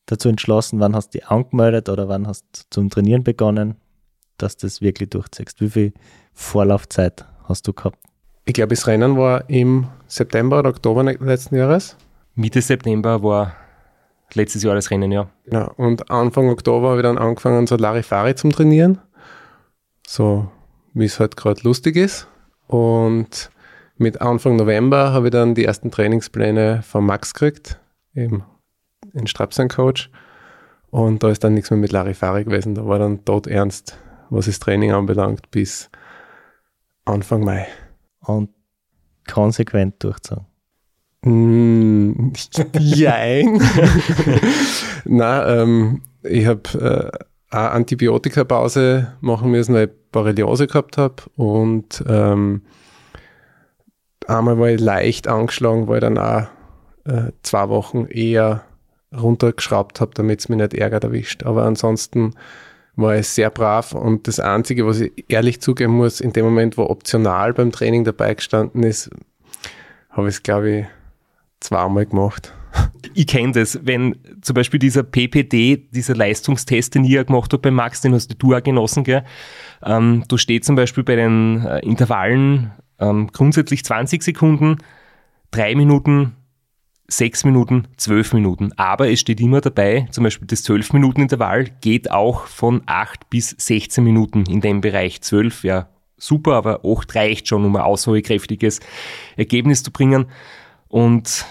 dazu 0.06 0.28
entschlossen, 0.28 0.80
wann 0.80 0.94
hast 0.94 1.14
du 1.14 1.18
dich 1.18 1.28
angemeldet 1.28 1.88
oder 1.88 2.08
wann 2.08 2.26
hast 2.26 2.44
du 2.52 2.60
zum 2.70 2.90
Trainieren 2.90 3.24
begonnen, 3.24 3.76
dass 4.38 4.56
du 4.56 4.66
das 4.66 4.80
wirklich 4.80 5.10
durchziehst? 5.10 5.60
Wie 5.60 5.70
viel 5.70 5.92
Vorlaufzeit 6.32 7.24
hast 7.44 7.66
du 7.68 7.72
gehabt? 7.72 7.98
Ich 8.44 8.54
glaube, 8.54 8.74
das 8.74 8.86
Rennen 8.86 9.16
war 9.16 9.48
im 9.48 9.88
September 10.06 10.60
oder 10.60 10.70
Oktober 10.70 11.04
letzten 11.04 11.56
Jahres. 11.56 11.96
Mitte 12.34 12.62
September 12.62 13.22
war 13.22 13.54
letztes 14.34 14.62
Jahr 14.62 14.74
das 14.74 14.90
Rennen, 14.90 15.12
ja. 15.12 15.28
Genau. 15.44 15.72
Und 15.76 16.10
Anfang 16.10 16.48
Oktober 16.48 16.90
habe 16.90 17.00
ich 17.00 17.02
dann 17.02 17.18
angefangen, 17.18 17.66
so 17.66 17.76
Larifari 17.76 18.34
zum 18.34 18.50
Trainieren. 18.50 18.98
So, 20.06 20.50
wie 20.94 21.04
es 21.04 21.20
halt 21.20 21.36
gerade 21.36 21.60
lustig 21.62 21.96
ist. 21.96 22.26
Und 22.66 23.50
mit 24.00 24.20
Anfang 24.20 24.56
November 24.56 25.12
habe 25.12 25.26
ich 25.26 25.30
dann 25.30 25.54
die 25.54 25.64
ersten 25.64 25.90
Trainingspläne 25.90 26.82
von 26.82 27.04
Max 27.04 27.34
gekriegt, 27.34 27.78
eben 28.14 28.44
in 29.12 29.26
Strapsan 29.26 29.68
Coach. 29.68 30.10
Und 30.90 31.22
da 31.22 31.28
ist 31.30 31.44
dann 31.44 31.54
nichts 31.54 31.70
mehr 31.70 31.78
mit 31.78 31.92
Larifari 31.92 32.44
gewesen. 32.44 32.74
Da 32.74 32.86
war 32.86 32.98
dann 32.98 33.24
tot 33.24 33.46
ernst, 33.46 33.98
was 34.30 34.46
das 34.46 34.58
Training 34.58 34.92
anbelangt, 34.92 35.50
bis 35.50 35.90
Anfang 37.04 37.44
Mai. 37.44 37.66
Und 38.20 38.50
konsequent 39.30 40.02
durchzogen. 40.02 40.46
Mm, 41.22 42.32
Jein. 42.78 43.60
Na, 45.04 45.60
ähm, 45.60 46.02
ich 46.22 46.46
habe 46.46 47.12
äh, 47.52 47.54
eine 47.54 47.70
Antibiotikapause 47.70 49.12
machen 49.20 49.50
müssen, 49.50 49.74
weil 49.74 49.88
ich 49.88 50.10
Borreliose 50.10 50.66
gehabt 50.66 50.96
habe 50.96 51.22
und 51.36 52.02
ähm, 52.08 52.62
einmal 54.30 54.58
war 54.58 54.68
ich 54.68 54.80
leicht 54.80 55.28
angeschlagen, 55.28 55.88
weil 55.88 55.96
ich 55.96 56.00
dann 56.00 56.18
auch 56.18 56.46
äh, 57.04 57.32
zwei 57.42 57.68
Wochen 57.68 58.06
eher 58.06 58.62
runtergeschraubt 59.16 60.00
habe, 60.00 60.12
damit 60.14 60.40
es 60.40 60.48
mich 60.48 60.58
nicht 60.58 60.74
ärgert 60.74 61.04
erwischt. 61.04 61.42
Aber 61.44 61.64
ansonsten 61.64 62.34
war 62.96 63.16
ich 63.16 63.28
sehr 63.28 63.50
brav 63.50 63.92
und 63.92 64.28
das 64.28 64.40
Einzige, 64.40 64.86
was 64.86 65.00
ich 65.00 65.24
ehrlich 65.28 65.60
zugeben 65.60 65.94
muss, 65.94 66.20
in 66.20 66.32
dem 66.32 66.44
Moment, 66.44 66.76
wo 66.76 66.84
optional 66.84 67.52
beim 67.52 67.72
Training 67.72 68.04
dabei 68.04 68.34
gestanden 68.34 68.82
ist, 68.82 69.10
habe 70.10 70.28
ich 70.28 70.36
es, 70.36 70.42
glaube 70.42 70.70
ich, 70.70 70.86
zweimal 71.60 72.06
gemacht. 72.06 72.52
Ich 73.14 73.26
kenne 73.26 73.52
das, 73.52 73.80
wenn 73.82 74.16
zum 74.42 74.54
Beispiel 74.54 74.78
dieser 74.78 75.02
PPD, 75.02 75.88
dieser 75.90 76.14
Leistungstest, 76.14 76.94
den 76.94 77.04
ich 77.04 77.10
ja 77.10 77.24
gemacht 77.24 77.52
habe 77.52 77.62
bei 77.62 77.70
Max, 77.70 78.00
den 78.00 78.14
hast 78.14 78.34
du 78.38 78.54
auch 78.54 78.62
genossen, 78.62 79.02
gell? 79.02 79.24
Ähm, 79.82 80.24
da 80.28 80.38
steht 80.38 80.64
zum 80.64 80.76
Beispiel 80.76 81.02
bei 81.02 81.16
den 81.16 81.64
äh, 81.64 81.80
Intervallen 81.80 82.72
ähm, 83.00 83.28
grundsätzlich 83.32 83.84
20 83.84 84.22
Sekunden, 84.22 84.78
3 85.50 85.74
Minuten, 85.74 86.36
6 87.08 87.44
Minuten, 87.44 87.88
12 87.96 88.34
Minuten. 88.34 88.72
Aber 88.76 89.10
es 89.10 89.20
steht 89.20 89.40
immer 89.40 89.60
dabei, 89.60 90.06
zum 90.10 90.24
Beispiel 90.24 90.46
das 90.46 90.64
12-Minuten-Intervall 90.64 91.64
geht 91.80 92.10
auch 92.10 92.46
von 92.46 92.82
8 92.86 93.28
bis 93.30 93.50
16 93.58 94.04
Minuten 94.04 94.44
in 94.46 94.60
dem 94.60 94.80
Bereich. 94.80 95.20
12, 95.20 95.64
ja, 95.64 95.88
super, 96.16 96.54
aber 96.54 96.80
8 96.84 97.14
reicht 97.16 97.48
schon, 97.48 97.64
um 97.64 97.74
ein 97.74 97.82
aussagekräftiges 97.82 98.80
Ergebnis 99.36 99.82
zu 99.82 99.90
bringen. 99.90 100.26
Und 100.88 101.46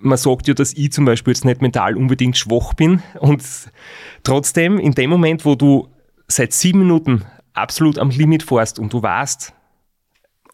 man 0.00 0.16
sagt 0.16 0.48
ja, 0.48 0.54
dass 0.54 0.72
ich 0.72 0.92
zum 0.92 1.04
Beispiel 1.04 1.32
jetzt 1.32 1.44
nicht 1.44 1.60
mental 1.60 1.96
unbedingt 1.96 2.38
schwach 2.38 2.74
bin 2.74 3.02
und 3.20 3.42
trotzdem 4.22 4.78
in 4.78 4.92
dem 4.92 5.10
Moment, 5.10 5.44
wo 5.44 5.56
du 5.56 5.88
seit 6.28 6.52
sieben 6.52 6.80
Minuten 6.80 7.24
absolut 7.52 7.98
am 7.98 8.10
Limit 8.10 8.44
fährst 8.44 8.78
und 8.78 8.92
du 8.92 9.02
weißt, 9.02 9.54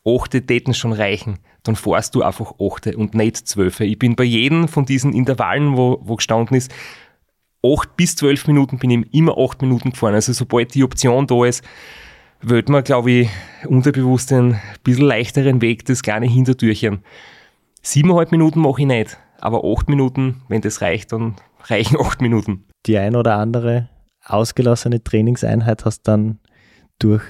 achte 0.04 0.44
täten 0.44 0.74
schon 0.74 0.92
reichen, 0.92 1.38
dann 1.62 1.76
fährst 1.76 2.14
du 2.14 2.22
einfach 2.22 2.54
achte 2.60 2.96
und 2.96 3.14
nicht 3.14 3.36
zwölfe. 3.36 3.84
Ich 3.84 3.98
bin 3.98 4.16
bei 4.16 4.24
jedem 4.24 4.68
von 4.68 4.84
diesen 4.84 5.12
Intervallen, 5.12 5.76
wo, 5.76 5.98
wo 6.02 6.16
gestanden 6.16 6.56
ist, 6.56 6.72
acht 7.64 7.96
bis 7.96 8.16
zwölf 8.16 8.46
Minuten 8.46 8.78
bin 8.78 8.90
ich 8.90 9.14
immer 9.14 9.38
acht 9.38 9.62
Minuten 9.62 9.90
gefahren. 9.90 10.14
Also 10.14 10.32
sobald 10.32 10.74
die 10.74 10.84
Option 10.84 11.26
da 11.26 11.44
ist, 11.44 11.64
wird 12.40 12.68
man, 12.68 12.84
glaube 12.84 13.10
ich, 13.10 13.30
unterbewusst 13.66 14.32
einen 14.32 14.60
bisschen 14.82 15.06
leichteren 15.06 15.62
Weg, 15.62 15.86
das 15.86 16.02
kleine 16.02 16.26
Hintertürchen. 16.26 17.02
Siebeneinhalb 17.80 18.32
Minuten 18.32 18.60
mache 18.60 18.82
ich 18.82 18.86
nicht, 18.86 19.18
aber 19.40 19.64
acht 19.64 19.88
Minuten, 19.88 20.42
wenn 20.48 20.60
das 20.60 20.82
reicht, 20.82 21.12
dann 21.12 21.36
reichen 21.64 21.96
acht 21.98 22.20
Minuten. 22.20 22.64
Die 22.86 22.98
ein 22.98 23.16
oder 23.16 23.36
andere 23.36 23.88
ausgelassene 24.24 25.02
Trainingseinheit 25.02 25.84
hast 25.84 26.02
dann 26.02 26.38
durch 26.98 27.22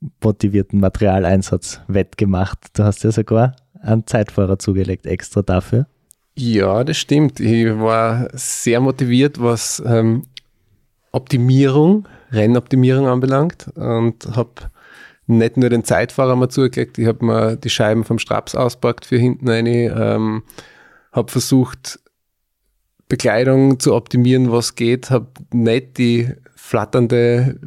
übermotivierten 0.00 0.80
Materialeinsatz 0.80 1.80
wettgemacht. 1.88 2.58
Du 2.74 2.84
hast 2.84 3.04
ja 3.04 3.10
sogar 3.10 3.56
einen 3.80 4.06
Zeitfahrer 4.06 4.58
zugelegt, 4.58 5.06
extra 5.06 5.42
dafür. 5.42 5.86
Ja, 6.36 6.84
das 6.84 6.96
stimmt. 6.98 7.40
Ich 7.40 7.66
war 7.66 8.28
sehr 8.32 8.80
motiviert, 8.80 9.42
was 9.42 9.82
ähm, 9.84 10.24
Optimierung, 11.10 12.06
Rennoptimierung 12.30 13.08
anbelangt 13.08 13.68
und 13.74 14.36
habe 14.36 14.70
nicht 15.26 15.56
nur 15.56 15.68
den 15.68 15.84
Zeitfahrer 15.84 16.36
mal 16.36 16.48
zugelegt, 16.48 16.98
ich 16.98 17.06
habe 17.06 17.24
mir 17.24 17.56
die 17.56 17.70
Scheiben 17.70 18.04
vom 18.04 18.18
Straps 18.18 18.54
auspackt 18.54 19.04
für 19.04 19.18
hinten 19.18 19.48
eine, 19.48 19.86
ähm, 19.88 20.42
habe 21.12 21.30
versucht, 21.30 22.00
Bekleidung 23.08 23.78
zu 23.80 23.94
optimieren, 23.94 24.52
was 24.52 24.74
geht, 24.74 25.10
habe 25.10 25.28
nicht 25.52 25.98
die 25.98 26.28
flatternde 26.68 27.58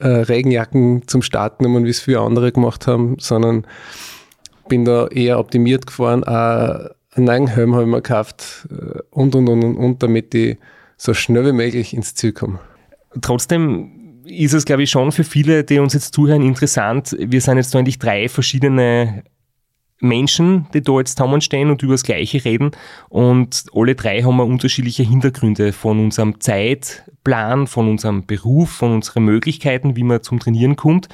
äh, 0.00 0.08
Regenjacken 0.08 1.06
zum 1.06 1.22
Start 1.22 1.58
genommen, 1.58 1.84
wie 1.84 1.90
es 1.90 2.00
viele 2.00 2.20
andere 2.20 2.50
gemacht 2.50 2.88
haben, 2.88 3.16
sondern 3.20 3.64
bin 4.68 4.84
da 4.84 5.06
eher 5.06 5.38
optimiert 5.38 5.86
gefahren. 5.86 6.24
Auch 6.24 6.90
einen 7.12 7.26
neuen 7.26 7.46
Helm 7.46 7.74
habe 7.74 7.84
ich 7.84 7.90
mir 7.90 8.02
gekauft 8.02 8.68
äh, 8.70 8.98
und, 9.10 9.36
und, 9.36 9.48
und, 9.48 9.62
und, 9.62 9.76
und, 9.76 10.02
damit 10.02 10.34
ich 10.34 10.58
so 10.96 11.14
schnell 11.14 11.46
wie 11.46 11.52
möglich 11.52 11.94
ins 11.94 12.16
Ziel 12.16 12.32
komme. 12.32 12.58
Trotzdem 13.20 14.22
ist 14.24 14.52
es, 14.52 14.64
glaube 14.64 14.82
ich, 14.82 14.90
schon 14.90 15.12
für 15.12 15.24
viele, 15.24 15.62
die 15.62 15.78
uns 15.78 15.94
jetzt 15.94 16.12
zuhören, 16.12 16.42
interessant. 16.42 17.16
Wir 17.18 17.40
sind 17.40 17.56
jetzt 17.56 17.74
eigentlich 17.76 17.98
drei 17.98 18.28
verschiedene 18.28 19.22
Menschen, 20.00 20.66
die 20.74 20.82
da 20.82 20.98
jetzt 20.98 21.16
zusammenstehen 21.16 21.70
und 21.70 21.82
über 21.82 21.94
das 21.94 22.02
Gleiche 22.02 22.44
reden. 22.44 22.70
Und 23.08 23.66
alle 23.74 23.94
drei 23.94 24.22
haben 24.22 24.36
wir 24.36 24.46
unterschiedliche 24.46 25.02
Hintergründe 25.02 25.72
von 25.72 26.00
unserem 26.00 26.40
Zeitplan, 26.40 27.66
von 27.66 27.88
unserem 27.88 28.26
Beruf, 28.26 28.70
von 28.70 28.92
unseren 28.92 29.24
Möglichkeiten, 29.24 29.96
wie 29.96 30.02
man 30.02 30.22
zum 30.22 30.40
Trainieren 30.40 30.76
kommt. 30.76 31.08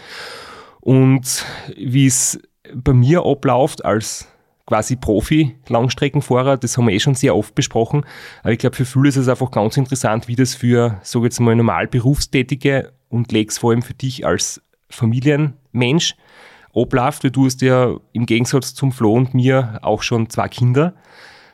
Und 0.80 1.44
wie 1.76 2.06
es 2.06 2.40
bei 2.74 2.92
mir 2.92 3.24
abläuft 3.24 3.84
als 3.84 4.28
quasi 4.66 4.96
Profi-Langstreckenfahrer, 4.96 6.56
das 6.56 6.76
haben 6.76 6.86
wir 6.86 6.94
eh 6.94 7.00
schon 7.00 7.14
sehr 7.14 7.36
oft 7.36 7.54
besprochen. 7.54 8.04
Aber 8.42 8.52
ich 8.52 8.58
glaube, 8.58 8.76
für 8.76 8.84
viele 8.84 9.08
ist 9.08 9.16
es 9.16 9.28
einfach 9.28 9.50
ganz 9.50 9.76
interessant, 9.76 10.28
wie 10.28 10.36
das 10.36 10.54
für, 10.54 11.00
sag 11.02 11.22
jetzt 11.22 11.40
mal, 11.40 11.54
normal 11.54 11.86
Berufstätige 11.86 12.92
und 13.08 13.30
leg's 13.32 13.58
vor 13.58 13.70
allem 13.70 13.82
für 13.82 13.94
dich 13.94 14.26
als 14.26 14.62
Familienmensch 14.88 16.14
weil 16.76 17.30
du 17.30 17.46
hast 17.46 17.62
ja 17.62 17.96
im 18.12 18.26
Gegensatz 18.26 18.74
zum 18.74 18.92
Flo 18.92 19.14
und 19.14 19.34
mir 19.34 19.78
auch 19.82 20.02
schon 20.02 20.28
zwei 20.28 20.48
Kinder. 20.48 20.94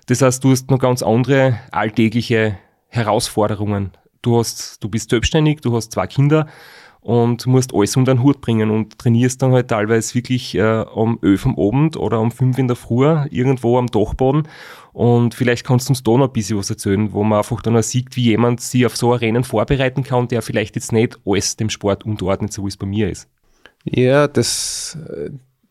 Das 0.07 0.21
heißt, 0.21 0.43
du 0.43 0.51
hast 0.51 0.71
noch 0.71 0.79
ganz 0.79 1.03
andere 1.03 1.59
alltägliche 1.71 2.59
Herausforderungen. 2.89 3.93
Du 4.21 4.39
hast, 4.39 4.83
du 4.83 4.89
bist 4.89 5.11
selbstständig, 5.11 5.61
du 5.61 5.75
hast 5.75 5.93
zwei 5.93 6.07
Kinder 6.07 6.47
und 7.01 7.47
musst 7.47 7.75
alles 7.75 7.97
unter 7.97 8.15
den 8.15 8.23
Hut 8.23 8.41
bringen 8.41 8.71
und 8.71 8.99
trainierst 8.99 9.43
dann 9.43 9.53
halt 9.53 9.69
teilweise 9.69 10.15
wirklich 10.15 10.55
äh, 10.55 10.85
um 10.95 11.19
11 11.21 11.47
am 11.47 11.59
Abend 11.59 11.97
oder 11.97 12.21
um 12.21 12.31
5 12.31 12.59
in 12.59 12.69
der 12.69 12.77
Früh 12.77 13.07
irgendwo 13.31 13.77
am 13.79 13.89
Dachboden 13.89 14.47
und 14.93 15.35
vielleicht 15.35 15.67
kannst 15.67 15.89
du 15.89 15.93
uns 15.93 16.03
da 16.03 16.13
noch 16.13 16.29
ein 16.29 16.33
bisschen 16.33 16.59
was 16.59 16.71
erzählen, 16.71 17.13
wo 17.13 17.25
man 17.25 17.39
einfach 17.39 17.61
dann 17.61 17.77
auch 17.77 17.83
sieht, 17.83 18.15
wie 18.17 18.25
jemand 18.25 18.61
sich 18.61 18.87
auf 18.87 18.97
so 18.97 19.13
ein 19.13 19.19
Rennen 19.19 19.43
vorbereiten 19.43 20.05
kann, 20.05 20.29
der 20.29 20.43
vielleicht 20.43 20.77
jetzt 20.77 20.93
nicht 20.93 21.19
alles 21.27 21.57
dem 21.57 21.71
Sport 21.71 22.05
unterordnet, 22.05 22.53
so 22.53 22.63
wie 22.65 22.69
es 22.69 22.77
bei 22.77 22.87
mir 22.87 23.11
ist. 23.11 23.29
Ja, 23.85 24.29
das, 24.29 24.97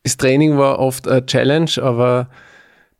das 0.04 0.18
Training 0.18 0.58
war 0.58 0.80
oft 0.80 1.08
eine 1.08 1.26
Challenge, 1.26 1.72
aber 1.82 2.30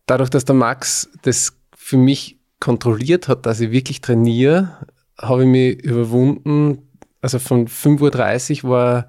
dadurch, 0.06 0.30
dass 0.30 0.46
der 0.46 0.56
Max 0.56 1.10
das 1.24 1.58
für 1.76 1.98
mich 1.98 2.38
kontrolliert 2.60 3.28
hat, 3.28 3.46
dass 3.46 3.60
ich 3.60 3.72
wirklich 3.72 4.02
trainiere, 4.02 4.78
habe 5.20 5.44
ich 5.44 5.50
mich 5.50 5.84
überwunden, 5.84 6.88
also 7.22 7.40
von 7.40 7.68
5.30 7.68 8.64
Uhr 8.64 8.70
war 8.70 9.08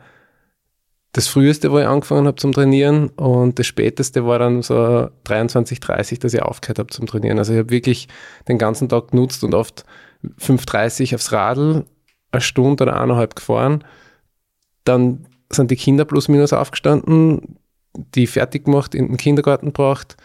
das 1.12 1.28
früheste, 1.28 1.70
wo 1.70 1.78
ich 1.78 1.86
angefangen 1.86 2.26
habe 2.26 2.36
zum 2.36 2.52
Trainieren 2.52 3.08
und 3.10 3.58
das 3.58 3.66
späteste 3.66 4.26
war 4.26 4.38
dann 4.38 4.62
so 4.62 5.10
23.30 5.26 6.12
Uhr, 6.12 6.18
dass 6.20 6.34
ich 6.34 6.42
aufgehört 6.42 6.78
habe 6.78 6.88
zum 6.90 7.06
Trainieren. 7.06 7.38
Also 7.38 7.52
ich 7.52 7.58
habe 7.58 7.70
wirklich 7.70 8.08
den 8.48 8.56
ganzen 8.58 8.88
Tag 8.88 9.10
genutzt 9.10 9.44
und 9.44 9.54
oft 9.54 9.84
5.30 10.40 11.08
Uhr 11.10 11.16
aufs 11.16 11.32
Radl, 11.32 11.84
eine 12.30 12.40
Stunde 12.40 12.84
oder 12.84 12.98
eineinhalb 12.98 13.36
gefahren. 13.36 13.84
Dann 14.84 15.26
sind 15.54 15.70
die 15.70 15.76
Kinder 15.76 16.04
plus 16.04 16.28
minus 16.28 16.52
aufgestanden, 16.52 17.58
die 18.14 18.26
fertig 18.26 18.64
gemacht, 18.64 18.94
in 18.94 19.08
den 19.08 19.16
Kindergarten 19.16 19.66
gebracht 19.66 20.16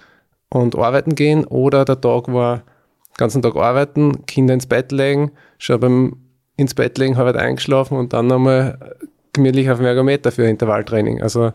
und 0.49 0.77
arbeiten 0.77 1.15
gehen. 1.15 1.45
Oder 1.45 1.85
der 1.85 1.99
Tag 1.99 2.31
war 2.31 2.57
den 2.57 3.17
ganzen 3.17 3.41
Tag 3.41 3.55
arbeiten, 3.55 4.25
Kinder 4.25 4.53
ins 4.53 4.67
Bett 4.67 4.91
legen, 4.91 5.31
schon 5.57 5.79
beim 5.79 6.17
ins 6.55 6.73
Bett 6.73 6.97
legen, 6.97 7.17
habe 7.17 7.27
halt 7.27 7.37
eingeschlafen 7.37 7.97
und 7.97 8.13
dann 8.13 8.27
nochmal 8.27 8.95
gemütlich 9.33 9.69
auf 9.69 9.77
dem 9.77 9.85
Ergometer 9.85 10.31
für 10.31 10.47
Intervalltraining. 10.47 11.21
Also 11.21 11.53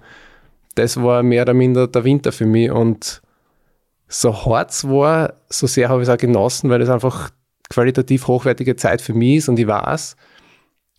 das 0.77 1.03
war 1.03 1.23
mehr 1.23 1.43
oder 1.43 1.55
minder 1.55 1.89
der 1.89 2.05
Winter 2.05 2.33
für 2.33 2.47
mich 2.47 2.71
und 2.71 3.21
so 4.09 4.47
hart 4.47 4.71
es 4.71 4.89
war, 4.89 5.35
so 5.49 5.67
sehr 5.67 5.89
habe 5.89 6.03
ich 6.03 6.09
es 6.09 6.15
auch 6.15 6.19
genossen, 6.19 6.71
weil 6.71 6.81
es 6.83 6.89
einfach 6.89 7.31
qualitativ 7.69 8.29
hochwertige 8.29 8.77
Zeit 8.77 9.03
für 9.03 9.15
mich 9.15 9.39
ist 9.39 9.49
und 9.49 9.59
ich 9.59 9.67
weiß, 9.67 10.17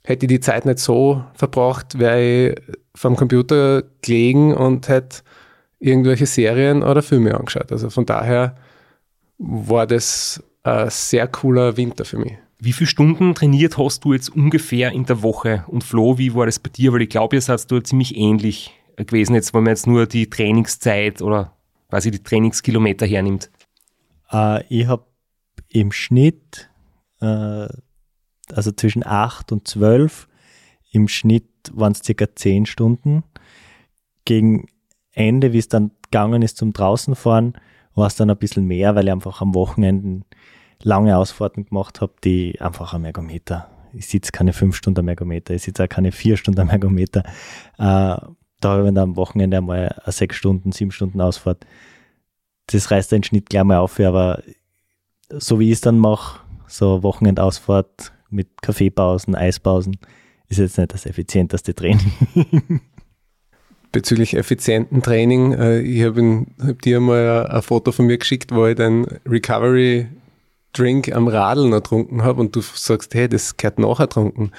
hätte 0.03 0.25
ich 0.25 0.29
die 0.29 0.39
Zeit 0.39 0.65
nicht 0.65 0.79
so 0.79 1.23
verbraucht, 1.33 1.99
wäre 1.99 2.21
ich 2.51 2.61
vom 2.95 3.15
Computer 3.15 3.83
gelegen 4.01 4.53
und 4.53 4.87
hätte 4.87 5.19
irgendwelche 5.79 6.25
Serien 6.25 6.83
oder 6.83 7.01
Filme 7.01 7.35
angeschaut. 7.35 7.71
Also 7.71 7.89
von 7.89 8.05
daher 8.05 8.55
war 9.37 9.87
das 9.87 10.43
ein 10.63 10.89
sehr 10.89 11.27
cooler 11.27 11.75
Winter 11.77 12.05
für 12.05 12.17
mich. 12.17 12.33
Wie 12.59 12.71
viele 12.71 12.87
Stunden 12.87 13.35
trainiert 13.35 13.77
hast 13.77 14.05
du 14.05 14.13
jetzt 14.13 14.29
ungefähr 14.29 14.91
in 14.93 15.05
der 15.05 15.21
Woche? 15.21 15.65
Und 15.67 15.83
Flo, 15.83 16.17
wie 16.17 16.33
war 16.33 16.45
das 16.45 16.59
bei 16.59 16.69
dir? 16.69 16.93
Weil 16.93 17.01
ich 17.01 17.09
glaube, 17.09 17.35
ihr 17.35 17.41
seid 17.41 17.69
da 17.69 17.83
ziemlich 17.83 18.15
ähnlich 18.15 18.71
gewesen, 18.95 19.35
jetzt 19.35 19.53
wenn 19.53 19.63
man 19.63 19.71
jetzt 19.71 19.87
nur 19.87 20.05
die 20.05 20.29
Trainingszeit 20.29 21.21
oder 21.21 21.53
quasi 21.89 22.11
die 22.11 22.23
Trainingskilometer 22.23 23.05
hernimmt. 23.05 23.51
Äh, 24.31 24.63
ich 24.67 24.87
habe 24.87 25.05
im 25.69 25.91
Schnitt, 25.91 26.69
äh, 27.19 27.67
also 28.55 28.71
zwischen 28.71 29.05
8 29.05 29.51
und 29.51 29.67
12, 29.67 30.27
im 30.91 31.07
Schnitt 31.07 31.45
waren 31.73 31.93
es 31.93 32.01
circa 32.03 32.27
10 32.33 32.65
Stunden. 32.65 33.23
Gegen 34.25 34.67
Ende, 35.11 35.53
wie 35.53 35.57
es 35.57 35.67
dann 35.67 35.91
gegangen 36.03 36.41
ist 36.41 36.57
zum 36.57 36.73
Draußenfahren, 36.73 37.53
war 37.95 38.07
es 38.07 38.15
dann 38.15 38.29
ein 38.29 38.37
bisschen 38.37 38.65
mehr, 38.65 38.95
weil 38.95 39.05
ich 39.05 39.11
einfach 39.11 39.41
am 39.41 39.53
Wochenende 39.53 40.25
lange 40.81 41.17
Ausfahrten 41.17 41.65
gemacht 41.65 42.01
habe, 42.01 42.13
die 42.23 42.59
einfach 42.59 42.93
am 42.93 43.05
Ergometer, 43.05 43.69
ich 43.93 44.07
sitze 44.07 44.31
keine 44.31 44.53
fünf 44.53 44.75
Stunden 44.75 45.01
am 45.01 45.07
Ergometer, 45.07 45.53
ich 45.53 45.63
sitze 45.63 45.83
auch 45.83 45.89
keine 45.89 46.11
vier 46.11 46.37
Stunden 46.37 46.59
am 46.59 46.69
Ergometer. 46.69 47.23
Äh, 47.77 48.17
da 48.59 48.69
habe 48.69 48.81
ich 48.81 48.93
dann 48.93 48.97
am 48.97 49.15
Wochenende 49.15 49.57
einmal 49.57 49.95
eine 50.03 50.11
sechs 50.11 50.35
Stunden, 50.35 50.71
sieben 50.71 50.91
Stunden 50.91 51.21
Ausfahrt. 51.21 51.65
Das 52.67 52.89
reißt 52.91 53.11
den 53.11 53.23
Schnitt 53.23 53.49
gleich 53.49 53.63
mal 53.63 53.77
auf, 53.77 53.99
aber 53.99 54.41
so 55.29 55.59
wie 55.59 55.67
ich 55.67 55.73
es 55.73 55.81
dann 55.81 55.99
mache, 55.99 56.39
so 56.67 57.03
Wochenendausfahrt 57.03 58.13
mit 58.33 58.61
Kaffeepausen, 58.61 59.35
Eispausen, 59.35 59.97
ist 60.49 60.59
jetzt 60.59 60.77
nicht 60.77 60.93
das 60.93 61.05
effizienteste 61.05 61.73
Training. 61.73 62.11
Bezüglich 63.91 64.35
effizienten 64.35 65.03
Training, 65.03 65.53
äh, 65.53 65.79
ich 65.81 66.03
habe 66.03 66.45
hab 66.65 66.81
dir 66.81 66.99
mal 66.99 67.47
ein 67.47 67.61
Foto 67.61 67.91
von 67.91 68.07
mir 68.07 68.17
geschickt, 68.17 68.53
wo 68.53 68.65
ich 68.65 68.75
dann 68.75 69.05
Recovery 69.27 70.07
Drink 70.73 71.13
am 71.15 71.27
Radl 71.27 71.69
noch 71.69 71.77
getrunken 71.77 72.23
habe 72.23 72.41
und 72.41 72.55
du 72.55 72.61
sagst, 72.61 73.13
hey, 73.13 73.29
das 73.29 73.57
gehört 73.57 73.77
nachher 73.77 74.09
trunken. 74.09 74.51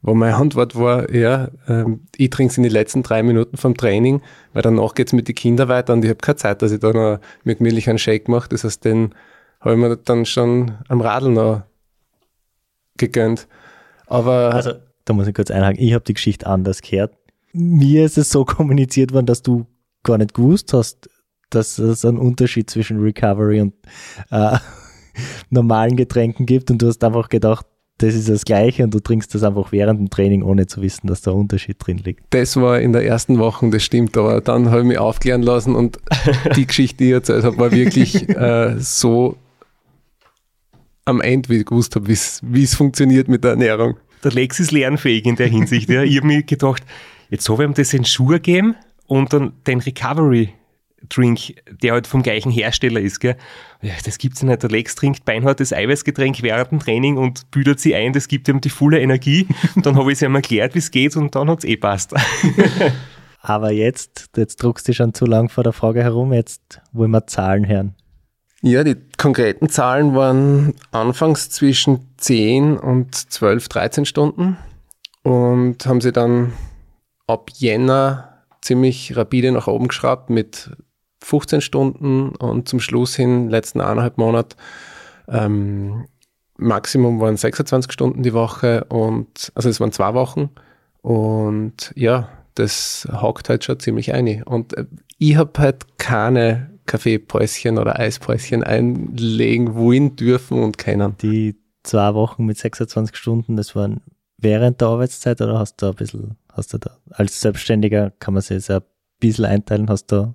Wo 0.00 0.14
meine 0.14 0.36
Antwort 0.36 0.76
war, 0.76 1.12
ja, 1.12 1.50
ähm, 1.68 2.06
ich 2.16 2.30
trinke 2.30 2.52
es 2.52 2.56
in 2.56 2.62
den 2.62 2.72
letzten 2.72 3.02
drei 3.02 3.22
Minuten 3.22 3.56
vom 3.56 3.76
Training, 3.76 4.22
weil 4.52 4.62
danach 4.62 4.94
geht 4.94 5.08
es 5.08 5.12
mit 5.12 5.28
den 5.28 5.34
Kindern 5.34 5.68
weiter 5.68 5.92
und 5.92 6.04
ich 6.04 6.08
habe 6.08 6.18
keine 6.18 6.36
Zeit, 6.36 6.62
dass 6.62 6.72
ich 6.72 6.80
da 6.80 6.92
noch 6.92 7.18
mit 7.44 7.58
gemütlich 7.58 7.88
einen 7.90 7.98
Shake 7.98 8.28
mache. 8.28 8.48
Das 8.48 8.64
heißt, 8.64 8.84
den 8.84 9.14
habe 9.60 9.72
ich 9.72 9.80
mir 9.80 9.96
dann 9.96 10.24
schon 10.24 10.78
am 10.88 11.00
Radl 11.00 11.30
noch 11.30 11.62
gegönnt. 12.98 13.48
Aber 14.06 14.54
also, 14.54 14.72
da 15.04 15.12
muss 15.12 15.26
ich 15.26 15.34
kurz 15.34 15.50
einhaken, 15.50 15.82
ich 15.82 15.94
habe 15.94 16.04
die 16.04 16.14
Geschichte 16.14 16.46
anders 16.46 16.82
gehört. 16.82 17.14
Mir 17.52 18.04
ist 18.04 18.18
es 18.18 18.30
so 18.30 18.44
kommuniziert 18.44 19.12
worden, 19.12 19.26
dass 19.26 19.42
du 19.42 19.66
gar 20.02 20.18
nicht 20.18 20.34
gewusst 20.34 20.72
hast, 20.72 21.08
dass 21.50 21.78
es 21.78 22.04
einen 22.04 22.18
Unterschied 22.18 22.68
zwischen 22.68 23.00
Recovery 23.00 23.60
und 23.60 23.74
äh, 24.30 24.58
normalen 25.50 25.96
Getränken 25.96 26.46
gibt 26.46 26.70
und 26.70 26.82
du 26.82 26.88
hast 26.88 27.02
einfach 27.02 27.28
gedacht, 27.28 27.66
das 27.98 28.14
ist 28.14 28.28
das 28.28 28.44
Gleiche 28.44 28.84
und 28.84 28.94
du 28.94 29.00
trinkst 29.00 29.34
das 29.34 29.42
einfach 29.42 29.72
während 29.72 29.98
dem 29.98 30.08
Training, 30.08 30.42
ohne 30.42 30.66
zu 30.68 30.80
wissen, 30.80 31.08
dass 31.08 31.22
da 31.22 31.32
Unterschied 31.32 31.76
drin 31.80 31.98
liegt. 31.98 32.22
Das 32.30 32.56
war 32.56 32.80
in 32.80 32.92
der 32.92 33.04
ersten 33.04 33.38
Woche, 33.38 33.68
das 33.70 33.82
stimmt, 33.82 34.16
aber 34.16 34.40
dann 34.40 34.70
habe 34.70 34.80
ich 34.80 34.86
mich 34.86 34.98
aufklären 34.98 35.42
lassen 35.42 35.74
und 35.74 35.98
die 36.56 36.66
Geschichte, 36.66 36.98
die 36.98 37.06
ich 37.06 37.14
erzählt 37.14 37.44
habe, 37.44 37.58
war 37.58 37.72
wirklich 37.72 38.28
äh, 38.28 38.76
so 38.78 39.36
am 41.08 41.20
Ende, 41.20 41.48
wie 41.48 41.58
ich 41.58 41.66
gewusst 41.66 41.96
habe, 41.96 42.08
wie 42.08 42.62
es 42.62 42.74
funktioniert 42.74 43.28
mit 43.28 43.44
der 43.44 43.52
Ernährung. 43.52 43.96
Der 44.24 44.32
Lex 44.32 44.60
ist 44.60 44.72
lernfähig 44.72 45.24
in 45.26 45.36
der 45.36 45.48
Hinsicht. 45.48 45.88
ja. 45.88 46.02
Ich 46.02 46.16
habe 46.16 46.26
mir 46.26 46.42
gedacht, 46.42 46.82
jetzt 47.30 47.48
habe 47.48 47.62
ich 47.62 47.68
ihm 47.68 47.74
das 47.74 47.94
in 47.94 48.04
Schuhe 48.04 48.36
gegeben 48.36 48.76
und 49.06 49.32
dann 49.32 49.52
den 49.66 49.80
Recovery 49.80 50.50
Drink, 51.08 51.54
der 51.80 51.92
halt 51.92 52.08
vom 52.08 52.22
gleichen 52.22 52.50
Hersteller 52.50 53.00
ist. 53.00 53.20
Gell? 53.20 53.36
Ja, 53.82 53.92
das 54.04 54.18
gibt's 54.18 54.42
ja 54.42 54.48
nicht. 54.48 54.62
Der 54.64 54.70
Lex 54.70 54.96
trinkt 54.96 55.24
beinhartes 55.24 55.72
Eiweißgetränk 55.72 56.42
während 56.42 56.72
dem 56.72 56.80
Training 56.80 57.16
und 57.16 57.50
büdert 57.52 57.78
sie 57.78 57.94
ein, 57.94 58.12
das 58.12 58.26
gibt 58.26 58.48
ihm 58.48 58.60
die 58.60 58.68
volle 58.68 59.00
Energie. 59.00 59.46
dann 59.76 59.96
habe 59.96 60.10
ich 60.10 60.18
sie 60.18 60.24
ihm 60.24 60.34
erklärt, 60.34 60.74
wie 60.74 60.80
es 60.80 60.90
geht 60.90 61.16
und 61.16 61.34
dann 61.36 61.48
hat's 61.48 61.64
eh 61.64 61.76
passt. 61.76 62.14
Aber 63.40 63.70
jetzt, 63.70 64.30
jetzt 64.36 64.56
druckst 64.56 64.88
du 64.88 64.92
schon 64.92 65.14
zu 65.14 65.24
lang 65.24 65.48
vor 65.48 65.62
der 65.62 65.72
Frage 65.72 66.02
herum, 66.02 66.32
jetzt 66.32 66.80
wollen 66.92 67.12
wir 67.12 67.26
Zahlen 67.28 67.68
hören. 67.68 67.94
Ja, 68.62 68.82
die 68.82 68.96
konkreten 69.16 69.68
Zahlen 69.68 70.14
waren 70.14 70.74
anfangs 70.90 71.48
zwischen 71.50 72.08
10 72.16 72.76
und 72.76 73.14
12, 73.14 73.68
13 73.68 74.04
Stunden 74.04 74.56
und 75.22 75.86
haben 75.86 76.00
sie 76.00 76.12
dann 76.12 76.52
ab 77.28 77.50
Jänner 77.54 78.42
ziemlich 78.60 79.16
rapide 79.16 79.52
nach 79.52 79.68
oben 79.68 79.88
geschraubt 79.88 80.28
mit 80.28 80.70
15 81.22 81.60
Stunden 81.60 82.30
und 82.30 82.68
zum 82.68 82.80
Schluss 82.80 83.14
hin, 83.14 83.48
letzten 83.48 83.80
eineinhalb 83.80 84.18
Monat, 84.18 84.56
ähm, 85.28 86.06
Maximum 86.56 87.20
waren 87.20 87.36
26 87.36 87.92
Stunden 87.92 88.24
die 88.24 88.32
Woche 88.32 88.84
und, 88.84 89.52
also 89.54 89.68
es 89.68 89.78
waren 89.78 89.92
zwei 89.92 90.14
Wochen 90.14 90.50
und 91.02 91.92
ja, 91.94 92.28
das 92.54 93.06
hockt 93.10 93.48
halt 93.48 93.62
schon 93.62 93.78
ziemlich 93.78 94.12
ein. 94.12 94.42
Und 94.42 94.76
äh, 94.76 94.86
ich 95.18 95.36
habe 95.36 95.52
halt 95.58 95.98
keine 95.98 96.77
Kaffeepäuschen 96.88 97.78
oder 97.78 98.00
Eispäuschen 98.00 98.64
einlegen 98.64 99.74
wollen, 99.76 100.16
dürfen 100.16 100.60
und 100.60 100.78
können. 100.78 101.16
Die 101.22 101.54
zwei 101.84 102.14
Wochen 102.14 102.44
mit 102.44 102.58
26 102.58 103.14
Stunden, 103.14 103.56
das 103.56 103.76
waren 103.76 104.00
während 104.38 104.80
der 104.80 104.88
Arbeitszeit 104.88 105.40
oder 105.40 105.58
hast 105.58 105.80
du 105.82 105.86
ein 105.86 105.94
bisschen, 105.94 106.36
hast 106.52 106.72
du 106.72 106.78
da, 106.78 106.98
als 107.10 107.40
Selbstständiger 107.40 108.12
kann 108.18 108.34
man 108.34 108.42
sich 108.42 108.56
das 108.66 108.70
ein 108.70 108.82
bisschen 109.20 109.44
einteilen, 109.44 109.88
hast 109.88 110.06
du 110.06 110.34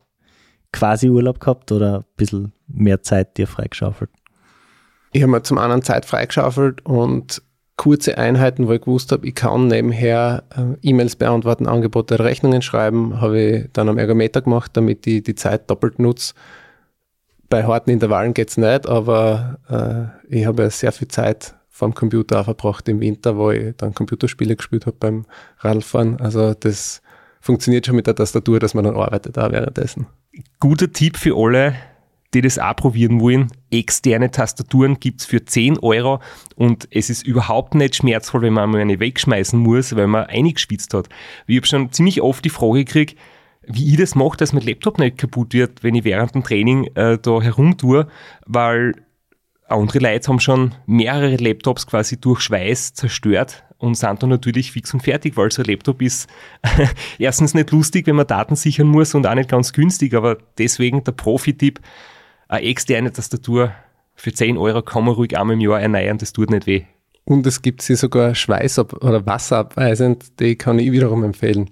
quasi 0.72 1.10
Urlaub 1.10 1.40
gehabt 1.40 1.72
oder 1.72 2.00
ein 2.00 2.06
bisschen 2.16 2.54
mehr 2.68 3.02
Zeit 3.02 3.38
dir 3.38 3.48
freigeschaufelt? 3.48 4.12
Ich 5.12 5.22
habe 5.22 5.32
mir 5.32 5.44
zum 5.44 5.58
einen 5.58 5.82
Zeit 5.84 6.06
freigeschaufelt 6.06 6.86
und 6.86 7.42
kurze 7.76 8.18
Einheiten, 8.18 8.68
wo 8.68 8.74
ich 8.74 8.82
gewusst 8.82 9.12
habe, 9.12 9.28
ich 9.28 9.36
kann 9.36 9.68
nebenher 9.68 10.44
äh, 10.56 10.88
E-Mails 10.88 11.16
beantworten, 11.16 11.68
Angebote, 11.68 12.20
Rechnungen 12.20 12.62
schreiben, 12.62 13.20
habe 13.20 13.42
ich 13.42 13.70
dann 13.74 13.90
am 13.90 13.98
Ergometer 13.98 14.42
gemacht, 14.42 14.72
damit 14.74 15.06
ich 15.08 15.24
die 15.24 15.36
Zeit 15.36 15.70
doppelt 15.70 16.00
nutze. 16.00 16.34
Bei 17.50 17.64
harten 17.64 17.90
Intervallen 17.90 18.34
geht 18.34 18.50
es 18.50 18.58
nicht, 18.58 18.88
aber 18.88 19.60
äh, 19.70 20.36
ich 20.36 20.46
habe 20.46 20.70
sehr 20.70 20.92
viel 20.92 21.08
Zeit 21.08 21.56
vom 21.70 21.96
Computer 21.96 22.40
auch 22.40 22.46
verbracht 22.46 22.88
im 22.88 23.00
Winter, 23.00 23.38
wo 23.38 23.52
ich 23.52 23.76
dann 23.78 23.96
Computerspiele 23.96 24.56
gespielt 24.56 24.86
habe 24.86 24.98
beim 25.00 25.26
Radfahren. 25.60 26.20
Also 26.20 26.54
das 26.54 27.02
funktioniert 27.42 27.86
schon 27.86 27.96
mit 27.96 28.08
der 28.08 28.16
Tastatur, 28.16 28.60
dass 28.60 28.74
man 28.74 28.86
dann 28.86 28.96
arbeitet 28.96 29.38
auch 29.38 29.52
währenddessen. 29.52 30.06
Guter 30.60 30.92
Tipp 30.92 31.18
für 31.18 31.36
alle, 31.36 31.76
die 32.34 32.42
das 32.42 32.60
auch 32.60 32.76
probieren 32.76 33.20
wollen. 33.20 33.52
Externe 33.72 34.32
Tastaturen 34.32 35.00
gibt 35.00 35.22
es 35.22 35.26
für 35.26 35.44
10 35.44 35.80
Euro 35.80 36.20
und 36.56 36.88
es 36.92 37.10
ist 37.10 37.26
überhaupt 37.26 37.76
nicht 37.76 37.96
schmerzvoll, 37.96 38.42
wenn 38.42 38.54
man 38.54 38.66
einmal 38.66 38.82
eine 38.82 39.00
wegschmeißen 39.00 39.60
muss, 39.60 39.96
weil 39.96 40.08
man 40.08 40.26
eingeschwitzt 40.26 40.94
hat. 40.94 41.10
Ich 41.48 41.58
habe 41.58 41.68
schon 41.68 41.92
ziemlich 41.92 42.22
oft 42.22 42.44
die 42.46 42.50
Frage 42.50 42.86
gekriegt, 42.86 43.18
wie 43.66 43.92
ich 43.92 43.98
das 43.98 44.16
mache, 44.16 44.38
dass 44.38 44.54
mein 44.54 44.64
Laptop 44.64 45.00
nicht 45.00 45.18
kaputt 45.18 45.54
wird, 45.54 45.84
wenn 45.84 45.96
ich 45.96 46.04
während 46.04 46.36
dem 46.36 46.44
Training 46.44 46.88
äh, 46.96 47.18
da 47.18 47.42
herumtue, 47.42 48.08
weil 48.46 48.94
andere 49.68 50.00
Leute 50.00 50.28
haben 50.28 50.40
schon 50.40 50.76
mehrere 50.86 51.38
Laptops 51.38 51.88
quasi 51.88 52.20
durch 52.20 52.42
Schweiß 52.42 52.94
zerstört 52.94 53.64
und 53.78 53.96
sind 53.96 54.22
dann 54.22 54.30
natürlich 54.30 54.72
fix 54.72 54.94
und 54.94 55.02
fertig, 55.02 55.36
weil 55.36 55.52
so 55.52 55.62
ein 55.62 55.68
Laptop 55.68 56.02
ist 56.02 56.30
erstens 57.20 57.54
nicht 57.54 57.72
lustig, 57.72 58.08
wenn 58.08 58.16
man 58.16 58.28
Daten 58.28 58.56
sichern 58.56 58.88
muss 58.88 59.16
und 59.16 59.26
auch 59.28 59.36
nicht 59.36 59.50
ganz 59.50 59.74
günstig, 59.74 60.14
aber 60.14 60.38
deswegen 60.58 61.04
der 61.04 61.14
Profi-Tipp, 61.14 61.80
eine 62.48 62.66
externe 62.66 63.12
Tastatur 63.12 63.72
für 64.16 64.34
10 64.34 64.58
Euro 64.58 64.82
kann 64.82 65.06
man 65.06 65.16
ruhig 65.16 65.38
einmal 65.38 65.56
im 65.56 65.62
Jahr 65.62 65.82
erneuern, 65.82 66.18
das 66.18 66.34
tut 66.34 66.50
nicht 66.50 66.68
weh. 66.68 66.86
Und 67.26 67.48
es 67.48 67.62
gibt 67.62 67.82
sie 67.82 67.96
sogar 67.96 68.36
Schweiß- 68.36 68.80
oder 68.80 69.26
Wasserabweisend, 69.26 70.40
die 70.40 70.56
kann 70.56 70.80
ich 70.80 70.92
wiederum 70.92 71.24
empfehlen. 71.24 71.70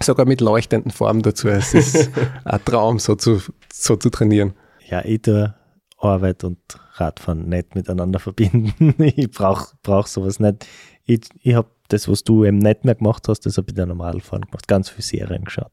Sogar 0.00 0.26
mit 0.26 0.40
leuchtenden 0.40 0.92
Farben 0.92 1.22
dazu. 1.22 1.48
Es 1.48 1.74
ist 1.74 2.10
ein 2.44 2.64
Traum, 2.64 2.98
so 2.98 3.14
zu, 3.14 3.40
so 3.72 3.96
zu 3.96 4.10
trainieren. 4.10 4.54
Ja, 4.88 5.04
ich 5.04 5.22
tue 5.22 5.54
Arbeit 5.98 6.44
und 6.44 6.58
Radfahren 6.94 7.48
nicht 7.48 7.74
miteinander 7.74 8.18
verbinden. 8.18 8.94
ich 9.02 9.30
brauche 9.30 9.74
brauch 9.82 10.06
sowas 10.06 10.38
nicht. 10.38 10.66
Ich, 11.04 11.20
ich 11.42 11.54
habe 11.54 11.70
das, 11.88 12.08
was 12.08 12.24
du 12.24 12.44
eben 12.44 12.58
nicht 12.58 12.84
mehr 12.84 12.94
gemacht 12.94 13.26
hast, 13.28 13.40
das 13.46 13.56
habe 13.56 13.68
ich 13.68 13.74
dann 13.74 13.90
am 13.90 14.00
Radfahren 14.00 14.42
gemacht. 14.42 14.68
Ganz 14.68 14.88
viele 14.90 15.02
Serien 15.02 15.44
geschaut. 15.44 15.72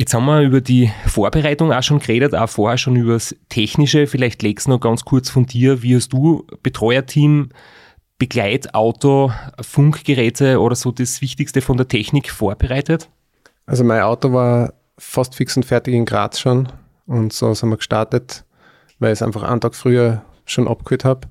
Jetzt 0.00 0.14
haben 0.14 0.24
wir 0.24 0.40
über 0.40 0.62
die 0.62 0.90
Vorbereitung 1.04 1.74
auch 1.74 1.82
schon 1.82 1.98
geredet, 1.98 2.34
auch 2.34 2.48
vorher 2.48 2.78
schon 2.78 2.96
über 2.96 3.12
das 3.12 3.36
Technische. 3.50 4.06
Vielleicht 4.06 4.40
legst 4.40 4.66
du 4.66 4.70
noch 4.70 4.80
ganz 4.80 5.04
kurz 5.04 5.28
von 5.28 5.44
dir. 5.44 5.82
Wie 5.82 5.94
hast 5.94 6.14
du 6.14 6.46
Betreuerteam, 6.62 7.50
Begleitauto, 8.18 9.30
Funkgeräte 9.60 10.58
oder 10.58 10.74
so 10.74 10.90
das 10.90 11.20
Wichtigste 11.20 11.60
von 11.60 11.76
der 11.76 11.86
Technik 11.86 12.30
vorbereitet? 12.30 13.10
Also 13.66 13.84
mein 13.84 14.00
Auto 14.00 14.32
war 14.32 14.72
fast 14.96 15.34
fix 15.34 15.54
und 15.58 15.66
fertig 15.66 15.92
in 15.92 16.06
Graz 16.06 16.40
schon 16.40 16.72
und 17.04 17.34
so 17.34 17.52
sind 17.52 17.68
wir 17.68 17.76
gestartet, 17.76 18.46
weil 19.00 19.12
ich 19.12 19.18
es 19.18 19.22
einfach 19.22 19.42
einen 19.42 19.60
Tag 19.60 19.74
früher 19.74 20.22
schon 20.46 20.66
abgeholt 20.66 21.04
habe. 21.04 21.28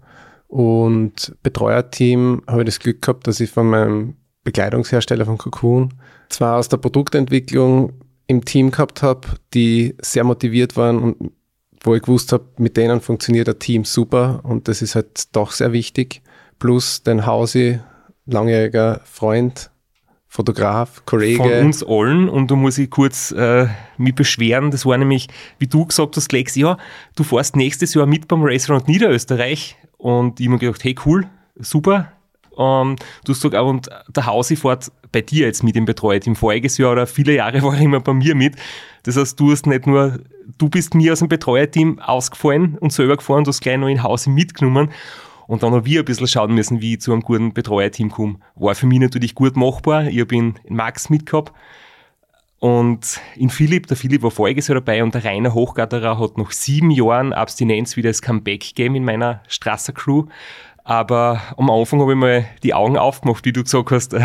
Und 0.48 1.36
Betreuerteam 1.42 2.44
habe 2.46 2.62
ich 2.62 2.66
das 2.68 2.80
Glück 2.80 3.02
gehabt, 3.02 3.26
dass 3.26 3.40
ich 3.40 3.50
von 3.50 3.68
meinem 3.68 4.18
Bekleidungshersteller 4.44 5.26
von 5.26 5.40
Cocoon 5.40 5.96
zwar 6.30 6.58
aus 6.58 6.70
der 6.70 6.78
Produktentwicklung 6.78 7.94
im 8.30 8.46
Team 8.46 8.70
gehabt 8.70 9.02
habe, 9.02 9.28
die 9.56 9.96
sehr 10.00 10.24
motiviert 10.24 10.78
waren 10.78 11.00
und 11.00 11.32
wo 11.82 11.96
ich 11.96 12.04
gewusst 12.04 12.32
habe, 12.32 12.46
mit 12.58 12.78
denen 12.78 13.02
funktioniert 13.02 13.50
ein 13.50 13.58
Team 13.58 13.86
super 13.86 14.42
und 14.44 14.68
das 14.68 14.84
ist 14.84 14.94
halt 14.94 15.36
doch 15.36 15.52
sehr 15.52 15.74
wichtig. 15.74 16.22
Plus 16.60 17.02
den 17.02 17.26
Hausi, 17.26 17.80
langjähriger 18.28 19.02
Freund, 19.04 19.72
Fotograf, 20.28 21.06
Kollege. 21.06 21.38
Von 21.38 21.66
uns 21.66 21.84
allen 21.84 22.30
und 22.30 22.52
da 22.52 22.56
muss 22.56 22.78
ich 22.78 22.92
kurz 22.92 23.32
äh, 23.32 23.66
mich 23.98 24.14
beschweren, 24.14 24.70
das 24.70 24.86
war 24.86 24.96
nämlich, 24.96 25.28
wie 25.58 25.66
du 25.66 25.88
gesagt 25.88 26.16
hast, 26.16 26.32
Lex, 26.32 26.54
ja, 26.54 26.78
du 27.16 27.24
fährst 27.24 27.56
nächstes 27.56 27.96
Jahr 27.96 28.06
mit 28.06 28.28
beim 28.28 28.44
Race 28.44 28.70
Round 28.70 28.88
Niederösterreich 28.88 29.76
und 29.98 30.40
ich 30.40 30.46
habe 30.46 30.54
mir 30.54 30.60
gedacht, 30.60 30.84
hey 30.84 30.96
cool, 31.04 31.26
super, 31.56 32.12
ähm, 32.60 32.98
du 33.24 33.32
hast 33.32 33.42
gesagt, 33.42 33.56
und 33.56 33.90
der 34.10 34.26
Hausi 34.26 34.56
fährt 34.56 34.92
bei 35.12 35.22
dir 35.22 35.48
jetzt 35.48 35.64
mit 35.64 35.76
im 35.76 35.86
Betreuerteam. 35.86 36.36
Voriges 36.36 36.78
Jahr 36.78 36.92
oder 36.92 37.08
viele 37.08 37.34
Jahre 37.34 37.62
war 37.64 37.76
er 37.76 37.82
immer 37.82 38.02
bei 38.02 38.14
mir 38.14 38.36
mit. 38.36 38.56
Das 39.04 39.16
heißt, 39.16 39.40
du 39.40 39.52
hast 39.52 39.66
nicht 39.66 39.88
nur, 39.88 40.20
du 40.58 40.70
bist 40.70 40.94
mir 40.94 41.14
aus 41.14 41.20
dem 41.20 41.30
Betreuerteam 41.30 42.00
ausgefallen 42.00 42.78
und 42.80 42.92
selber 42.92 43.18
gefahren, 43.18 43.46
du 43.46 43.50
hast 43.50 43.62
gleich 43.62 43.78
noch 43.78 43.88
in 43.88 44.04
Hausi 44.04 44.30
mitgenommen. 44.30 44.92
Und 45.48 45.64
dann 45.64 45.74
haben 45.74 45.86
wir 45.86 46.02
ein 46.02 46.06
bisschen 46.06 46.28
schauen 46.28 46.54
müssen, 46.54 46.82
wie 46.82 46.94
ich 46.94 47.02
zu 47.02 47.12
einem 47.12 47.22
guten 47.22 47.54
Betreuerteam 47.54 48.12
komme. 48.12 48.36
War 48.56 48.76
für 48.76 48.86
mich 48.86 49.00
natürlich 49.00 49.34
gut 49.34 49.56
machbar. 49.56 50.06
Ich 50.06 50.20
habe 50.20 50.36
ihn 50.36 50.60
in 50.64 50.76
Max 50.76 51.10
mitgehabt. 51.10 51.54
Und 52.60 53.22
in 53.38 53.50
Philipp, 53.50 53.88
der 53.88 53.96
Philipp 53.96 54.22
war 54.22 54.32
voriges 54.32 54.68
Jahr 54.68 54.76
dabei 54.76 55.02
und 55.02 55.16
der 55.16 55.24
Rainer 55.24 55.54
Hochgatterer 55.54 56.20
hat 56.20 56.38
nach 56.38 56.52
sieben 56.52 56.92
Jahren 56.92 57.32
Abstinenz 57.32 57.96
wieder 57.96 58.10
das 58.10 58.22
Comeback 58.22 58.60
gegeben 58.60 58.96
in 58.96 59.06
meiner 59.06 59.42
Strasser-Crew. 59.48 60.26
Aber 60.90 61.40
am 61.56 61.70
Anfang 61.70 62.02
habe 62.02 62.14
ich 62.14 62.18
mal 62.18 62.46
die 62.64 62.74
Augen 62.74 62.98
aufgemacht, 62.98 63.46
wie 63.46 63.54
du 63.54 63.64
gesagt 63.64 63.92
hast. 63.92 64.16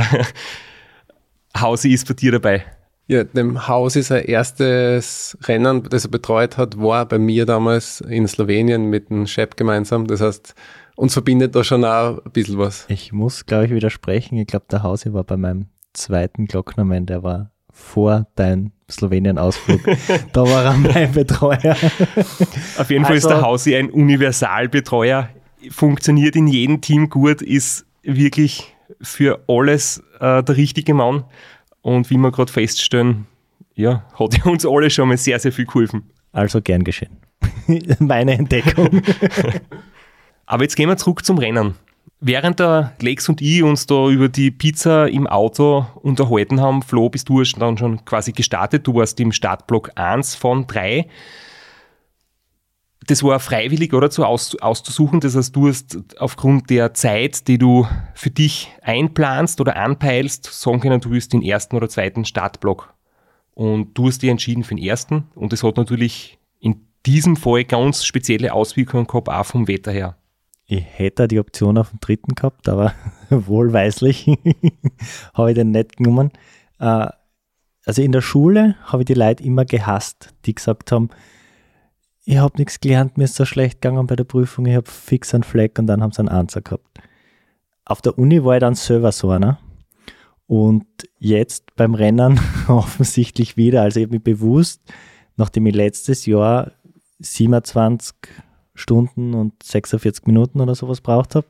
Hausi 1.61 1.90
ist 1.90 2.09
bei 2.09 2.14
dir 2.14 2.33
dabei. 2.33 2.64
Ja, 3.07 3.22
dem 3.22 3.68
Hausi 3.68 4.03
sein 4.03 4.24
erstes 4.24 5.37
Rennen, 5.42 5.83
das 5.90 6.07
er 6.07 6.11
betreut 6.11 6.57
hat, 6.57 6.81
war 6.81 7.05
bei 7.05 7.18
mir 7.18 7.44
damals 7.44 8.00
in 8.00 8.27
Slowenien 8.27 8.88
mit 8.88 9.11
dem 9.11 9.27
Shep 9.27 9.59
gemeinsam. 9.59 10.07
Das 10.07 10.22
heißt, 10.22 10.55
uns 10.96 11.12
verbindet 11.12 11.55
da 11.55 11.64
schon 11.64 11.85
auch 11.85 12.24
ein 12.24 12.33
bisschen 12.33 12.57
was. 12.57 12.87
Ich 12.88 13.12
muss, 13.12 13.44
glaube 13.44 13.66
ich, 13.66 13.70
widersprechen. 13.70 14.38
Ich 14.38 14.46
glaube, 14.46 14.64
der 14.70 14.83
Hausi 14.83 15.12
war 15.12 15.24
bei 15.24 15.37
meinem 15.37 15.66
zweiten 15.92 16.46
Glocknermann, 16.46 17.05
der 17.05 17.22
war 17.22 17.50
vor 17.70 18.27
deinem 18.37 18.72
Slowenien-Ausflug. 18.90 19.83
da 20.33 20.40
war 20.40 20.64
er 20.64 20.72
mein 20.79 21.12
Betreuer. 21.12 21.77
Auf 22.79 22.90
jeden 22.90 23.05
Fall 23.05 23.12
also, 23.12 23.27
ist 23.27 23.27
der 23.27 23.37
also 23.37 23.46
Hausi 23.46 23.77
ein 23.77 23.90
Universalbetreuer 23.90 25.29
funktioniert 25.70 26.37
in 26.37 26.46
jedem 26.46 26.81
Team 26.81 27.09
gut, 27.09 27.42
ist 27.42 27.87
wirklich 28.03 28.74
für 29.00 29.42
alles 29.48 30.03
äh, 30.20 30.42
der 30.42 30.57
richtige 30.57 30.94
Mann. 30.94 31.24
Und 31.83 32.11
wie 32.11 32.16
wir 32.16 32.33
gerade 32.33 32.53
feststellen, 32.53 33.27
ja, 33.74 34.05
hat 34.18 34.38
er 34.38 34.46
uns 34.46 34.64
alle 34.64 34.90
schon 34.90 35.09
mal 35.09 35.18
sehr, 35.18 35.38
sehr 35.38 35.53
viel 35.53 35.66
geholfen. 35.66 36.11
Also 36.33 36.61
gern 36.61 36.85
geschehen. 36.85 37.16
Meine 37.98 38.33
Entdeckung. 38.33 39.03
Aber 40.46 40.62
jetzt 40.62 40.77
gehen 40.77 40.88
wir 40.88 40.96
zurück 40.96 41.24
zum 41.24 41.38
Rennen. 41.38 41.74
Während 42.20 42.59
der 42.59 42.94
Lex 43.00 43.29
und 43.29 43.42
ich 43.42 43.62
uns 43.62 43.87
da 43.87 44.09
über 44.09 44.29
die 44.29 44.50
Pizza 44.50 45.09
im 45.09 45.27
Auto 45.27 45.87
unterhalten 46.03 46.61
haben, 46.61 46.83
Flo, 46.83 47.11
bist 47.11 47.29
du 47.29 47.42
dann 47.42 47.77
schon 47.77 48.05
quasi 48.05 48.33
gestartet. 48.33 48.87
Du 48.87 48.94
warst 48.94 49.20
im 49.20 49.33
Startblock 49.33 49.90
1 49.96 50.35
von 50.35 50.66
3. 50.66 51.07
das 53.07 53.23
war 53.23 53.40
freiwillig 53.40 53.93
oder 53.93 54.11
zu 54.11 54.25
aus, 54.25 54.57
auszusuchen. 54.57 55.21
Das 55.21 55.37
heißt, 55.37 55.55
du 55.55 55.69
hast 55.69 55.99
aufgrund 56.19 56.71
der 56.71 56.95
Zeit, 56.95 57.49
die 57.49 57.59
du 57.59 57.87
für 58.14 58.31
dich 58.31 58.73
einplanst 58.83 59.61
oder 59.61 59.77
anpeilst, 59.77 60.45
sagen 60.45 60.81
können, 60.81 61.01
du 61.01 61.11
willst 61.11 61.33
den 61.33 61.43
ersten 61.43 61.77
oder 61.77 61.88
zweiten 61.88 62.25
Startblock. 62.25 62.95
Und 63.53 63.95
du 63.95 64.09
hast 64.09 64.23
dich 64.23 64.31
entschieden 64.31 64.64
für 64.64 64.75
den 64.75 64.85
ersten. 64.85 65.25
Und 65.35 65.53
das 65.53 65.62
hat 65.62 65.77
natürlich 65.77 66.38
in 66.61 66.87
diesem 67.07 67.37
Fall 67.37 67.64
ganz 67.64 68.05
spezielle 68.05 68.53
Auswirkungen 68.53 69.07
gehabt, 69.07 69.29
auch 69.29 69.47
vom 69.47 69.69
Wetter 69.69 69.93
her. 69.93 70.17
Ich 70.67 70.83
hätte 70.83 71.29
die 71.29 71.38
Option 71.38 71.77
auf 71.77 71.90
den 71.90 72.01
dritten 72.01 72.35
gehabt, 72.35 72.69
aber 72.69 72.95
wohlweislich 73.31 74.27
habe 75.35 75.51
ich 75.51 75.55
den 75.55 75.73
nicht 75.73 75.97
genommen. 75.99 76.31
Äh, 76.79 77.09
also 77.87 78.01
in 78.01 78.12
der 78.12 78.23
Schule 78.23 78.77
habe 78.85 79.03
ich 79.03 79.07
die 79.07 79.14
Leute 79.14 79.45
immer 79.45 79.67
gehasst, 79.67 80.33
die 80.47 80.55
gesagt 80.55 80.90
haben, 80.90 81.11
ich 82.25 82.39
habe 82.39 82.57
nichts 82.59 82.81
gelernt, 82.81 83.19
mir 83.19 83.25
ist 83.25 83.35
so 83.35 83.45
schlecht 83.45 83.83
gegangen 83.83 84.07
bei 84.07 84.17
der 84.17 84.25
Prüfung, 84.25 84.67
ich 84.67 84.75
habe 84.75 84.91
fix 84.91 85.35
einen 85.35 85.43
Fleck 85.43 85.79
und 85.79 85.87
dann 85.87 86.03
haben 86.03 86.13
sie 86.13 86.21
einen 86.21 86.29
Answer 86.29 86.63
gehabt. 86.63 86.99
Auf 87.85 88.01
der 88.01 88.19
Uni 88.19 88.43
war 88.43 88.57
ich 88.57 88.61
dann 88.61 88.75
selber 88.75 89.13
so 89.13 89.31
einer. 89.31 89.59
Und 90.47 90.87
jetzt 91.19 91.75
beim 91.77 91.95
Rennen 91.95 92.41
offensichtlich 92.69 93.57
wieder. 93.57 93.83
Also 93.83 94.01
ich 94.01 94.07
habe 94.07 94.15
mich 94.15 94.25
bewusst, 94.25 94.83
nachdem 95.37 95.67
ich 95.67 95.75
letztes 95.75 96.27
Jahr 96.27 96.73
27 97.19 98.15
Stunden 98.75 99.35
und 99.35 99.63
46 99.63 100.27
Minuten 100.27 100.61
oder 100.61 100.75
sowas 100.75 101.01
braucht 101.01 101.35
habe, 101.35 101.47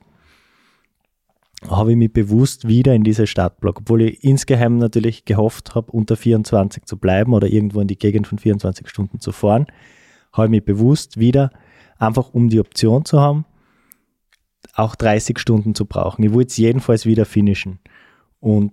habe 1.69 1.93
ich 1.93 1.97
mich 1.97 2.13
bewusst 2.13 2.69
wieder 2.69 2.95
in 2.95 3.05
diese 3.05 3.27
Startblock, 3.27 3.81
obwohl 3.81 4.03
ich 4.03 4.25
insgeheim 4.25 4.79
natürlich 4.79 5.25
gehofft 5.25 5.75
habe, 5.75 5.91
unter 5.93 6.17
24 6.17 6.85
zu 6.85 6.99
bleiben 6.99 7.33
oder 7.33 7.47
irgendwo 7.47 7.81
in 7.81 7.89
die 7.89 7.99
Gegend 7.99 8.27
von 8.27 8.39
24 8.39 8.89
Stunden 8.89 9.21
zu 9.21 9.33
fahren, 9.33 9.67
habe 10.35 10.49
ich 10.49 10.51
mich 10.51 10.65
bewusst 10.65 11.19
wieder, 11.19 11.51
einfach 11.97 12.35
um 12.35 12.51
die 12.51 12.61
Option 12.61 13.05
zu 13.05 13.21
haben, 13.21 13.47
auch 14.75 14.97
30 14.97 15.39
Stunden 15.39 15.75
zu 15.75 15.87
brauchen. 15.87 16.25
Ich 16.25 16.33
wollte 16.33 16.49
es 16.49 16.57
jedenfalls 16.57 17.07
wieder 17.07 17.25
finishen. 17.25 17.79
Und 18.41 18.73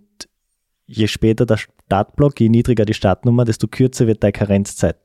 je 0.88 1.08
später 1.08 1.46
der 1.46 1.58
Startblock, 1.58 2.40
je 2.40 2.50
niedriger 2.50 2.84
die 2.84 2.96
Startnummer, 2.96 3.46
desto 3.46 3.68
kürzer 3.68 4.08
wird 4.08 4.24
deine 4.24 4.34
Karenzzeit. 4.34 4.98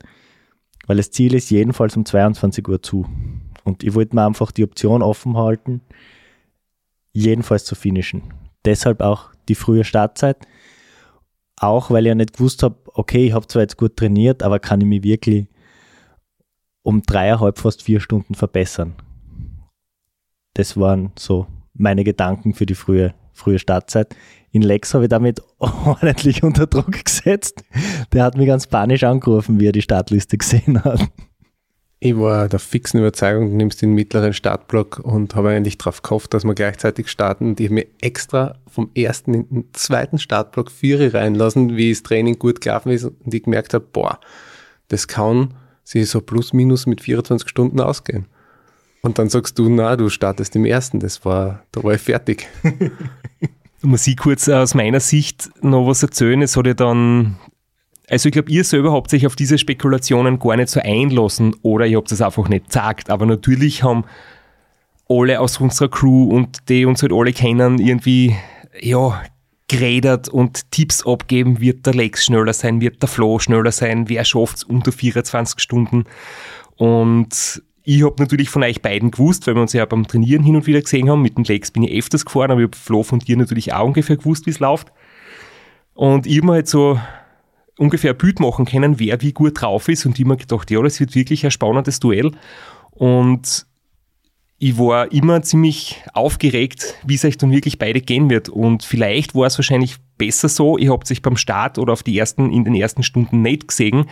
Weil 0.86 0.96
das 0.96 1.10
Ziel 1.10 1.34
ist 1.34 1.50
jedenfalls 1.50 1.96
um 1.96 2.04
22 2.04 2.66
Uhr 2.66 2.82
zu. 2.82 3.06
Und 3.64 3.84
ich 3.84 3.94
wollte 3.94 4.14
mir 4.16 4.24
einfach 4.24 4.50
die 4.50 4.64
Option 4.64 5.02
offen 5.02 5.36
halten, 5.36 5.82
jedenfalls 7.12 7.64
zu 7.64 7.74
finishen. 7.74 8.22
Deshalb 8.64 9.00
auch 9.00 9.30
die 9.48 9.54
frühe 9.54 9.84
Startzeit. 9.84 10.38
Auch 11.58 11.90
weil 11.90 12.06
ich 12.06 12.08
ja 12.08 12.14
nicht 12.14 12.34
gewusst 12.34 12.62
habe, 12.62 12.76
okay, 12.94 13.26
ich 13.26 13.32
habe 13.32 13.46
zwar 13.46 13.62
jetzt 13.62 13.76
gut 13.76 13.96
trainiert, 13.96 14.42
aber 14.42 14.58
kann 14.58 14.80
ich 14.80 14.86
mich 14.86 15.02
wirklich 15.02 15.48
um 16.86 17.02
dreieinhalb, 17.02 17.58
fast 17.58 17.82
vier 17.82 17.98
Stunden 17.98 18.34
verbessern. 18.34 18.94
Das 20.54 20.76
waren 20.76 21.10
so 21.18 21.48
meine 21.74 22.04
Gedanken 22.04 22.54
für 22.54 22.64
die 22.64 22.76
frühe, 22.76 23.12
frühe 23.32 23.58
Startzeit. 23.58 24.14
In 24.52 24.62
Lex 24.62 24.94
habe 24.94 25.04
ich 25.04 25.10
damit 25.10 25.42
ordentlich 25.58 26.44
unter 26.44 26.68
Druck 26.68 27.04
gesetzt. 27.04 27.64
Der 28.12 28.22
hat 28.22 28.36
mich 28.36 28.46
ganz 28.46 28.68
panisch 28.68 29.02
angerufen, 29.02 29.58
wie 29.58 29.66
er 29.66 29.72
die 29.72 29.82
Startliste 29.82 30.38
gesehen 30.38 30.82
hat. 30.84 31.00
Ich 31.98 32.16
war 32.16 32.48
der 32.48 32.60
fixen 32.60 33.00
Überzeugung, 33.00 33.50
du 33.50 33.56
nimmst 33.56 33.82
den 33.82 33.92
mittleren 33.92 34.32
Startblock 34.32 35.00
und 35.00 35.34
habe 35.34 35.50
eigentlich 35.50 35.78
darauf 35.78 36.02
gehofft, 36.02 36.34
dass 36.34 36.44
wir 36.44 36.54
gleichzeitig 36.54 37.08
starten. 37.08 37.48
Und 37.48 37.60
ich 37.60 37.66
habe 37.66 37.74
mir 37.74 37.86
extra 38.00 38.58
vom 38.68 38.90
ersten 38.94 39.34
in 39.34 39.48
den 39.48 39.68
zweiten 39.72 40.18
Startblock 40.18 40.70
Viere 40.70 41.12
reinlassen, 41.14 41.76
wie 41.76 41.90
das 41.90 42.04
Training 42.04 42.38
gut 42.38 42.60
gelaufen 42.60 42.92
ist 42.92 43.04
und 43.04 43.34
ich 43.34 43.42
gemerkt 43.42 43.74
habe, 43.74 43.86
boah, 43.92 44.20
das 44.86 45.08
kann 45.08 45.54
sich 45.86 46.10
so 46.10 46.20
plus 46.20 46.52
minus 46.52 46.86
mit 46.86 47.00
24 47.00 47.48
Stunden 47.48 47.80
ausgehen. 47.80 48.26
Und 49.02 49.18
dann 49.18 49.28
sagst 49.28 49.58
du, 49.58 49.68
na, 49.68 49.96
du 49.96 50.08
startest 50.08 50.56
im 50.56 50.64
ersten. 50.64 50.98
Das 50.98 51.24
war, 51.24 51.62
da 51.70 51.82
war 51.84 51.94
ich 51.94 52.00
fertig. 52.00 52.48
muss 53.82 54.06
ich 54.06 54.16
kurz 54.16 54.48
aus 54.48 54.74
meiner 54.74 55.00
Sicht 55.00 55.48
noch 55.62 55.86
was 55.86 56.02
erzählen. 56.02 56.42
Es 56.42 56.56
hat 56.56 56.66
ja 56.66 56.74
dann 56.74 57.36
also 58.08 58.28
ich 58.28 58.32
glaube, 58.32 58.50
ihr 58.50 58.62
selber 58.62 58.92
habt 58.92 59.10
sich 59.10 59.26
auf 59.26 59.34
diese 59.34 59.58
Spekulationen 59.58 60.38
gar 60.38 60.56
nicht 60.56 60.68
so 60.68 60.80
einlassen 60.80 61.56
oder 61.62 61.86
ihr 61.86 61.96
habt 61.96 62.12
es 62.12 62.22
einfach 62.22 62.48
nicht 62.48 62.66
gesagt. 62.66 63.10
Aber 63.10 63.26
natürlich 63.26 63.82
haben 63.82 64.04
alle 65.08 65.40
aus 65.40 65.58
unserer 65.58 65.88
Crew 65.88 66.28
und 66.28 66.68
die 66.68 66.86
uns 66.86 67.02
halt 67.02 67.12
alle 67.12 67.32
kennen, 67.32 67.78
irgendwie, 67.78 68.36
ja, 68.80 69.22
geredet 69.68 70.28
und 70.28 70.70
Tipps 70.70 71.04
abgeben, 71.06 71.60
wird 71.60 71.86
der 71.86 71.94
Lex 71.94 72.24
schneller 72.24 72.52
sein, 72.52 72.80
wird 72.80 73.02
der 73.02 73.08
Flo 73.08 73.38
schneller 73.38 73.72
sein, 73.72 74.08
wer 74.08 74.24
schafft 74.24 74.58
es 74.58 74.64
unter 74.64 74.92
24 74.92 75.60
Stunden. 75.60 76.04
Und 76.76 77.62
ich 77.82 78.04
habe 78.04 78.16
natürlich 78.18 78.48
von 78.48 78.62
euch 78.62 78.82
beiden 78.82 79.10
gewusst, 79.10 79.46
weil 79.46 79.54
wir 79.54 79.62
uns 79.62 79.72
ja 79.72 79.84
beim 79.84 80.06
Trainieren 80.06 80.42
hin 80.42 80.56
und 80.56 80.66
wieder 80.66 80.80
gesehen 80.80 81.08
haben. 81.08 81.22
Mit 81.22 81.36
dem 81.36 81.44
Lex 81.44 81.70
bin 81.70 81.82
ich 81.82 81.96
öfters 81.96 82.24
gefahren, 82.24 82.50
aber 82.50 82.60
ich 82.60 82.66
habe 82.66 82.76
Flo 82.76 83.02
von 83.02 83.18
dir 83.18 83.36
natürlich 83.36 83.72
auch 83.72 83.86
ungefähr 83.86 84.16
gewusst, 84.16 84.46
wie 84.46 84.50
es 84.50 84.60
läuft. 84.60 84.92
Und 85.94 86.26
ich 86.26 86.36
habe 86.38 86.46
mir 86.46 86.52
halt 86.54 86.68
so 86.68 87.00
ungefähr 87.78 88.12
ein 88.12 88.18
Bild 88.18 88.40
machen 88.40 88.64
können, 88.64 88.98
wer 88.98 89.20
wie 89.22 89.32
gut 89.32 89.60
drauf 89.60 89.88
ist 89.88 90.06
und 90.06 90.18
immer 90.18 90.36
gedacht, 90.36 90.70
ja, 90.70 90.82
das 90.82 91.00
wird 91.00 91.14
wirklich 91.14 91.44
ein 91.44 91.50
spannendes 91.50 92.00
Duell. 92.00 92.32
Und 92.90 93.66
ich 94.58 94.78
war 94.78 95.12
immer 95.12 95.42
ziemlich 95.42 96.02
aufgeregt, 96.14 96.94
wie 97.04 97.14
es 97.14 97.24
euch 97.24 97.36
dann 97.36 97.50
wirklich 97.50 97.78
beide 97.78 98.00
gehen 98.00 98.30
wird. 98.30 98.48
Und 98.48 98.84
vielleicht 98.84 99.34
war 99.34 99.46
es 99.46 99.58
wahrscheinlich 99.58 99.96
besser 100.16 100.48
so, 100.48 100.78
ihr 100.78 100.92
habt 100.92 101.06
sich 101.06 101.20
beim 101.20 101.36
Start 101.36 101.78
oder 101.78 101.92
auf 101.92 102.02
die 102.02 102.18
ersten, 102.18 102.50
in 102.50 102.64
den 102.64 102.74
ersten 102.74 103.02
Stunden 103.02 103.42
nicht 103.42 103.68
gesehen, 103.68 104.06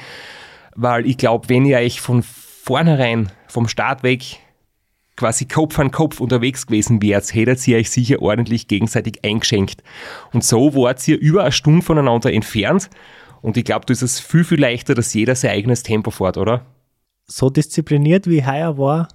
weil 0.76 1.06
ich 1.06 1.16
glaube, 1.16 1.48
wenn 1.48 1.64
ihr 1.64 1.78
euch 1.78 2.00
von 2.00 2.22
vornherein 2.22 3.30
vom 3.48 3.68
Start 3.68 4.02
weg 4.02 4.38
quasi 5.16 5.46
Kopf 5.46 5.78
an 5.78 5.92
Kopf 5.92 6.20
unterwegs 6.20 6.66
gewesen 6.66 7.00
wärt, 7.00 7.32
hättet 7.34 7.66
ihr 7.68 7.78
euch 7.78 7.90
sicher 7.90 8.20
ordentlich 8.20 8.68
gegenseitig 8.68 9.24
eingeschenkt. 9.24 9.82
Und 10.32 10.44
so 10.44 10.74
wart 10.74 11.06
ihr 11.06 11.18
über 11.18 11.42
eine 11.42 11.52
Stunde 11.52 11.82
voneinander 11.82 12.32
entfernt 12.32 12.90
und 13.40 13.56
ich 13.56 13.64
glaube, 13.64 13.86
da 13.86 13.92
ist 13.92 14.02
es 14.02 14.20
viel, 14.20 14.42
viel 14.42 14.60
leichter, 14.60 14.94
dass 14.94 15.14
jeder 15.14 15.34
sein 15.34 15.50
eigenes 15.50 15.82
Tempo 15.82 16.10
fährt, 16.10 16.36
oder? 16.36 16.64
So 17.26 17.50
diszipliniert 17.50 18.26
wie 18.26 18.44
heuer 18.44 18.76
war, 18.78 19.08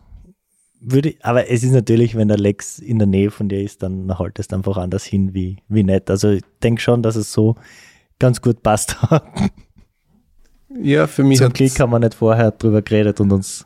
würde 0.79 1.09
ich, 1.09 1.25
aber 1.25 1.49
es 1.49 1.63
ist 1.63 1.71
natürlich, 1.71 2.15
wenn 2.15 2.27
der 2.27 2.37
Lex 2.37 2.79
in 2.79 2.99
der 2.99 3.07
Nähe 3.07 3.31
von 3.31 3.49
dir 3.49 3.61
ist, 3.61 3.83
dann 3.83 4.17
halt 4.17 4.39
es 4.39 4.49
einfach 4.49 4.77
anders 4.77 5.03
hin 5.03 5.33
wie, 5.33 5.57
wie 5.67 5.83
nicht. 5.83 6.09
Also 6.09 6.31
ich 6.31 6.43
denke 6.63 6.81
schon, 6.81 7.03
dass 7.03 7.15
es 7.15 7.31
so 7.31 7.55
ganz 8.17 8.41
gut 8.41 8.63
passt 8.63 9.01
hat. 9.01 9.23
Ja, 10.81 11.07
für 11.07 11.23
mich 11.23 11.39
Zum 11.39 11.51
Glück 11.51 11.79
haben 11.79 11.91
wir 11.91 11.99
nicht 11.99 12.13
vorher 12.13 12.51
drüber 12.51 12.81
geredet 12.81 13.19
und 13.19 13.31
uns 13.31 13.65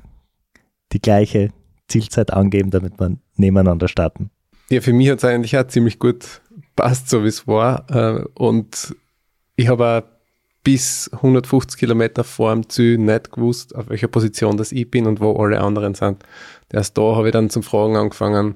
die 0.93 1.01
gleiche 1.01 1.49
Zielzeit 1.87 2.31
angeben, 2.31 2.71
damit 2.71 2.99
wir 2.99 3.17
nebeneinander 3.35 3.87
starten. 3.87 4.29
Ja, 4.69 4.81
für 4.81 4.93
mich 4.93 5.09
hat 5.09 5.17
es 5.17 5.25
eigentlich 5.25 5.57
auch 5.57 5.67
ziemlich 5.67 5.99
gut 5.99 6.41
passt, 6.75 7.09
so 7.09 7.23
wie 7.23 7.27
es 7.27 7.47
war. 7.47 7.85
Äh, 7.89 8.23
und 8.35 8.95
ich 9.55 9.67
habe 9.67 9.85
auch 9.85 10.12
bis 10.63 11.09
150 11.13 11.77
Kilometer 11.77 12.23
vor 12.23 12.53
dem 12.53 12.69
Ziel 12.69 12.97
nicht 12.97 13.31
gewusst, 13.31 13.75
auf 13.75 13.89
welcher 13.89 14.07
Position 14.07 14.57
das 14.57 14.71
ich 14.71 14.89
bin 14.89 15.05
und 15.05 15.19
wo 15.19 15.35
alle 15.35 15.59
anderen 15.59 15.93
sind. 15.93 16.23
Erst 16.71 16.97
da 16.97 17.15
habe 17.15 17.27
ich 17.27 17.33
dann 17.33 17.49
zum 17.49 17.63
Fragen 17.63 17.97
angefangen, 17.97 18.55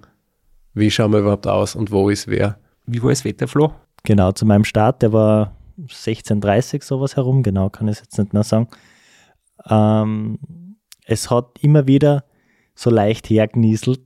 wie 0.74 0.90
schauen 0.90 1.12
wir 1.12 1.20
überhaupt 1.20 1.48
aus 1.48 1.76
und 1.76 1.92
wo 1.92 2.10
ist 2.10 2.28
wer. 2.28 2.58
Wie 2.86 3.04
war 3.04 3.10
das 3.10 3.26
Wetter, 3.26 3.48
Flo? 3.48 3.74
Genau, 4.04 4.32
zu 4.32 4.46
meinem 4.46 4.64
Start, 4.64 5.02
der 5.02 5.12
war 5.12 5.56
16.30 5.80 6.84
sowas 6.84 7.16
herum, 7.16 7.44
genau 7.44 7.70
kann 7.70 7.88
ich 7.88 7.98
es 7.98 8.02
jetzt 8.02 8.18
nicht 8.18 8.34
mehr 8.34 8.44
sagen. 8.44 8.70
Ähm, 9.70 10.40
es 11.06 11.30
hat 11.30 11.60
immer 11.62 11.88
wieder 11.88 12.24
so 12.74 12.90
leicht 12.90 13.30
hergenieselt, 13.30 14.02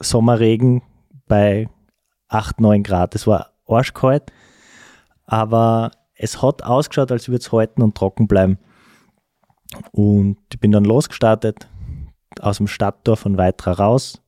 Sommerregen 0.00 0.82
bei 1.26 1.68
8, 2.28 2.60
9 2.60 2.82
Grad. 2.82 3.14
Es 3.14 3.26
war 3.26 3.52
arschkalt, 3.66 4.32
aber 5.26 5.92
es 6.14 6.42
hat 6.42 6.62
ausgeschaut, 6.62 7.12
als 7.12 7.28
würde 7.28 7.40
es 7.40 7.52
halten 7.52 7.82
und 7.82 7.96
trocken 7.96 8.28
bleiben. 8.28 8.58
Und 9.92 10.38
ich 10.52 10.60
bin 10.60 10.72
dann 10.72 10.84
losgestartet, 10.84 11.68
aus 12.40 12.58
dem 12.58 12.66
Stadttor 12.66 13.16
von 13.16 13.36
Weitra 13.36 13.72
raus 13.72 14.22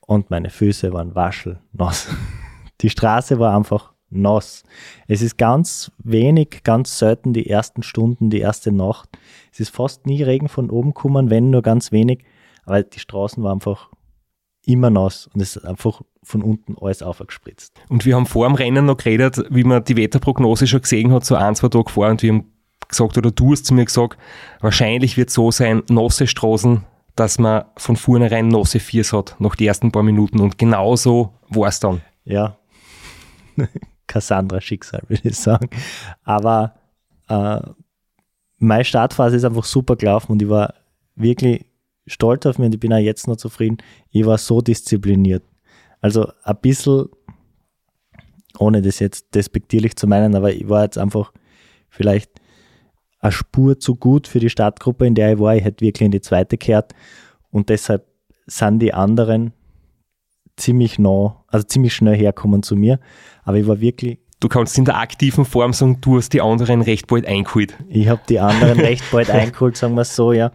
und 0.00 0.30
meine 0.30 0.50
Füße 0.50 0.92
waren 0.92 1.14
waschelnass. 1.14 2.08
Die 2.80 2.90
Straße 2.90 3.38
war 3.38 3.56
einfach 3.56 3.92
nass. 4.10 4.64
Es 5.06 5.22
ist 5.22 5.38
ganz 5.38 5.92
wenig, 5.98 6.62
ganz 6.64 6.98
selten 6.98 7.32
die 7.32 7.48
ersten 7.48 7.82
Stunden, 7.82 8.28
die 8.28 8.40
erste 8.40 8.72
Nacht. 8.72 9.08
Es 9.52 9.60
ist 9.60 9.70
fast 9.70 10.06
nie 10.06 10.22
Regen 10.22 10.48
von 10.48 10.70
oben 10.70 10.94
gekommen, 10.94 11.30
wenn 11.30 11.50
nur 11.50 11.62
ganz 11.62 11.92
wenig, 11.92 12.24
aber 12.64 12.82
die 12.82 12.98
Straßen 12.98 13.42
waren 13.42 13.54
einfach 13.54 13.90
immer 14.64 14.90
nass 14.90 15.28
und 15.32 15.40
es 15.40 15.56
ist 15.56 15.64
einfach 15.64 16.02
von 16.22 16.42
unten 16.42 16.76
alles 16.80 17.02
aufgespritzt. 17.02 17.72
Und 17.88 18.04
wir 18.04 18.14
haben 18.14 18.26
vor 18.26 18.46
dem 18.46 18.54
Rennen 18.54 18.86
noch 18.86 18.98
geredet, 18.98 19.42
wie 19.50 19.64
man 19.64 19.84
die 19.84 19.96
Wetterprognose 19.96 20.66
schon 20.66 20.82
gesehen 20.82 21.12
hat, 21.12 21.24
so 21.24 21.34
ein, 21.34 21.54
zwei 21.54 21.68
Tage 21.68 21.90
vor 21.90 22.08
und 22.08 22.22
wir 22.22 22.32
haben 22.32 22.52
gesagt, 22.88 23.16
oder 23.16 23.30
du 23.30 23.52
hast 23.52 23.66
zu 23.66 23.74
mir 23.74 23.84
gesagt, 23.84 24.18
wahrscheinlich 24.60 25.16
wird 25.16 25.28
es 25.28 25.34
so 25.34 25.50
sein, 25.50 25.82
nasse 25.88 26.26
Straßen, 26.26 26.84
dass 27.16 27.38
man 27.38 27.64
von 27.76 27.96
vornherein 27.96 28.48
nasse 28.48 28.80
Viers 28.80 29.12
hat, 29.12 29.36
nach 29.38 29.56
den 29.56 29.68
ersten 29.68 29.92
paar 29.92 30.02
Minuten 30.02 30.40
und 30.40 30.58
genauso 30.58 31.34
war 31.48 31.68
es 31.68 31.80
dann. 31.80 32.02
Ja, 32.24 32.56
Cassandra-Schicksal, 34.06 35.02
würde 35.08 35.28
ich 35.28 35.36
sagen. 35.36 35.70
Aber 36.24 36.74
äh, 37.28 37.60
meine 38.58 38.84
Startphase 38.84 39.36
ist 39.36 39.44
einfach 39.44 39.64
super 39.64 39.96
gelaufen 39.96 40.32
und 40.32 40.42
ich 40.42 40.48
war 40.48 40.74
wirklich 41.14 41.64
stolz 42.10 42.46
auf 42.46 42.58
mich 42.58 42.66
und 42.66 42.74
ich 42.74 42.80
bin 42.80 42.92
auch 42.92 42.98
jetzt 42.98 43.28
noch 43.28 43.36
zufrieden. 43.36 43.78
Ich 44.10 44.24
war 44.26 44.38
so 44.38 44.60
diszipliniert. 44.60 45.44
Also 46.00 46.30
ein 46.42 46.56
bisschen, 46.60 47.06
ohne 48.58 48.82
das 48.82 48.98
jetzt 48.98 49.34
despektierlich 49.34 49.96
zu 49.96 50.06
meinen, 50.06 50.34
aber 50.34 50.52
ich 50.52 50.68
war 50.68 50.84
jetzt 50.84 50.98
einfach 50.98 51.32
vielleicht 51.88 52.30
eine 53.20 53.32
Spur 53.32 53.78
zu 53.78 53.96
gut 53.96 54.26
für 54.26 54.40
die 54.40 54.50
Startgruppe, 54.50 55.06
in 55.06 55.14
der 55.14 55.34
ich 55.34 55.38
war. 55.38 55.54
Ich 55.54 55.64
hätte 55.64 55.84
wirklich 55.84 56.06
in 56.06 56.12
die 56.12 56.20
zweite 56.20 56.56
gehört 56.56 56.94
und 57.50 57.68
deshalb 57.68 58.06
sind 58.46 58.80
die 58.80 58.94
anderen 58.94 59.52
ziemlich 60.56 60.98
nah, 60.98 61.44
also 61.48 61.64
ziemlich 61.66 61.94
schnell 61.94 62.16
herkommen 62.16 62.62
zu 62.62 62.76
mir. 62.76 62.98
Aber 63.44 63.56
ich 63.56 63.66
war 63.66 63.80
wirklich. 63.80 64.18
Du 64.40 64.48
kannst 64.48 64.78
in 64.78 64.86
der 64.86 64.98
aktiven 64.98 65.44
Form 65.44 65.74
sagen, 65.74 66.00
du 66.00 66.16
hast 66.16 66.32
die 66.32 66.40
anderen 66.40 66.80
recht 66.80 67.06
bald 67.06 67.26
eingeholt. 67.26 67.76
Ich 67.88 68.08
habe 68.08 68.22
die 68.28 68.40
anderen 68.40 68.80
recht 68.80 69.04
bald 69.12 69.30
eingeholt, 69.30 69.76
sagen 69.76 69.94
wir 69.94 70.02
es 70.02 70.16
so, 70.16 70.32
ja. 70.32 70.52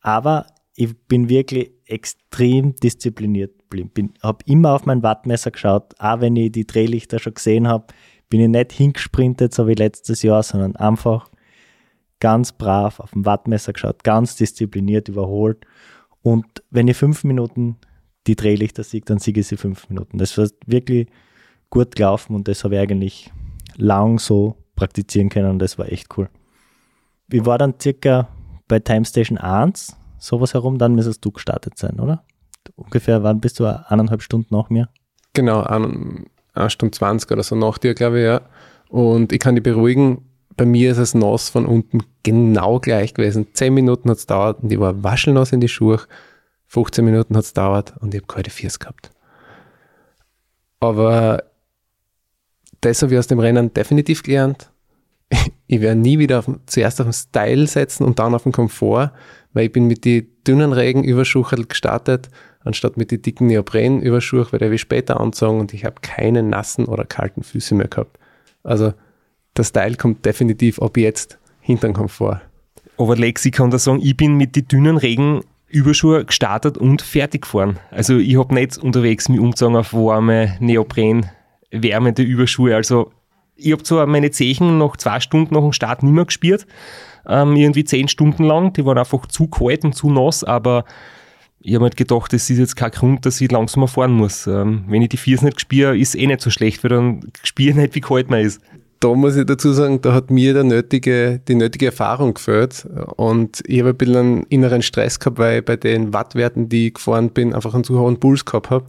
Aber 0.00 0.46
ich 0.80 0.96
bin 1.08 1.28
wirklich 1.28 1.72
extrem 1.86 2.76
diszipliniert 2.76 3.58
geblieben. 3.58 4.14
Habe 4.22 4.44
immer 4.46 4.74
auf 4.74 4.86
mein 4.86 5.02
Wattmesser 5.02 5.50
geschaut, 5.50 5.92
auch 5.98 6.20
wenn 6.20 6.36
ich 6.36 6.52
die 6.52 6.68
Drehlichter 6.68 7.18
schon 7.18 7.34
gesehen 7.34 7.66
habe, 7.66 7.86
bin 8.28 8.40
ich 8.40 8.48
nicht 8.48 8.72
hingesprintet, 8.72 9.52
so 9.52 9.66
wie 9.66 9.74
letztes 9.74 10.22
Jahr, 10.22 10.44
sondern 10.44 10.76
einfach 10.76 11.28
ganz 12.20 12.52
brav 12.52 13.00
auf 13.00 13.10
dem 13.10 13.26
Wattmesser 13.26 13.72
geschaut, 13.72 14.04
ganz 14.04 14.36
diszipliniert 14.36 15.08
überholt. 15.08 15.66
Und 16.22 16.46
wenn 16.70 16.86
ich 16.86 16.96
fünf 16.96 17.24
Minuten 17.24 17.78
die 18.28 18.36
Drehlichter 18.36 18.84
siege, 18.84 19.06
dann 19.06 19.18
siege 19.18 19.40
ich 19.40 19.48
sie 19.48 19.56
fünf 19.56 19.88
Minuten. 19.88 20.18
Das 20.18 20.38
war 20.38 20.46
wirklich 20.66 21.08
gut 21.70 21.96
gelaufen 21.96 22.36
und 22.36 22.46
das 22.46 22.62
habe 22.62 22.76
ich 22.76 22.80
eigentlich 22.80 23.32
lang 23.76 24.20
so 24.20 24.54
praktizieren 24.76 25.28
können 25.28 25.50
und 25.50 25.58
das 25.58 25.76
war 25.76 25.90
echt 25.90 26.16
cool. 26.16 26.28
Ich 27.32 27.44
war 27.44 27.58
dann 27.58 27.74
circa 27.80 28.28
bei 28.68 28.78
Time 28.78 29.04
Station 29.04 29.38
1, 29.38 29.96
sowas 30.18 30.54
herum, 30.54 30.78
dann 30.78 30.94
müsstest 30.94 31.24
du 31.24 31.30
gestartet 31.30 31.78
sein, 31.78 31.98
oder? 32.00 32.24
Ungefähr, 32.76 33.22
wann 33.22 33.40
bist 33.40 33.60
du? 33.60 33.64
Eineinhalb 33.64 34.22
Stunden 34.22 34.54
nach 34.54 34.70
mir? 34.70 34.88
Genau, 35.32 35.62
eine, 35.62 36.24
eine 36.54 36.70
Stunde 36.70 36.96
20 36.96 37.30
oder 37.30 37.42
so 37.42 37.54
nach 37.54 37.78
dir, 37.78 37.94
glaube 37.94 38.18
ich, 38.18 38.24
ja. 38.24 38.40
Und 38.88 39.32
ich 39.32 39.38
kann 39.38 39.54
dich 39.54 39.62
beruhigen, 39.62 40.24
bei 40.56 40.66
mir 40.66 40.90
ist 40.90 40.98
es 40.98 41.14
nass 41.14 41.48
von 41.48 41.66
unten 41.66 42.02
genau 42.22 42.80
gleich 42.80 43.14
gewesen. 43.14 43.46
Zehn 43.54 43.72
Minuten 43.74 44.10
hat 44.10 44.18
es 44.18 44.26
dauert 44.26 44.62
und 44.62 44.72
ich 44.72 44.78
war 44.78 45.02
waschelnass 45.02 45.52
in 45.52 45.60
die 45.60 45.68
Schuhe. 45.68 46.00
15 46.66 47.04
Minuten 47.04 47.36
hat 47.36 47.44
es 47.44 47.54
dauert 47.54 47.94
und 48.00 48.12
ich 48.12 48.20
habe 48.20 48.26
kalte 48.26 48.50
Viers 48.50 48.78
gehabt. 48.78 49.10
Aber 50.80 51.44
das 52.80 53.02
habe 53.02 53.12
ich 53.12 53.18
aus 53.18 53.26
dem 53.26 53.38
Rennen 53.38 53.72
definitiv 53.72 54.22
gelernt. 54.22 54.70
Ich 55.70 55.82
werde 55.82 56.00
nie 56.00 56.18
wieder 56.18 56.38
auf, 56.38 56.50
zuerst 56.64 56.98
auf 56.98 57.06
den 57.08 57.12
Style 57.12 57.66
setzen 57.66 58.06
und 58.06 58.18
dann 58.18 58.34
auf 58.34 58.44
den 58.44 58.52
Komfort, 58.52 59.12
weil 59.52 59.66
ich 59.66 59.72
bin 59.72 59.86
mit 59.86 60.04
den 60.04 60.28
dünnen 60.46 60.72
Regenüberschuhen 60.72 61.68
gestartet, 61.68 62.28
anstatt 62.60 62.96
mit 62.96 63.10
den 63.10 63.22
dicken 63.22 63.46
Neoprenüberschuhen, 63.46 64.46
weil 64.50 64.58
der 64.58 64.70
will 64.70 64.78
später 64.78 65.20
anzogen 65.20 65.60
und 65.60 65.74
ich 65.74 65.84
habe 65.84 65.96
keine 66.02 66.42
nassen 66.42 66.84
oder 66.84 67.04
kalten 67.04 67.42
Füße 67.42 67.74
mehr 67.74 67.88
gehabt. 67.88 68.18
Also 68.62 68.92
der 69.56 69.64
Style 69.64 69.96
kommt 69.96 70.24
definitiv 70.24 70.80
ab 70.80 70.96
jetzt 70.96 71.38
hinter 71.60 71.88
den 71.88 71.94
Komfort. 71.94 72.40
Aber 72.96 73.16
Lexi 73.16 73.50
kann 73.50 73.70
da 73.70 73.78
sagen, 73.78 74.00
ich 74.02 74.16
bin 74.16 74.36
mit 74.36 74.56
den 74.56 74.66
dünnen 74.66 74.96
Regenüberschuhen 74.96 76.26
gestartet 76.26 76.76
und 76.76 77.02
fertig 77.02 77.42
gefahren. 77.42 77.78
Also 77.90 78.18
ich 78.18 78.38
habe 78.38 78.54
nicht 78.54 78.78
unterwegs 78.78 79.28
mich 79.28 79.40
umgezogen 79.40 79.76
auf 79.76 79.92
warme 79.92 80.56
Neopren, 80.60 81.30
wärmende 81.70 82.22
Überschuhe. 82.22 82.74
Also 82.74 83.12
ich 83.56 83.72
habe 83.72 83.82
zwar 83.82 84.06
meine 84.06 84.30
Zechen 84.30 84.78
nach 84.78 84.96
zwei 84.96 85.20
Stunden 85.20 85.54
nach 85.54 85.62
dem 85.62 85.72
Start 85.72 86.02
nicht 86.02 86.12
mehr 86.12 86.24
gespürt, 86.24 86.66
ähm, 87.26 87.56
irgendwie 87.56 87.84
zehn 87.84 88.08
Stunden 88.08 88.44
lang, 88.44 88.72
die 88.72 88.84
waren 88.84 88.98
einfach 88.98 89.26
zu 89.26 89.48
kalt 89.48 89.84
und 89.84 89.94
zu 89.94 90.10
nass, 90.10 90.44
aber 90.44 90.84
ich 91.60 91.74
habe 91.74 91.80
mir 91.80 91.86
halt 91.86 91.96
gedacht, 91.96 92.32
das 92.32 92.48
ist 92.48 92.58
jetzt 92.58 92.76
kein 92.76 92.92
Grund, 92.92 93.26
dass 93.26 93.40
ich 93.40 93.50
langsamer 93.50 93.88
fahren 93.88 94.12
muss. 94.12 94.46
Ähm, 94.46 94.84
wenn 94.88 95.02
ich 95.02 95.08
die 95.08 95.16
Viers 95.16 95.42
nicht 95.42 95.60
spüre, 95.60 95.98
ist 95.98 96.14
eh 96.14 96.26
nicht 96.26 96.40
so 96.40 96.50
schlecht, 96.50 96.84
weil 96.84 96.90
dann 96.90 97.32
spüre 97.42 97.70
ich 97.70 97.76
nicht, 97.76 97.94
wie 97.94 98.00
kalt 98.00 98.30
man 98.30 98.40
ist 98.40 98.60
da 99.00 99.14
muss 99.14 99.36
ich 99.36 99.46
dazu 99.46 99.72
sagen, 99.72 100.00
da 100.00 100.12
hat 100.12 100.30
mir 100.30 100.54
der 100.54 100.64
nötige, 100.64 101.40
die 101.46 101.54
nötige 101.54 101.86
Erfahrung 101.86 102.34
gefällt. 102.34 102.86
Und 103.16 103.62
ich 103.66 103.80
habe 103.80 103.90
ein 103.90 103.96
bisschen 103.96 104.16
einen 104.16 104.42
inneren 104.44 104.82
Stress 104.82 105.20
gehabt, 105.20 105.38
weil 105.38 105.60
ich 105.60 105.64
bei 105.64 105.76
den 105.76 106.12
Wattwerten, 106.12 106.68
die 106.68 106.88
ich 106.88 106.94
gefahren 106.94 107.30
bin, 107.30 107.54
einfach 107.54 107.74
einen 107.74 107.84
zu 107.84 107.98
hohen 107.98 108.18
Puls 108.18 108.44
gehabt 108.44 108.70
habe. 108.70 108.86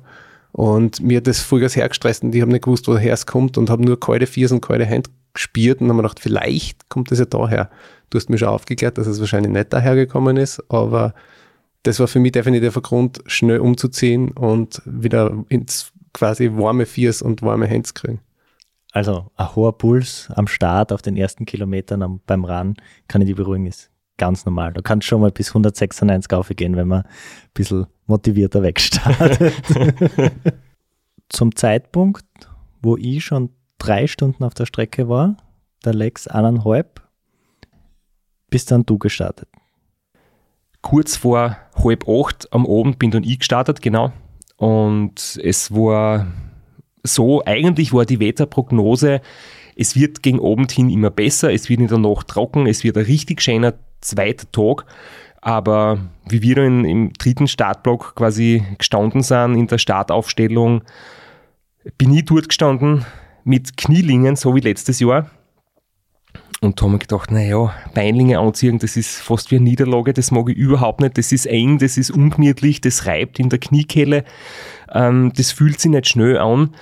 Und 0.51 1.01
mir 1.01 1.17
hat 1.17 1.27
das 1.27 1.41
Vollgas 1.41 1.75
hergestresst 1.75 2.23
und 2.23 2.33
ich 2.33 2.41
habe 2.41 2.51
nicht 2.51 2.63
gewusst, 2.63 2.87
woher 2.87 3.13
es 3.13 3.27
kommt 3.27 3.57
und 3.57 3.69
habe 3.69 3.85
nur 3.85 3.99
kalte 3.99 4.25
Viers 4.25 4.51
und 4.51 4.61
kalte 4.61 4.85
Hände 4.85 5.11
gespürt 5.33 5.79
und 5.79 5.87
habe 5.87 5.97
mir 5.97 6.01
gedacht, 6.01 6.19
vielleicht 6.19 6.89
kommt 6.89 7.11
das 7.11 7.19
ja 7.19 7.25
daher. 7.25 7.69
Du 8.09 8.17
hast 8.17 8.29
mir 8.29 8.37
schon 8.37 8.49
aufgeklärt, 8.49 8.97
dass 8.97 9.07
es 9.07 9.19
wahrscheinlich 9.19 9.51
nicht 9.51 9.71
daher 9.71 9.95
gekommen 9.95 10.37
ist, 10.37 10.63
aber 10.69 11.13
das 11.83 11.99
war 11.99 12.07
für 12.07 12.19
mich 12.19 12.31
definitiv 12.31 12.75
ein 12.75 12.83
Grund, 12.83 13.19
schnell 13.25 13.59
umzuziehen 13.59 14.31
und 14.31 14.81
wieder 14.85 15.45
ins 15.49 15.91
quasi 16.13 16.51
warme 16.53 16.85
Viers 16.85 17.21
und 17.21 17.41
warme 17.41 17.67
Hände 17.67 17.83
zu 17.83 17.93
kriegen. 17.93 18.19
Also 18.91 19.27
ein 19.35 19.55
hoher 19.55 19.77
Puls 19.77 20.29
am 20.35 20.47
Start 20.47 20.91
auf 20.91 21.01
den 21.01 21.15
ersten 21.15 21.45
Kilometern 21.45 22.01
am, 22.01 22.21
beim 22.25 22.43
Run, 22.43 22.75
kann 23.07 23.21
ich 23.21 23.27
die 23.27 23.35
beruhigen, 23.35 23.67
ist 23.67 23.91
ganz 24.17 24.45
normal. 24.45 24.73
Da 24.73 24.81
kann 24.81 25.01
schon 25.01 25.21
mal 25.21 25.31
bis 25.31 25.49
196 25.49 26.33
aufgehen, 26.33 26.75
wenn 26.75 26.87
man 26.87 27.03
ein 27.03 27.09
bisschen 27.53 27.85
motivierter 28.07 28.63
wegstartet. 28.63 29.53
Zum 31.29 31.55
Zeitpunkt, 31.55 32.25
wo 32.81 32.97
ich 32.97 33.23
schon 33.23 33.51
drei 33.77 34.07
Stunden 34.07 34.43
auf 34.43 34.55
der 34.55 34.65
Strecke 34.65 35.07
war, 35.07 35.37
der 35.85 35.93
Lex 35.93 36.27
eineinhalb, 36.27 37.01
bist 38.49 38.71
dann 38.71 38.85
du 38.85 38.97
gestartet. 38.97 39.47
Kurz 40.81 41.17
vor 41.17 41.57
halb 41.75 42.07
acht 42.07 42.51
am 42.51 42.65
Abend 42.65 42.99
bin 42.99 43.11
dann 43.11 43.23
ich 43.23 43.39
gestartet, 43.39 43.81
genau. 43.81 44.11
Und 44.57 45.39
es 45.43 45.71
war 45.71 46.27
so, 47.03 47.43
eigentlich 47.45 47.93
war 47.93 48.05
die 48.05 48.19
Wetterprognose, 48.19 49.21
es 49.75 49.95
wird 49.95 50.21
gegen 50.23 50.41
Abend 50.41 50.71
hin 50.71 50.89
immer 50.89 51.09
besser, 51.09 51.53
es 51.53 51.69
wird 51.69 51.79
in 51.79 51.87
der 51.87 51.97
Nacht 51.97 52.27
trocken, 52.27 52.67
es 52.67 52.83
wird 52.83 52.97
ein 52.97 53.05
richtig 53.05 53.41
schöner 53.41 53.75
zweiter 54.01 54.51
Tag. 54.51 54.85
Aber 55.41 55.99
wie 56.27 56.41
wir 56.41 56.55
dann 56.55 56.83
im 56.83 57.13
dritten 57.13 57.47
Startblock 57.47 58.15
quasi 58.15 58.63
gestanden 58.77 59.23
sind, 59.23 59.55
in 59.55 59.67
der 59.67 59.77
Startaufstellung, 59.77 60.83
bin 61.97 62.13
ich 62.13 62.25
dort 62.25 62.49
gestanden 62.49 63.05
mit 63.45 63.77
Knielingen, 63.77 64.35
so 64.35 64.53
wie 64.55 64.59
letztes 64.59 64.99
Jahr. 64.99 65.29
Und 66.61 66.79
da 66.79 66.85
haben 66.85 66.91
wir 66.91 66.99
gedacht, 66.99 67.31
naja, 67.31 67.73
Beinlinge 67.93 68.39
anziehen, 68.39 68.79
das 68.79 68.97
ist 68.97 69.21
fast 69.21 69.49
wie 69.49 69.55
eine 69.55 69.63
Niederlage, 69.63 70.11
das 70.11 70.31
mag 70.31 70.49
ich 70.49 70.57
überhaupt 70.57 70.99
nicht, 70.99 71.17
das 71.17 71.31
ist 71.31 71.45
eng, 71.45 71.77
das 71.77 71.97
ist 71.97 72.11
ungemütlich, 72.11 72.81
das 72.81 73.05
reibt 73.05 73.39
in 73.39 73.49
der 73.49 73.59
Kniekehle, 73.59 74.25
ähm, 74.93 75.31
das 75.35 75.53
fühlt 75.53 75.79
sich 75.79 75.91
nicht 75.91 76.07
schnell 76.07 76.37
an. 76.37 76.75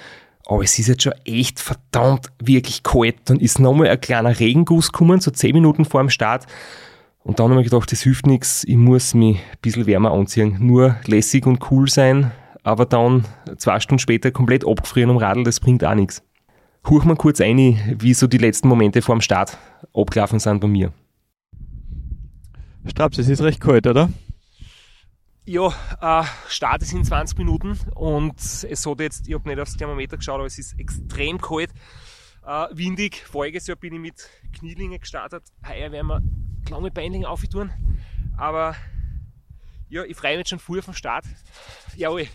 Aber 0.48 0.64
es 0.64 0.80
ist 0.80 0.88
jetzt 0.88 1.04
schon 1.04 1.14
echt 1.26 1.60
verdammt 1.60 2.32
wirklich 2.42 2.82
kalt. 2.82 3.18
Dann 3.26 3.38
ist 3.38 3.60
nochmal 3.60 3.90
ein 3.90 4.00
kleiner 4.00 4.40
Regenguss 4.40 4.94
gekommen, 4.94 5.20
so 5.20 5.30
zehn 5.30 5.52
Minuten 5.52 5.84
vor 5.84 6.02
dem 6.02 6.10
Start. 6.10 6.48
Und 7.24 7.40
dann 7.40 7.52
habe 7.52 7.62
ich 7.62 7.70
gedacht, 7.70 7.92
das 7.92 8.02
hilft 8.02 8.26
nichts, 8.26 8.64
ich 8.64 8.78
muss 8.78 9.14
mich 9.14 9.36
ein 9.38 9.58
bisschen 9.62 9.86
wärmer 9.86 10.12
anziehen. 10.14 10.56
Nur 10.62 10.96
lässig 11.06 11.46
und 11.46 11.70
cool 11.70 11.90
sein, 11.90 12.32
aber 12.64 12.86
dann 12.86 13.26
zwei 13.58 13.80
Stunden 13.82 14.00
später 14.00 14.32
komplett 14.32 14.66
abgefrieren 14.66 15.12
am 15.12 15.18
Radl, 15.18 15.44
das 15.44 15.60
bringt 15.60 15.84
auch 15.84 15.96
nichts 15.96 16.24
huch 16.86 17.04
mal 17.06 17.16
kurz 17.16 17.42
ein, 17.42 17.98
wie 18.00 18.14
so 18.14 18.28
die 18.28 18.38
letzten 18.38 18.68
Momente 18.68 19.02
vor 19.02 19.16
dem 19.16 19.22
Start 19.22 19.58
abgelaufen 19.94 20.40
sind 20.40 20.60
bei 20.60 20.68
mir. 20.68 20.94
Straps, 22.86 23.18
es 23.18 23.28
ist 23.28 23.42
recht 23.42 23.60
kalt, 23.60 23.86
oder? 23.88 24.10
Ja, 25.46 25.68
äh, 26.02 26.26
Start 26.50 26.82
ist 26.82 26.94
in 26.94 27.04
20 27.04 27.38
Minuten 27.38 27.80
und 27.96 28.38
es 28.38 28.86
hat 28.86 29.00
jetzt, 29.00 29.28
ich 29.28 29.34
habe 29.34 29.48
nicht 29.48 29.60
aufs 29.60 29.78
Thermometer 29.78 30.18
geschaut, 30.18 30.36
aber 30.36 30.46
es 30.46 30.58
ist 30.58 30.78
extrem 30.80 31.40
kalt, 31.40 31.72
äh, 32.46 32.66
windig. 32.72 33.24
Voriges 33.26 33.68
Jahr 33.68 33.78
bin 33.78 33.94
ich 33.94 34.00
mit 34.00 34.30
Knielinge 34.58 35.00
gestartet, 35.00 35.44
heuer 35.66 35.92
werden 35.92 36.08
wir 36.08 36.22
lange 36.70 36.92
Beinlinge 36.92 37.30
auftun, 37.30 37.72
aber 38.38 38.76
ja, 39.90 40.04
ich 40.04 40.18
freue 40.18 40.38
mich 40.38 40.50
schon 40.50 40.60
früh 40.60 40.80
auf 40.80 40.86
den 40.86 40.94
Start. 40.94 41.26
Jawohl. 41.96 42.28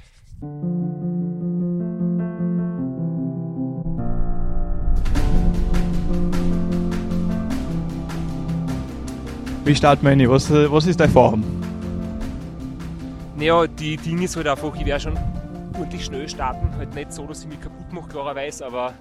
Wie 9.64 9.76
starten 9.76 10.02
wir 10.02 10.10
rein? 10.10 10.28
Was, 10.28 10.50
was 10.50 10.86
ist 10.88 10.98
dein 10.98 11.08
Vorhaben? 11.08 11.44
Naja, 13.36 13.64
die 13.68 13.96
Dinge 13.96 14.24
ist 14.24 14.36
halt 14.36 14.48
einfach, 14.48 14.74
ich 14.74 14.84
werde 14.84 15.00
schon 15.00 15.16
ordentlich 15.78 16.04
schnell 16.04 16.28
starten. 16.28 16.68
Halt 16.76 16.92
nicht 16.96 17.12
so, 17.12 17.26
dass 17.26 17.42
ich 17.42 17.48
mich 17.48 17.60
kaputt 17.60 17.92
mache, 17.92 18.08
klarerweise, 18.08 18.66
aber 18.66 18.92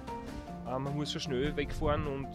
äh, 0.68 0.78
man 0.78 0.94
muss 0.94 1.10
schon 1.10 1.20
schnell 1.20 1.56
wegfahren 1.56 2.06
und 2.06 2.28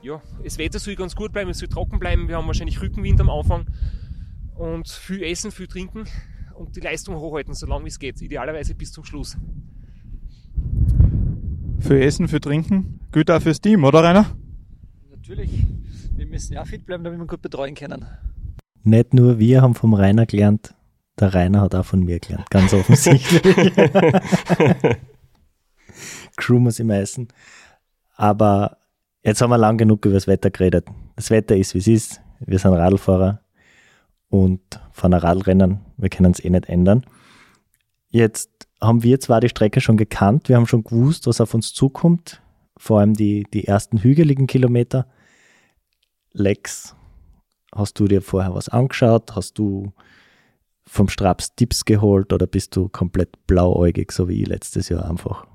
ja, 0.00 0.22
das 0.42 0.56
Wetter 0.56 0.78
soll 0.78 0.94
ganz 0.94 1.14
gut 1.14 1.32
bleiben, 1.32 1.50
es 1.50 1.58
soll 1.58 1.68
trocken 1.68 1.98
bleiben. 1.98 2.28
Wir 2.28 2.38
haben 2.38 2.46
wahrscheinlich 2.46 2.80
Rückenwind 2.80 3.20
am 3.20 3.28
Anfang 3.28 3.66
und 4.54 4.88
viel 4.88 5.22
essen, 5.22 5.50
viel 5.50 5.66
trinken 5.66 6.04
und 6.54 6.76
die 6.76 6.80
Leistung 6.80 7.14
hochhalten, 7.16 7.52
so 7.52 7.66
lange 7.66 7.84
wie 7.84 7.88
es 7.88 7.98
geht. 7.98 8.22
Idealerweise 8.22 8.74
bis 8.74 8.90
zum 8.92 9.04
Schluss. 9.04 9.36
Für 11.78 12.02
Essen, 12.02 12.26
für 12.26 12.40
Trinken, 12.40 13.00
gut 13.12 13.30
auch 13.30 13.42
fürs 13.42 13.60
Team, 13.60 13.84
oder 13.84 14.02
Rainer? 14.02 14.39
Müssen 16.30 16.54
ja 16.54 16.64
fit 16.64 16.86
bleiben, 16.86 17.02
damit 17.02 17.18
wir 17.18 17.26
gut 17.26 17.42
betreuen 17.42 17.74
können. 17.74 18.06
nicht 18.84 19.14
nur 19.14 19.40
wir 19.40 19.62
haben 19.62 19.74
vom 19.74 19.94
Rainer 19.94 20.26
gelernt, 20.26 20.74
der 21.18 21.34
Rainer 21.34 21.62
hat 21.62 21.74
auch 21.74 21.84
von 21.84 22.04
mir 22.04 22.20
gelernt, 22.20 22.48
ganz 22.50 22.72
offensichtlich. 22.72 23.72
Crew 26.36 26.60
muss 26.60 26.78
immer 26.78 26.94
essen. 26.94 27.26
Aber 28.14 28.76
jetzt 29.24 29.42
haben 29.42 29.50
wir 29.50 29.58
lang 29.58 29.76
genug 29.76 30.04
über 30.06 30.14
das 30.14 30.28
Wetter 30.28 30.50
geredet. 30.50 30.86
Das 31.16 31.30
Wetter 31.30 31.56
ist, 31.56 31.74
wie 31.74 31.78
es 31.78 31.88
ist. 31.88 32.20
Wir 32.38 32.60
sind 32.60 32.74
Radlfahrer 32.74 33.40
und 34.28 34.60
fahren 34.92 35.14
ein 35.14 35.20
Radlrennen. 35.20 35.80
Wir 35.96 36.10
können 36.10 36.30
es 36.30 36.44
eh 36.44 36.50
nicht 36.50 36.68
ändern. 36.68 37.04
Jetzt 38.08 38.50
haben 38.80 39.02
wir 39.02 39.18
zwar 39.18 39.40
die 39.40 39.48
Strecke 39.48 39.80
schon 39.80 39.96
gekannt, 39.96 40.48
wir 40.48 40.54
haben 40.56 40.68
schon 40.68 40.84
gewusst, 40.84 41.26
was 41.26 41.40
auf 41.40 41.54
uns 41.54 41.72
zukommt, 41.72 42.40
vor 42.76 43.00
allem 43.00 43.14
die, 43.14 43.46
die 43.52 43.66
ersten 43.66 43.98
hügeligen 43.98 44.46
Kilometer. 44.46 45.06
Lex, 46.32 46.94
hast 47.74 47.98
du 47.98 48.06
dir 48.06 48.22
vorher 48.22 48.54
was 48.54 48.68
angeschaut? 48.68 49.34
Hast 49.34 49.58
du 49.58 49.92
vom 50.86 51.08
Straps 51.08 51.54
Tipps 51.54 51.84
geholt 51.84 52.32
oder 52.32 52.46
bist 52.46 52.74
du 52.76 52.88
komplett 52.88 53.46
blauäugig, 53.46 54.12
so 54.12 54.28
wie 54.28 54.42
ich 54.42 54.48
letztes 54.48 54.88
Jahr 54.88 55.08
einfach 55.08 55.46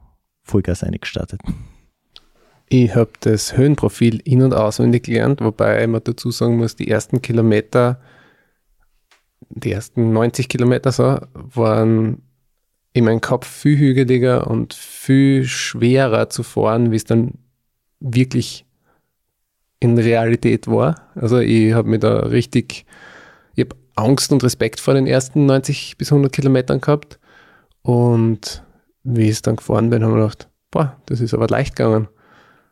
Vollgas 0.44 0.84
eingestartet? 0.84 1.42
Ich 2.68 2.96
habe 2.96 3.12
das 3.20 3.56
Höhenprofil 3.56 4.22
in- 4.24 4.42
und 4.42 4.54
auswendig 4.54 5.04
gelernt, 5.04 5.42
wobei 5.42 5.86
man 5.88 6.04
dazu 6.04 6.32
sagen 6.32 6.58
muss, 6.58 6.76
die 6.76 6.90
ersten 6.90 7.22
Kilometer, 7.22 8.02
die 9.50 9.72
ersten 9.72 10.14
90 10.14 10.50
Kilometer 10.50 10.92
so, 10.92 11.20
waren 11.34 12.24
in 12.94 13.06
meinem 13.06 13.22
Kopf 13.22 13.48
viel 13.48 13.78
hügeliger 13.78 14.48
und 14.48 14.74
viel 14.74 15.46
schwerer 15.46 16.30
zu 16.30 16.44
fahren, 16.44 16.92
wie 16.92 16.96
es 16.96 17.04
dann 17.04 17.34
wirklich 18.00 18.65
in 19.86 19.98
Realität 19.98 20.68
war. 20.68 20.96
Also 21.16 21.40
ich 21.40 21.74
habe 21.74 21.90
mir 21.90 22.00
da 22.00 22.20
richtig, 22.20 22.86
ich 23.56 23.66
habe 23.66 23.76
Angst 23.96 24.32
und 24.32 24.44
Respekt 24.44 24.80
vor 24.80 24.94
den 24.94 25.08
ersten 25.08 25.46
90 25.46 25.98
bis 25.98 26.12
100 26.12 26.32
Kilometern 26.32 26.82
gehabt. 26.82 27.20
Und 27.82 28.64
wie 29.04 29.26
ich 29.26 29.32
es 29.32 29.42
dann 29.42 29.56
gefahren 29.56 29.90
bin, 29.90 30.04
habe 30.04 30.14
ich 30.14 30.20
gedacht, 30.20 30.50
boah, 30.72 30.98
das 31.06 31.22
ist 31.22 31.34
aber 31.34 31.48
leicht 31.48 31.76
gegangen. 31.76 32.08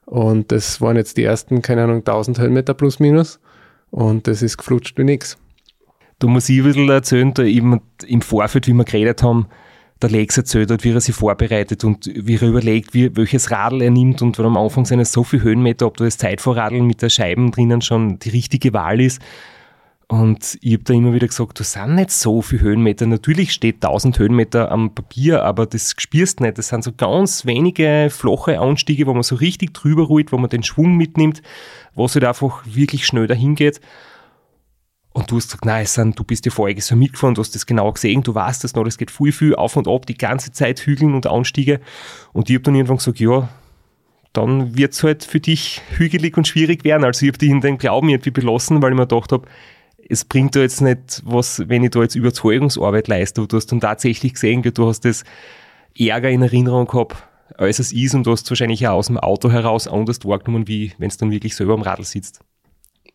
Und 0.06 0.52
das 0.52 0.82
waren 0.82 0.98
jetzt 0.98 1.18
die 1.18 1.24
ersten, 1.24 1.62
keine 1.62 1.84
Ahnung, 1.84 2.00
1000 2.00 2.40
Höhenmeter 2.40 2.74
plus 2.74 3.00
minus. 3.00 3.40
Und 3.90 4.28
das 4.28 4.42
ist 4.42 4.58
geflutscht 4.58 4.98
wie 4.98 5.04
nichts. 5.04 5.38
Du 6.20 6.28
musst 6.28 6.50
ich 6.50 6.60
ein 6.60 6.66
bisschen 6.66 6.90
erzählen, 6.90 7.34
da 7.34 7.44
eben 7.44 7.82
im 8.06 8.22
Vorfeld, 8.22 8.68
wie 8.68 8.74
wir 8.74 8.84
geredet 8.84 9.24
haben, 9.24 9.48
der 10.04 10.12
Lex 10.12 10.38
erzählt 10.38 10.70
hat, 10.70 10.84
wie 10.84 10.92
er 10.92 11.02
sich 11.02 11.16
vorbereitet 11.16 11.84
und 11.84 12.12
wie 12.14 12.36
er 12.36 12.44
überlegt, 12.44 12.94
wie, 12.94 13.16
welches 13.16 13.50
Radl 13.50 13.82
er 13.82 13.90
nimmt 13.90 14.22
und 14.22 14.38
wenn 14.38 14.46
am 14.46 14.58
Anfang 14.58 14.86
sind 14.86 15.00
es 15.00 15.12
so 15.12 15.24
viele 15.24 15.44
Höhenmeter, 15.44 15.88
ob 15.88 15.98
das 15.98 16.18
Zeitvorradl 16.18 16.82
mit 16.82 17.02
der 17.02 17.10
Scheiben 17.10 17.52
drinnen 17.52 17.82
schon 17.82 18.20
die 18.20 18.30
richtige 18.30 18.74
Wahl 18.74 19.02
ist. 19.02 19.22
Und 20.08 20.60
ich 20.62 20.74
habe 20.74 20.84
da 20.84 20.94
immer 20.94 21.14
wieder 21.14 21.28
gesagt, 21.28 21.60
du 21.60 21.64
sind 21.64 21.96
nicht 21.96 22.12
so 22.12 22.42
viele 22.42 22.62
Höhenmeter. 22.62 23.08
Natürlich 23.08 23.52
steht 23.52 23.76
1000 23.84 24.20
Höhenmeter 24.20 24.72
am 24.72 24.94
Papier, 24.94 25.44
aber 25.44 25.66
das 25.66 25.96
spürst 25.98 26.40
nicht. 26.40 26.58
Das 26.58 26.68
sind 26.68 26.84
so 26.84 26.92
ganz 26.92 27.46
wenige 27.46 28.10
flache 28.12 28.60
Anstiege, 28.60 29.08
wo 29.08 29.14
man 29.14 29.24
so 29.24 29.36
richtig 29.36 29.74
drüber 29.74 30.04
ruht, 30.04 30.32
wo 30.32 30.38
man 30.38 30.52
den 30.52 30.62
Schwung 30.62 30.98
mitnimmt, 30.98 31.42
wo 31.96 32.06
es 32.06 32.14
halt 32.14 32.26
einfach 32.26 32.64
wirklich 32.66 33.08
schnell 33.08 33.26
dahin 33.26 33.56
geht. 33.56 33.80
Und 35.14 35.30
du 35.30 35.38
hast 35.38 35.48
gesagt, 35.48 35.66
nein, 35.66 35.86
sind, 35.86 36.18
du 36.18 36.24
bist 36.24 36.46
ja 36.46 36.52
voriges 36.52 36.90
Jahr 36.90 36.98
mitgefahren, 36.98 37.36
du 37.36 37.42
hast 37.42 37.54
das 37.54 37.68
genau 37.68 37.92
gesehen, 37.92 38.24
du 38.24 38.34
weißt 38.34 38.64
das 38.64 38.74
noch, 38.74 38.84
das 38.84 38.98
geht 38.98 39.12
viel, 39.12 39.32
viel 39.32 39.56
auf 39.56 39.76
und 39.78 39.88
ab, 39.88 40.08
die 40.08 40.18
ganze 40.18 40.52
Zeit 40.52 40.80
Hügeln 40.80 41.14
und 41.14 41.28
Anstiege. 41.28 41.80
Und 42.34 42.50
ich 42.50 42.56
habe 42.56 42.64
dann 42.64 42.76
irgendwann 42.76 42.98
gesagt, 42.98 43.20
ja, 43.20 43.48
dann 44.34 44.76
wird 44.76 44.94
es 44.94 45.04
halt 45.04 45.24
für 45.24 45.40
dich 45.40 45.82
hügelig 45.96 46.36
und 46.36 46.48
schwierig 46.48 46.84
werden. 46.84 47.04
Also 47.04 47.26
ich 47.26 47.30
habe 47.30 47.38
dich 47.38 47.52
in 47.52 47.62
den 47.62 47.78
Glauben 47.78 48.10
irgendwie 48.10 48.32
belassen, 48.32 48.82
weil 48.82 48.92
ich 48.92 48.98
mir 48.98 49.08
gedacht 49.08 49.32
habe, 49.32 49.48
es 50.10 50.26
bringt 50.26 50.56
da 50.56 50.62
jetzt 50.62 50.82
nicht 50.82 51.22
was, 51.24 51.70
wenn 51.70 51.84
ich 51.84 51.92
da 51.92 52.02
jetzt 52.02 52.16
Überzeugungsarbeit 52.16 53.08
leiste. 53.08 53.48
Du 53.48 53.56
hast 53.56 53.68
dann 53.68 53.80
tatsächlich 53.80 54.34
gesehen, 54.34 54.64
du 54.64 54.88
hast 54.88 55.06
das 55.06 55.24
Ärger 55.98 56.32
in 56.32 56.42
Erinnerung 56.42 56.88
gehabt, 56.88 57.16
als 57.56 57.78
es 57.78 57.94
ist 57.94 58.16
und 58.16 58.26
du 58.26 58.32
hast 58.32 58.50
wahrscheinlich 58.50 58.88
auch 58.88 58.94
aus 58.94 59.08
dem 59.08 59.20
Auto 59.20 59.52
heraus 59.52 59.88
anders 59.88 60.26
wahrgenommen, 60.26 60.68
wie 60.68 60.94
wenn 60.98 61.10
es 61.10 61.18
dann 61.18 61.32
wirklich 61.32 61.56
selber 61.56 61.76
am 61.76 61.84
Radl 61.84 62.04
sitzt. 62.04 62.40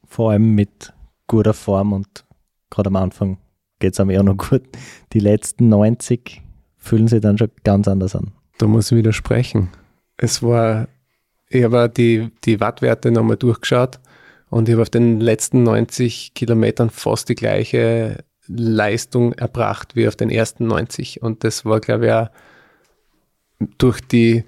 Vor 0.06 0.30
allem 0.30 0.54
mit 0.54 0.92
guter 1.28 1.54
Form 1.54 1.92
und 1.92 2.24
gerade 2.70 2.88
am 2.88 2.96
Anfang 2.96 3.38
geht 3.78 3.92
es 3.92 4.00
einem 4.00 4.10
eher 4.10 4.24
noch 4.24 4.36
gut. 4.50 4.62
Die 5.12 5.20
letzten 5.20 5.68
90 5.68 6.42
fühlen 6.76 7.06
sich 7.06 7.20
dann 7.20 7.38
schon 7.38 7.50
ganz 7.62 7.86
anders 7.86 8.16
an. 8.16 8.32
Da 8.58 8.66
muss 8.66 8.90
ich 8.90 8.98
widersprechen. 8.98 9.68
Es 10.16 10.42
war, 10.42 10.88
ich 11.48 11.62
habe 11.62 11.88
die, 11.88 12.30
die 12.44 12.60
Wattwerte 12.60 13.12
nochmal 13.12 13.36
durchgeschaut 13.36 14.00
und 14.50 14.68
ich 14.68 14.72
habe 14.72 14.82
auf 14.82 14.90
den 14.90 15.20
letzten 15.20 15.62
90 15.62 16.34
Kilometern 16.34 16.90
fast 16.90 17.28
die 17.28 17.36
gleiche 17.36 18.24
Leistung 18.48 19.34
erbracht 19.34 19.94
wie 19.94 20.08
auf 20.08 20.16
den 20.16 20.30
ersten 20.30 20.66
90. 20.66 21.22
Und 21.22 21.44
das 21.44 21.64
war, 21.64 21.80
glaube 21.80 22.06
ich, 22.06 22.12
auch 22.12 22.28
durch 23.76 24.00
die 24.00 24.44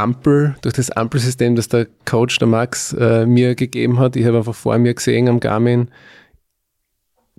Ampel, 0.00 0.56
durch 0.62 0.74
das 0.74 0.90
Ampelsystem, 0.90 1.56
das 1.56 1.68
der 1.68 1.86
Coach, 2.04 2.38
der 2.38 2.48
Max, 2.48 2.92
äh, 2.92 3.26
mir 3.26 3.54
gegeben 3.54 3.98
hat. 3.98 4.16
Ich 4.16 4.26
habe 4.26 4.38
einfach 4.38 4.54
vor 4.54 4.78
mir 4.78 4.94
gesehen 4.94 5.28
am 5.28 5.40
Garmin, 5.40 5.88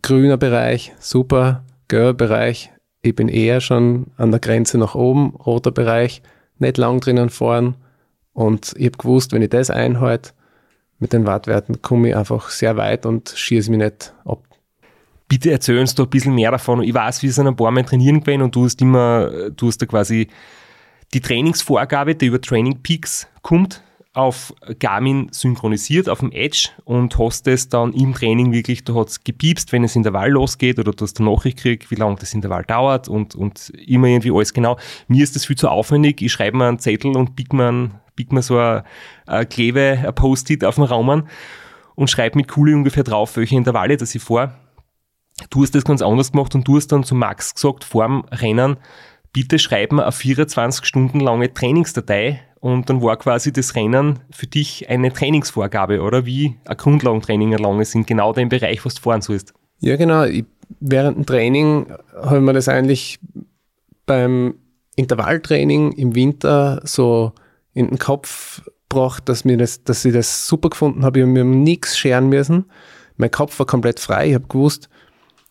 grüner 0.01 0.37
Bereich, 0.37 0.93
super, 0.99 1.63
gelber 1.87 2.13
Bereich, 2.13 2.71
ich 3.01 3.15
bin 3.15 3.29
eher 3.29 3.61
schon 3.61 4.07
an 4.17 4.31
der 4.31 4.39
Grenze 4.39 4.77
nach 4.77 4.95
oben, 4.95 5.35
roter 5.35 5.71
Bereich, 5.71 6.21
nicht 6.59 6.77
lang 6.77 6.99
drinnen 6.99 7.29
fahren. 7.29 7.75
Und 8.33 8.73
ich 8.77 8.85
habe 8.85 8.97
gewusst, 8.97 9.33
wenn 9.33 9.41
ich 9.41 9.49
das 9.49 9.69
einhalte, 9.69 10.31
mit 10.99 11.13
den 11.13 11.25
Wattwerten 11.25 11.81
komme 11.81 12.09
ich 12.09 12.15
einfach 12.15 12.49
sehr 12.49 12.77
weit 12.77 13.05
und 13.07 13.33
schieße 13.35 13.71
mich 13.71 13.79
nicht 13.79 14.13
ab. 14.23 14.43
Bitte 15.27 15.51
erzähl 15.51 15.79
uns 15.79 15.95
da 15.95 16.03
ein 16.03 16.09
bisschen 16.09 16.35
mehr 16.35 16.51
davon. 16.51 16.83
Ich 16.83 16.93
weiß, 16.93 17.23
wir 17.23 17.31
sind 17.31 17.47
ein 17.47 17.55
paar 17.55 17.71
Mal 17.71 17.83
trainieren 17.83 18.19
gewesen 18.19 18.43
und 18.43 18.55
du 18.55 18.65
hast 18.65 18.81
immer, 18.81 19.49
du 19.49 19.67
hast 19.67 19.81
da 19.81 19.87
quasi 19.87 20.27
die 21.13 21.21
Trainingsvorgabe, 21.21 22.15
die 22.15 22.27
über 22.27 22.41
Training 22.41 22.81
Peaks 22.81 23.27
kommt, 23.41 23.83
auf 24.13 24.53
Garmin 24.79 25.29
synchronisiert, 25.31 26.09
auf 26.09 26.19
dem 26.19 26.31
Edge 26.31 26.69
und 26.83 27.17
hast 27.17 27.47
es 27.47 27.69
dann 27.69 27.93
im 27.93 28.13
Training 28.13 28.51
wirklich, 28.51 28.83
du 28.83 28.99
hast 28.99 29.23
gepiepst, 29.23 29.71
wenn 29.71 29.85
es 29.85 29.95
Intervall 29.95 30.31
losgeht 30.31 30.79
oder 30.79 30.91
du 30.91 31.05
hast 31.05 31.19
eine 31.19 31.29
Nachricht 31.29 31.57
gekriegt, 31.57 31.91
wie 31.91 31.95
lange 31.95 32.17
das 32.17 32.33
Intervall 32.33 32.63
dauert 32.63 33.07
und, 33.07 33.35
und 33.35 33.69
immer 33.69 34.07
irgendwie 34.07 34.31
alles 34.31 34.53
genau. 34.53 34.77
Mir 35.07 35.23
ist 35.23 35.35
das 35.35 35.45
viel 35.45 35.55
zu 35.55 35.69
aufwendig. 35.69 36.21
Ich 36.21 36.31
schreibe 36.33 36.57
mir 36.57 36.67
einen 36.67 36.79
Zettel 36.79 37.15
und 37.15 37.37
bieg 37.37 37.53
mir, 37.53 37.91
bieg 38.15 38.33
mir 38.33 38.41
so 38.41 38.57
ein, 38.57 38.83
ein 39.27 39.47
Klebe, 39.47 40.03
ein 40.05 40.13
Post-it 40.13 40.65
auf 40.65 40.75
den 40.75 40.83
Raum 40.83 41.09
an 41.09 41.29
und 41.95 42.09
schreibe 42.09 42.37
mit 42.37 42.49
Kuli 42.49 42.73
ungefähr 42.73 43.03
drauf, 43.03 43.37
welche 43.37 43.55
Intervalle 43.55 43.95
das 43.95 44.13
ich 44.13 44.21
vor. 44.21 44.53
Du 45.49 45.63
hast 45.63 45.73
das 45.73 45.85
ganz 45.85 46.01
anders 46.01 46.33
gemacht 46.33 46.53
und 46.53 46.67
du 46.67 46.75
hast 46.75 46.87
dann 46.87 47.05
zu 47.05 47.15
Max 47.15 47.55
gesagt, 47.55 47.85
vor 47.85 48.05
dem 48.05 48.25
Rennen, 48.29 48.77
bitte 49.33 49.59
schreib 49.59 49.91
mir 49.91 50.03
eine 50.03 50.11
24 50.11 50.85
Stunden 50.85 51.19
lange 51.19 51.53
Trainingsdatei 51.53 52.41
und 52.59 52.89
dann 52.89 53.01
war 53.01 53.17
quasi 53.17 53.51
das 53.51 53.75
Rennen 53.75 54.19
für 54.29 54.47
dich 54.47 54.89
eine 54.89 55.11
Trainingsvorgabe, 55.11 56.01
oder? 56.01 56.25
Wie 56.25 56.57
ein 56.65 56.77
Grundlagentraining 56.77 57.51
erlangen 57.51 57.85
sind, 57.85 58.07
genau 58.07 58.33
den 58.33 58.49
Bereich, 58.49 58.85
was 58.85 58.95
du 58.95 59.01
fahren 59.01 59.21
sollst. 59.21 59.53
Ja, 59.79 59.95
genau. 59.95 60.25
Ich, 60.25 60.45
während 60.79 61.17
dem 61.17 61.25
Training 61.25 61.87
habe 62.13 62.41
mir 62.41 62.53
das 62.53 62.69
eigentlich 62.69 63.19
beim 64.05 64.55
Intervalltraining 64.95 65.93
im 65.93 66.13
Winter 66.15 66.81
so 66.83 67.33
in 67.73 67.87
den 67.87 67.97
Kopf 67.97 68.61
gebracht, 68.89 69.27
dass, 69.27 69.45
mir 69.45 69.57
das, 69.57 69.83
dass 69.83 70.05
ich 70.05 70.13
das 70.13 70.47
super 70.47 70.69
gefunden 70.69 71.03
habe. 71.03 71.19
Ich 71.19 71.23
habe 71.23 71.31
mir 71.31 71.45
nichts 71.45 71.97
scheren 71.97 72.29
müssen. 72.29 72.65
Mein 73.17 73.31
Kopf 73.31 73.57
war 73.57 73.65
komplett 73.65 73.99
frei. 73.99 74.29
Ich 74.29 74.35
habe 74.35 74.47
gewusst, 74.47 74.89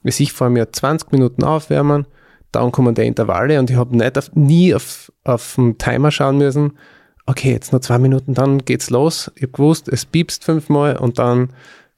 sich 0.05 0.33
vor 0.33 0.51
mir 0.51 0.71
20 0.71 1.13
Minuten 1.13 1.43
aufwärmen, 1.43 2.07
dann 2.53 2.73
kommen 2.73 2.95
die 2.95 3.07
Intervalle 3.07 3.59
und 3.59 3.71
ich 3.71 3.77
habe 3.77 3.97
nicht 3.97 4.19
auf, 4.19 4.35
nie 4.35 4.75
auf, 4.75 5.13
auf 5.25 5.55
den 5.57 5.79
Timer 5.79 6.11
schauen 6.11 6.39
müssen. 6.39 6.79
Okay, 7.27 7.53
jetzt 7.53 7.73
noch 7.73 7.81
zwei 7.81 7.99
Minuten, 7.99 8.35
dann 8.35 8.59
geht's 8.59 8.91
los. 8.91 9.31
Ich 9.37 9.43
habe 9.43 9.53
gewusst, 9.53 9.89
es 9.89 10.05
piepst 10.05 10.45
fünfmal 10.45 10.97
und 10.97 11.19
dann 11.19 11.51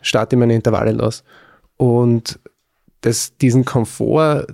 starte 0.03 0.37
ich 0.37 0.41
meine 0.41 0.55
Intervalle 0.55 0.93
los. 0.93 1.25
Und 1.77 2.39
das, 3.01 3.37
diesen 3.39 3.65
Komfort, 3.65 4.47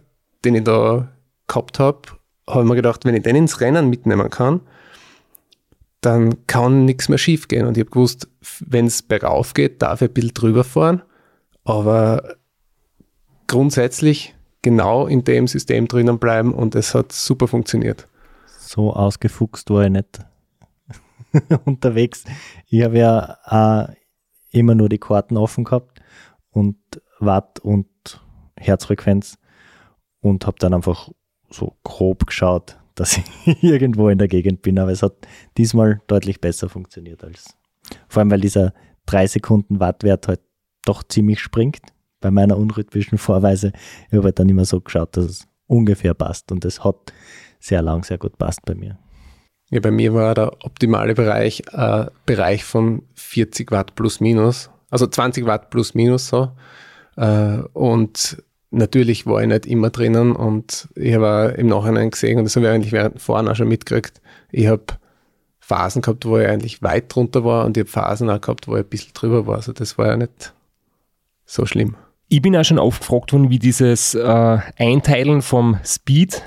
den 0.44 0.55
ich 0.55 0.64
da 0.64 1.09
gehabt 1.49 1.78
habe, 1.78 2.03
habe 2.49 2.62
ich 2.62 2.68
mir 2.68 2.76
gedacht, 2.76 3.05
wenn 3.05 3.14
ich 3.14 3.22
den 3.22 3.36
ins 3.36 3.61
Rennen 3.61 3.90
mitnehmen 3.90 4.30
kann, 4.30 4.61
dann 6.01 6.46
kann 6.46 6.84
nichts 6.84 7.09
mehr 7.09 7.18
schief 7.18 7.49
gehen. 7.49 7.66
Und 7.66 7.76
ich 7.76 7.82
habe 7.82 7.90
gewusst, 7.90 8.28
wenn 8.61 8.86
es 8.86 9.03
bergauf 9.03 9.55
geht, 9.55 9.82
darf 9.82 10.01
ich 10.01 10.11
ein 10.11 10.14
bisschen 10.14 10.34
drüber 10.34 10.64
fahren. 10.64 11.03
Aber 11.64 12.36
grundsätzlich 13.46 14.34
genau 14.63 15.07
in 15.07 15.25
dem 15.25 15.47
System 15.47 15.89
drinnen 15.89 16.19
bleiben 16.19 16.53
und 16.53 16.75
es 16.75 16.95
hat 16.95 17.13
super 17.13 17.49
funktioniert. 17.49 18.07
So 18.59 18.93
ausgefuchst 18.93 19.71
war 19.71 19.85
ich 19.85 19.91
nicht 19.91 20.21
unterwegs. 21.65 22.25
Ich 22.67 22.83
habe 22.83 22.99
ja 22.99 23.39
auch 23.45 23.89
immer 24.51 24.75
nur 24.75 24.89
die 24.89 24.99
Karten 24.99 25.37
offen 25.37 25.65
gehabt 25.65 26.01
und 26.51 26.77
Watt 27.19 27.61
und 27.61 27.89
Herzfrequenz 28.57 29.39
und 30.21 30.47
habe 30.47 30.57
dann 30.59 30.75
einfach 30.75 31.11
so 31.51 31.77
grob 31.85 32.27
geschaut, 32.27 32.79
dass 32.95 33.17
ich 33.17 33.63
irgendwo 33.63 34.09
in 34.09 34.19
der 34.19 34.29
Gegend 34.29 34.63
bin. 34.63 34.79
Aber 34.79 34.91
es 34.91 35.03
hat 35.03 35.15
diesmal 35.57 36.01
deutlich 36.07 36.41
besser 36.41 36.69
funktioniert 36.69 37.23
als 37.25 37.59
vor 38.09 38.21
allem, 38.21 38.31
weil 38.31 38.41
dieser 38.41 38.73
3 39.07 39.27
Sekunden 39.27 39.81
Wattwert 39.81 40.29
halt 40.29 40.41
doch 40.85 41.03
ziemlich 41.03 41.41
springt. 41.41 41.81
Bei 42.21 42.31
meiner 42.31 42.57
unrhythmischen 42.57 43.19
Vorweise. 43.19 43.73
Ich 44.09 44.14
habe 44.14 44.25
halt 44.25 44.39
dann 44.39 44.49
immer 44.49 44.64
so 44.64 44.81
geschaut, 44.81 45.16
dass 45.16 45.25
es 45.25 45.49
ungefähr 45.66 46.14
passt. 46.14 46.51
Und 46.51 46.64
es 46.64 46.83
hat 46.85 47.12
sehr 47.61 47.83
lang, 47.83 48.05
sehr 48.05 48.19
gut 48.19 48.39
passt 48.39 48.64
bei 48.64 48.75
mir. 48.75 48.99
Ja, 49.71 49.81
bei 49.81 49.91
mir 49.91 50.14
war 50.14 50.35
der 50.35 50.64
optimale 50.64 51.14
Bereich 51.14 51.62
äh, 51.73 52.07
Bereich 52.25 52.64
von 52.64 53.03
40 53.14 53.71
Watt 53.71 53.95
plus 53.95 54.21
minus, 54.21 54.71
also 54.91 55.07
20 55.07 55.45
Watt 55.45 55.69
plus 55.71 55.95
minus 55.95 56.29
so. 56.29 56.53
Äh, 57.16 57.59
und 57.75 58.43
natürlich 58.71 59.27
war 59.27 59.43
ich 59.43 59.49
nicht 59.49 59.66
immer 59.66 59.91
drinnen 59.91 60.35
und 60.35 60.89
ich 60.95 61.14
habe 61.14 61.55
im 61.59 61.66
Nachhinein 61.66 62.11
gesehen, 62.11 62.39
und 62.39 62.45
das 62.45 62.57
habe 62.57 62.66
ich 62.66 62.73
eigentlich 62.73 62.93
während 62.93 63.21
vorhin 63.21 63.49
auch 63.49 63.57
schon 63.57 63.69
mitgekriegt, 63.69 64.23
ich 64.51 64.69
habe 64.69 64.85
Phasen 65.61 66.01
gehabt, 66.01 66.25
wo 66.25 66.39
ich 66.39 66.49
eigentlich 66.49 66.83
weit 66.83 67.14
drunter 67.14 67.45
war 67.45 67.66
und 67.66 67.77
ich 67.77 67.83
habe 67.83 67.91
Phasen 67.91 68.31
auch 68.31 68.41
gehabt, 68.41 68.69
wo 68.69 68.77
ich 68.77 68.85
ein 68.85 68.89
bisschen 68.89 69.12
drüber 69.12 69.47
war. 69.47 69.57
Also 69.57 69.75
das 69.75 69.99
war 69.99 70.07
ja 70.07 70.16
nicht 70.16 70.55
so 71.45 71.66
schlimm. 71.66 71.95
Ich 72.31 72.43
bin 72.43 72.55
auch 72.55 72.64
schon 72.64 72.79
aufgefragt 72.79 73.33
worden, 73.33 73.49
wie 73.49 73.59
dieses 73.59 74.14
äh, 74.14 74.59
Einteilen 74.76 75.41
vom 75.41 75.79
Speed 75.83 76.43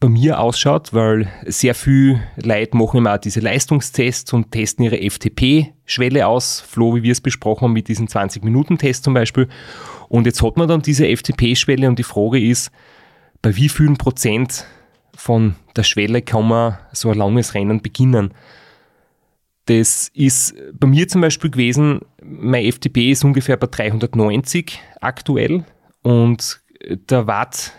bei 0.00 0.08
mir 0.08 0.40
ausschaut, 0.40 0.94
weil 0.94 1.28
sehr 1.44 1.74
viel 1.74 2.22
Leute 2.42 2.74
machen 2.74 2.96
immer 2.96 3.14
auch 3.14 3.18
diese 3.18 3.40
Leistungstests 3.40 4.32
und 4.32 4.50
testen 4.50 4.84
ihre 4.86 4.96
FTP-Schwelle 4.96 6.26
aus. 6.26 6.62
Flo, 6.62 6.94
wie 6.94 7.02
wir 7.02 7.12
es 7.12 7.20
besprochen 7.20 7.64
haben, 7.64 7.72
mit 7.74 7.88
diesem 7.88 8.06
20-Minuten-Test 8.06 9.04
zum 9.04 9.12
Beispiel. 9.12 9.48
Und 10.08 10.24
jetzt 10.24 10.42
hat 10.42 10.56
man 10.56 10.68
dann 10.68 10.80
diese 10.80 11.06
FTP-Schwelle 11.06 11.86
und 11.86 11.98
die 11.98 12.02
Frage 12.02 12.40
ist, 12.40 12.70
bei 13.42 13.54
wie 13.56 13.68
vielen 13.68 13.98
Prozent 13.98 14.64
von 15.14 15.54
der 15.76 15.82
Schwelle 15.82 16.22
kann 16.22 16.48
man 16.48 16.78
so 16.92 17.10
ein 17.10 17.18
langes 17.18 17.52
Rennen 17.52 17.82
beginnen? 17.82 18.32
Das 19.66 20.10
ist 20.12 20.54
bei 20.74 20.86
mir 20.86 21.08
zum 21.08 21.22
Beispiel 21.22 21.50
gewesen, 21.50 22.00
mein 22.22 22.70
FTP 22.70 23.10
ist 23.12 23.24
ungefähr 23.24 23.56
bei 23.56 23.66
390 23.66 24.78
aktuell 25.00 25.64
und 26.02 26.60
der 27.08 27.26
Watt 27.26 27.72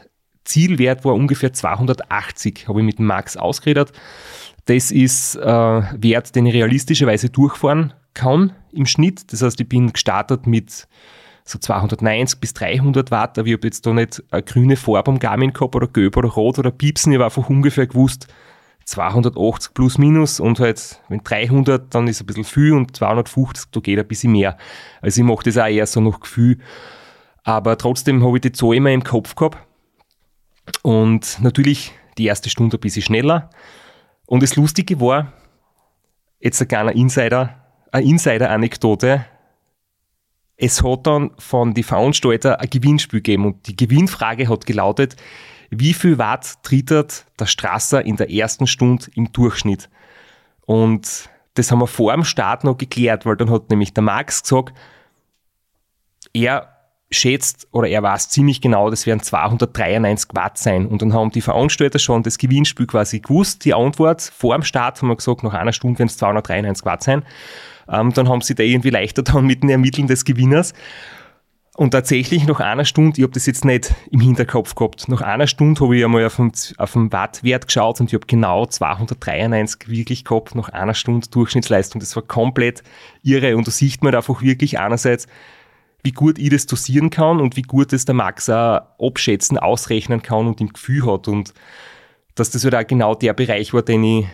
Zielwert 0.45 1.03
war 1.03 1.13
ungefähr 1.13 1.53
280, 1.53 2.67
habe 2.67 2.79
ich 2.79 2.86
mit 2.86 2.99
Max 2.99 3.36
ausgeredet. 3.36 3.91
Das 4.65 4.91
ist 4.91 5.36
äh, 5.36 5.41
Wert, 5.43 6.36
den 6.36 6.45
ich 6.45 6.53
realistischerweise 6.53 7.29
durchfahren 7.29 7.93
kann 8.13 8.53
im 8.71 8.86
Schnitt. 8.86 9.31
Das 9.31 9.41
heißt, 9.41 9.59
ich 9.59 9.69
bin 9.69 9.91
gestartet 9.91 10.47
mit 10.47 10.88
so 11.43 11.59
290 11.59 12.39
bis 12.39 12.53
300 12.53 13.11
Watt, 13.11 13.38
aber 13.38 13.47
ich 13.47 13.53
habe 13.53 13.67
jetzt 13.67 13.86
da 13.86 13.93
nicht 13.93 14.23
eine 14.31 14.41
grüne 14.41 14.75
Farbe 14.75 15.11
am 15.11 15.19
Garmin 15.19 15.53
gehabt 15.53 15.75
oder 15.75 15.88
gelb 15.88 16.17
oder 16.17 16.29
rot 16.29 16.57
oder 16.57 16.71
piepsen. 16.71 17.11
Ich 17.11 17.17
habe 17.17 17.25
einfach 17.25 17.49
ungefähr 17.49 17.86
gewusst, 17.86 18.27
280 18.86 19.73
plus 19.73 19.97
minus 19.97 20.39
und 20.39 20.59
halt, 20.59 21.01
wenn 21.09 21.23
300, 21.23 21.93
dann 21.93 22.07
ist 22.07 22.21
ein 22.21 22.27
bisschen 22.27 22.43
viel 22.43 22.73
und 22.73 22.95
250, 22.95 23.71
da 23.71 23.79
geht 23.79 23.99
ein 23.99 24.07
bisschen 24.07 24.31
mehr. 24.31 24.57
Also 25.01 25.21
ich 25.21 25.27
mache 25.27 25.43
das 25.43 25.57
auch 25.57 25.67
eher 25.67 25.88
so 25.88 26.01
nach 26.01 26.19
Gefühl. 26.19 26.59
Aber 27.43 27.77
trotzdem 27.77 28.23
habe 28.23 28.38
ich 28.38 28.41
die 28.41 28.51
Zahl 28.51 28.75
immer 28.75 28.91
im 28.91 29.03
Kopf 29.03 29.36
gehabt. 29.36 29.57
Und 30.83 31.39
natürlich 31.41 31.93
die 32.17 32.25
erste 32.25 32.49
Stunde 32.49 32.77
ein 32.77 32.79
bisschen 32.79 33.01
schneller. 33.01 33.49
Und 34.25 34.41
das 34.41 34.55
Lustige 34.55 34.99
war, 34.99 35.33
jetzt 36.39 36.61
ein 36.61 36.67
kleiner 36.67 36.93
Insider, 36.93 37.55
eine 37.91 38.05
Insider-Anekdote. 38.05 39.25
Es 40.57 40.83
hat 40.83 41.05
dann 41.07 41.31
von 41.38 41.73
den 41.73 41.83
Veranstalter 41.83 42.59
ein 42.59 42.69
Gewinnspiel 42.69 43.19
gegeben 43.19 43.45
und 43.45 43.67
die 43.67 43.75
Gewinnfrage 43.75 44.47
hat 44.47 44.65
gelautet, 44.65 45.15
wie 45.70 45.93
viel 45.93 46.18
Watt 46.18 46.63
trittert 46.63 47.26
der 47.39 47.45
Strasser 47.45 48.05
in 48.05 48.16
der 48.16 48.32
ersten 48.32 48.68
Stunde 48.68 49.05
im 49.16 49.32
Durchschnitt? 49.32 49.89
Und 50.66 51.30
das 51.55 51.72
haben 51.72 51.80
wir 51.80 51.88
vor 51.88 52.13
dem 52.13 52.24
Start 52.24 52.63
noch 52.63 52.78
geklärt, 52.78 53.26
weil 53.26 53.38
dann 53.38 53.49
hat 53.49 53.70
nämlich 53.70 53.93
der 53.93 54.03
Max 54.03 54.43
gesagt, 54.43 54.74
er 56.34 56.76
schätzt 57.11 57.68
oder 57.72 57.88
er 57.88 58.03
weiß 58.03 58.30
ziemlich 58.30 58.61
genau, 58.61 58.89
das 58.89 59.05
werden 59.05 59.22
293 59.22 60.32
Watt 60.34 60.57
sein. 60.57 60.88
Und 60.88 61.01
dann 61.01 61.13
haben 61.13 61.32
die 61.32 61.41
Veranstalter 61.41 61.99
schon 61.99 62.24
das 62.24 62.38
Gewinnspiel 62.38 62.88
quasi 62.88 63.20
gewusst. 63.20 63.63
Die 63.66 63.74
Antwort 63.74 64.22
vor 64.22 64.55
dem 64.55 64.63
Start 64.63 65.01
haben 65.01 65.09
wir 65.09 65.16
gesagt, 65.16 65.43
nach 65.43 65.53
einer 65.53 65.74
Stunde 65.74 65.99
werden 65.99 66.09
es 66.09 66.18
293 66.18 66.86
Watt 66.86 67.03
sein. 67.03 67.24
Ähm, 67.88 68.11
dann 68.13 68.28
haben 68.28 68.41
sie 68.41 68.55
da 68.55 68.63
irgendwie 68.63 68.89
leichter 68.89 69.24
dann 69.24 69.45
mit 69.45 69.63
dem 69.63 69.70
Ermitteln 69.70 70.07
des 70.07 70.26
Gewinners. 70.26 70.74
Und 71.76 71.91
tatsächlich 71.91 72.47
nach 72.47 72.61
einer 72.61 72.86
Stunde, 72.86 73.17
ich 73.17 73.23
habe 73.23 73.34
das 73.34 73.45
jetzt 73.45 73.65
nicht 73.65 73.93
im 74.09 74.21
Hinterkopf 74.21 74.76
gehabt, 74.76 75.09
nach 75.09 75.21
einer 75.21 75.45
Stunde 75.45 75.82
habe 75.82 75.97
ich 75.97 76.05
einmal 76.05 76.26
auf 76.26 76.38
den, 76.38 76.53
auf 76.78 76.93
den 76.93 77.11
Wattwert 77.11 77.67
geschaut 77.67 77.99
und 77.99 78.07
ich 78.07 78.13
habe 78.13 78.26
genau 78.26 78.65
293 78.65 79.89
wirklich 79.89 80.23
gehabt, 80.23 80.55
nach 80.55 80.69
einer 80.69 80.93
Stunde 80.93 81.28
Durchschnittsleistung. 81.30 81.99
Das 81.99 82.15
war 82.15 82.23
komplett 82.23 82.82
irre. 83.23 83.57
Und 83.57 83.67
da 83.67 83.71
sieht 83.71 84.03
man 84.03 84.15
einfach 84.15 84.41
wirklich 84.41 84.80
einerseits, 84.80 85.28
wie 86.01 86.13
gut 86.13 86.39
ich 86.39 86.49
das 86.49 86.65
dosieren 86.65 87.09
kann 87.09 87.41
und 87.41 87.57
wie 87.57 87.63
gut 87.63 87.91
das 87.91 88.05
der 88.05 88.15
Max 88.15 88.49
auch 88.49 88.82
abschätzen, 88.97 89.57
ausrechnen 89.57 90.21
kann 90.21 90.47
und 90.47 90.61
im 90.61 90.71
Gefühl 90.71 91.05
hat. 91.11 91.28
Und 91.28 91.53
dass 92.36 92.51
das 92.51 92.63
halt 92.63 92.76
auch 92.76 92.88
genau 92.88 93.15
der 93.15 93.34
Bereich 93.34 93.73
war, 93.73 93.82
den 93.82 94.03
ich 94.03 94.28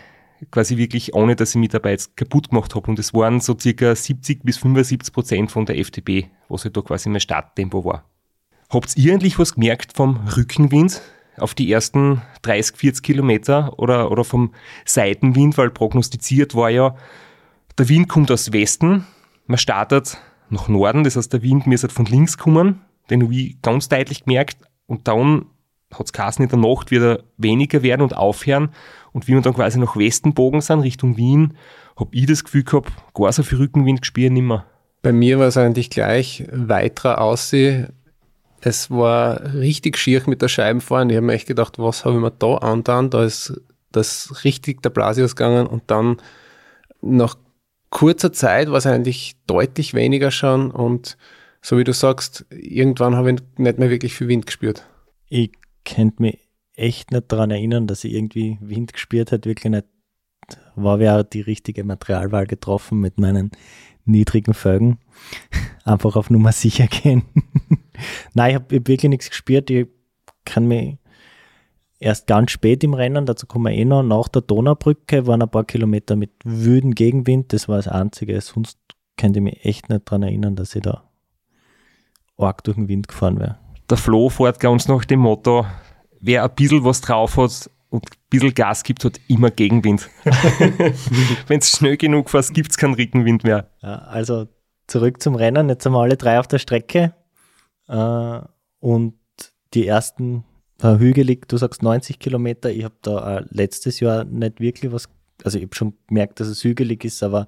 quasi 0.50 0.76
wirklich, 0.76 1.14
ohne 1.14 1.36
dass 1.36 1.50
ich 1.50 1.56
mich 1.56 1.70
dabei 1.70 1.90
jetzt 1.90 2.16
kaputt 2.16 2.50
gemacht 2.50 2.74
habe. 2.74 2.90
Und 2.90 2.98
es 2.98 3.14
waren 3.14 3.40
so 3.40 3.56
circa 3.58 3.94
70 3.94 4.42
bis 4.42 4.58
75 4.58 5.12
Prozent 5.12 5.52
von 5.52 5.66
der 5.66 5.82
FTP, 5.82 6.26
was 6.48 6.64
halt 6.64 6.76
da 6.76 6.82
quasi 6.82 7.08
mein 7.08 7.20
Starttempo 7.20 7.84
war. 7.84 8.04
Habt 8.70 8.96
ihr 8.96 9.12
eigentlich 9.12 9.38
was 9.38 9.54
gemerkt 9.54 9.96
vom 9.96 10.20
Rückenwind 10.36 11.02
auf 11.38 11.54
die 11.54 11.70
ersten 11.70 12.22
30, 12.42 12.76
40 12.76 13.02
Kilometer 13.02 13.78
oder, 13.78 14.10
oder 14.10 14.24
vom 14.24 14.52
Seitenwind, 14.84 15.56
weil 15.58 15.70
prognostiziert 15.70 16.54
war 16.54 16.70
ja, 16.70 16.94
der 17.78 17.88
Wind 17.88 18.08
kommt 18.08 18.30
aus 18.30 18.52
Westen, 18.52 19.06
man 19.46 19.58
startet 19.58 20.18
nach 20.50 20.68
Norden, 20.68 21.04
das 21.04 21.16
heißt 21.16 21.32
der 21.32 21.42
Wind 21.42 21.66
mir 21.66 21.78
von 21.78 22.04
links 22.04 22.36
kommen, 22.36 22.82
den 23.08 23.22
habe 23.22 23.34
ich 23.34 23.60
ganz 23.62 23.88
deutlich 23.88 24.24
gemerkt 24.24 24.58
und 24.86 25.08
dann 25.08 25.46
hat 25.92 26.06
es 26.06 26.12
geheißen, 26.12 26.42
in 26.42 26.48
der 26.48 26.58
Nacht 26.58 26.90
wieder 26.90 27.22
weniger 27.36 27.82
werden 27.82 28.02
und 28.02 28.16
aufhören. 28.16 28.70
Und 29.12 29.28
wie 29.28 29.32
wir 29.32 29.40
dann 29.40 29.54
quasi 29.54 29.78
nach 29.78 29.96
Westen 29.96 30.34
bogen 30.34 30.60
sind, 30.60 30.80
Richtung 30.80 31.16
Wien, 31.16 31.54
habe 31.96 32.10
ich 32.14 32.26
das 32.26 32.44
Gefühl 32.44 32.64
gehabt, 32.64 32.92
gar 33.14 33.32
so 33.32 33.42
viel 33.42 33.58
Rückenwind 33.58 34.00
gespürt 34.00 34.32
nimmer. 34.32 34.66
Bei 35.02 35.12
mir 35.12 35.38
war 35.38 35.48
es 35.48 35.56
eigentlich 35.56 35.90
gleich 35.90 36.46
weiterer 36.52 37.20
Aussehen. 37.20 37.92
Es 38.60 38.90
war 38.90 39.54
richtig 39.54 39.98
schier 39.98 40.22
mit 40.26 40.40
der 40.40 40.48
Scheibenfahren. 40.48 41.10
Ich 41.10 41.16
habe 41.16 41.26
mir 41.26 41.32
echt 41.34 41.48
gedacht, 41.48 41.78
was 41.78 42.04
habe 42.04 42.14
ich 42.14 42.20
mir 42.20 42.30
da 42.30 42.56
angetan? 42.56 43.10
Da 43.10 43.24
ist 43.24 43.60
das 43.90 44.44
richtig 44.44 44.82
der 44.82 44.90
Blasius 44.90 45.36
gegangen 45.36 45.66
und 45.66 45.82
dann 45.88 46.18
nach 47.02 47.36
kurzer 47.90 48.32
Zeit 48.32 48.70
war 48.70 48.78
es 48.78 48.86
eigentlich 48.86 49.36
deutlich 49.46 49.92
weniger 49.92 50.30
schon 50.30 50.70
und 50.70 51.18
so 51.60 51.78
wie 51.78 51.84
du 51.84 51.92
sagst, 51.92 52.46
irgendwann 52.50 53.16
habe 53.16 53.32
ich 53.32 53.38
nicht 53.58 53.78
mehr 53.78 53.90
wirklich 53.90 54.14
viel 54.14 54.28
Wind 54.28 54.46
gespürt. 54.46 54.86
Ich 55.28 55.52
könnte 55.84 56.22
mich 56.22 56.38
echt 56.74 57.10
nicht 57.10 57.30
daran 57.30 57.50
erinnern, 57.50 57.86
dass 57.86 58.04
ich 58.04 58.12
irgendwie 58.12 58.58
Wind 58.60 58.92
gespürt 58.92 59.32
hat, 59.32 59.46
wirklich 59.46 59.70
nicht. 59.70 59.86
War 60.74 61.00
ja 61.00 61.22
die 61.22 61.40
richtige 61.40 61.84
Materialwahl 61.84 62.46
getroffen 62.46 63.00
mit 63.00 63.18
meinen 63.18 63.52
niedrigen 64.04 64.54
Felgen. 64.54 64.98
Einfach 65.84 66.16
auf 66.16 66.30
Nummer 66.30 66.52
sicher 66.52 66.86
gehen. 66.86 67.22
Nein, 68.34 68.50
ich 68.50 68.54
habe 68.56 68.76
hab 68.76 68.88
wirklich 68.88 69.08
nichts 69.08 69.30
gespürt. 69.30 69.70
Ich 69.70 69.86
kann 70.44 70.66
mich 70.66 70.98
erst 71.98 72.26
ganz 72.26 72.50
spät 72.50 72.82
im 72.82 72.94
Rennen, 72.94 73.26
dazu 73.26 73.46
kommen 73.46 73.72
wir 73.72 73.78
eh 73.78 73.84
noch, 73.84 74.02
nach 74.02 74.28
der 74.28 74.42
Donaubrücke 74.42 75.26
waren 75.26 75.42
ein 75.42 75.50
paar 75.50 75.64
Kilometer 75.64 76.16
mit 76.16 76.32
wüden 76.44 76.94
Gegenwind. 76.94 77.52
Das 77.52 77.68
war 77.68 77.76
das 77.76 77.88
Einzige. 77.88 78.40
Sonst 78.40 78.78
könnte 79.16 79.38
ich 79.38 79.44
mich 79.44 79.64
echt 79.64 79.88
nicht 79.88 80.02
daran 80.06 80.24
erinnern, 80.24 80.56
dass 80.56 80.74
ich 80.74 80.82
da 80.82 81.08
arg 82.36 82.64
durch 82.64 82.76
den 82.76 82.88
Wind 82.88 83.06
gefahren 83.06 83.38
wäre 83.38 83.62
der 83.92 83.98
Flo 83.98 84.30
fährt 84.30 84.58
ganz 84.58 84.88
nach 84.88 85.04
dem 85.04 85.20
Motto, 85.20 85.66
wer 86.22 86.44
ein 86.44 86.54
bisschen 86.54 86.84
was 86.84 87.02
drauf 87.02 87.36
hat 87.36 87.70
und 87.90 88.04
ein 88.06 88.18
bisschen 88.30 88.54
Gas 88.54 88.84
gibt, 88.84 89.04
hat 89.04 89.20
immer 89.28 89.50
Gegenwind. 89.50 90.08
Wenn 91.46 91.58
es 91.58 91.70
schnell 91.76 91.98
genug 91.98 92.30
fährst, 92.30 92.54
gibt 92.54 92.70
es 92.70 92.78
keinen 92.78 92.94
Rückenwind 92.94 93.44
mehr. 93.44 93.68
Ja, 93.82 93.96
also 93.98 94.46
zurück 94.86 95.22
zum 95.22 95.34
Rennen. 95.34 95.68
Jetzt 95.68 95.82
sind 95.82 95.92
wir 95.92 96.00
alle 96.00 96.16
drei 96.16 96.40
auf 96.40 96.48
der 96.48 96.58
Strecke 96.58 97.14
äh, 97.88 98.40
und 98.80 99.14
die 99.74 99.86
ersten 99.86 100.44
äh, 100.80 100.96
hügelig, 100.98 101.48
du 101.48 101.56
sagst 101.56 101.82
90 101.82 102.18
Kilometer. 102.18 102.70
Ich 102.70 102.84
habe 102.84 102.94
da 103.02 103.38
äh, 103.38 103.44
letztes 103.50 104.00
Jahr 104.00 104.24
nicht 104.24 104.60
wirklich 104.60 104.92
was, 104.92 105.08
also 105.44 105.58
ich 105.58 105.64
habe 105.64 105.74
schon 105.74 105.94
gemerkt, 106.08 106.40
dass 106.40 106.48
es 106.48 106.64
hügelig 106.64 107.04
ist, 107.04 107.22
aber 107.22 107.46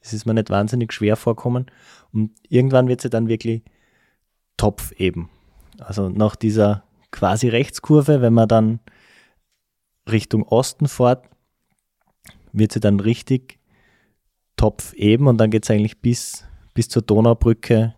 es 0.00 0.12
ist 0.12 0.26
mir 0.26 0.34
nicht 0.34 0.50
wahnsinnig 0.50 0.92
schwer 0.92 1.16
vorkommen. 1.16 1.66
Und 2.12 2.32
irgendwann 2.48 2.88
wird 2.88 3.00
es 3.00 3.04
ja 3.04 3.10
dann 3.10 3.28
wirklich 3.28 3.62
Topf 4.56 4.92
eben. 4.92 5.30
Also 5.78 6.08
nach 6.08 6.36
dieser 6.36 6.84
quasi 7.14 7.48
Rechtskurve, 7.48 8.20
wenn 8.20 8.34
man 8.34 8.48
dann 8.48 8.80
Richtung 10.10 10.42
Osten 10.42 10.88
fährt, 10.88 11.24
wird 12.52 12.72
sie 12.72 12.80
dann 12.80 13.00
richtig 13.00 13.58
Topf 14.56 14.92
eben 14.94 15.28
und 15.28 15.38
dann 15.38 15.50
geht 15.50 15.64
es 15.64 15.70
eigentlich 15.70 16.00
bis, 16.00 16.44
bis 16.74 16.88
zur 16.88 17.02
Donaubrücke 17.02 17.94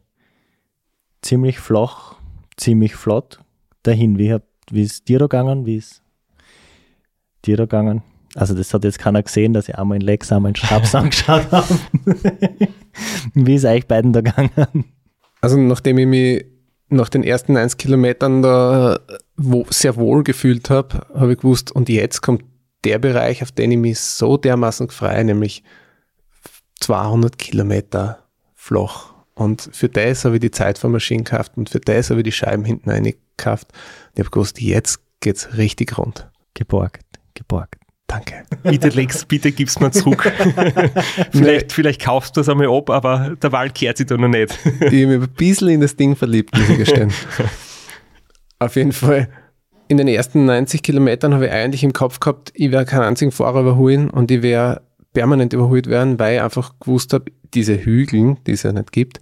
ziemlich 1.23 1.59
flach, 1.59 2.17
ziemlich 2.57 2.95
flott 2.95 3.41
dahin. 3.83 4.19
Wie, 4.19 4.37
wie 4.71 4.83
ist 4.83 5.09
dir 5.09 5.19
da 5.19 5.25
gegangen? 5.25 5.67
Wie 5.67 5.77
ist 5.77 6.03
dir 7.45 7.57
da 7.57 7.65
gegangen? 7.65 8.03
Also 8.35 8.55
das 8.55 8.73
hat 8.75 8.85
jetzt 8.85 8.99
keiner 8.99 9.23
gesehen, 9.23 9.55
dass 9.55 9.69
ich 9.69 9.79
einmal 9.79 9.97
in 9.97 10.03
Lex, 10.03 10.31
einmal 10.31 10.51
in 10.51 10.57
Schraps 10.57 10.95
angeschaut 10.95 11.51
habe. 11.51 11.79
wie 13.35 13.55
ist 13.55 13.65
euch 13.65 13.87
beiden 13.87 14.13
da 14.13 14.21
gegangen? 14.21 14.85
Also 15.41 15.57
nachdem 15.57 15.99
ich 15.99 16.07
mich 16.07 16.56
nach 16.89 17.09
den 17.09 17.25
ersten 17.25 17.57
1 17.57 17.77
Kilometern 17.77 18.43
da 18.43 19.01
wo, 19.37 19.67
sehr 19.71 19.97
wohl 19.97 20.25
gefühlt 20.25 20.71
habe, 20.71 21.07
habe 21.15 21.33
ich 21.33 21.39
gewusst, 21.39 21.73
und 21.73 21.89
jetzt 21.89 22.23
kommt 22.23 22.45
der 22.85 22.99
Bereich, 22.99 23.43
auf 23.43 23.53
den 23.53 23.73
ich 23.73 23.79
mich 23.79 24.01
so 24.01 24.37
dermaßen 24.37 24.89
freue, 24.91 25.25
nämlich 25.25 25.63
200 26.81 27.39
Kilometer 27.39 28.25
flach. 28.55 29.13
Und 29.35 29.69
für 29.73 29.89
das 29.89 30.25
habe 30.25 30.37
ich 30.37 30.41
die 30.41 30.51
Zeitfahrmaschine 30.51 31.25
gekauft 31.25 31.53
und 31.57 31.69
für 31.69 31.81
das 31.81 32.11
habe 32.11 32.21
ich 32.21 32.25
die 32.25 32.33
Scheiben 32.33 32.65
hinten 32.65 32.89
reingekauft. 32.89 33.69
Ich 34.15 34.21
habe 34.21 34.31
gewusst, 34.31 34.61
jetzt 34.61 35.01
geht's 35.21 35.57
richtig 35.57 35.99
rund. 35.99 36.31
Geborgt, 36.55 37.05
geborgt. 37.35 37.76
Danke. 38.07 38.45
Bitte 38.63 38.89
leg's, 38.89 39.25
bitte 39.25 39.51
gib's 39.51 39.81
mir 39.81 39.91
zurück. 39.91 40.23
vielleicht, 41.33 41.73
vielleicht 41.73 42.01
kaufst 42.01 42.37
du 42.37 42.41
es 42.41 42.49
einmal 42.49 42.69
ab, 42.69 42.89
aber 42.91 43.37
der 43.43 43.53
Wald 43.53 43.75
kehrt 43.75 43.97
sich 43.97 44.07
da 44.07 44.17
noch 44.17 44.29
nicht. 44.29 44.57
ich 44.65 44.81
habe 44.81 45.07
mich 45.07 45.23
ein 45.23 45.35
bisschen 45.37 45.69
in 45.69 45.81
das 45.81 45.97
Ding 45.97 46.15
verliebt, 46.15 46.57
muss 46.57 46.69
ich 46.69 46.79
gestehen. 46.79 47.13
Auf 48.59 48.77
jeden 48.77 48.93
Fall. 48.93 49.29
In 49.89 49.99
den 49.99 50.09
ersten 50.09 50.47
90 50.47 50.83
Kilometern 50.83 51.35
habe 51.35 51.47
ich 51.47 51.53
eigentlich 51.53 51.85
im 51.85 51.93
Kopf 51.93 52.21
gehabt, 52.21 52.53
ich 52.55 52.71
werde 52.71 52.87
keinen 52.87 53.03
einzigen 53.03 53.33
Fahrer 53.33 53.61
überholen 53.61 54.11
und 54.11 54.31
ich 54.31 54.43
werde 54.43 54.83
permanent 55.13 55.53
überholt 55.53 55.87
werden, 55.89 56.19
weil 56.19 56.37
ich 56.37 56.43
einfach 56.43 56.75
gewusst 56.81 57.13
habe, 57.13 57.33
diese 57.55 57.85
Hügel, 57.85 58.37
die 58.47 58.53
es 58.53 58.65
ja 58.65 58.73
nicht 58.73 58.93
gibt, 58.93 59.21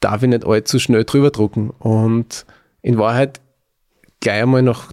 darf 0.00 0.22
ich 0.22 0.28
nicht 0.28 0.44
allzu 0.44 0.78
schnell 0.78 1.04
drüber 1.04 1.30
drucken. 1.30 1.70
Und 1.70 2.46
in 2.82 2.98
Wahrheit 2.98 3.40
gleich 4.20 4.42
einmal 4.42 4.62
nach 4.62 4.92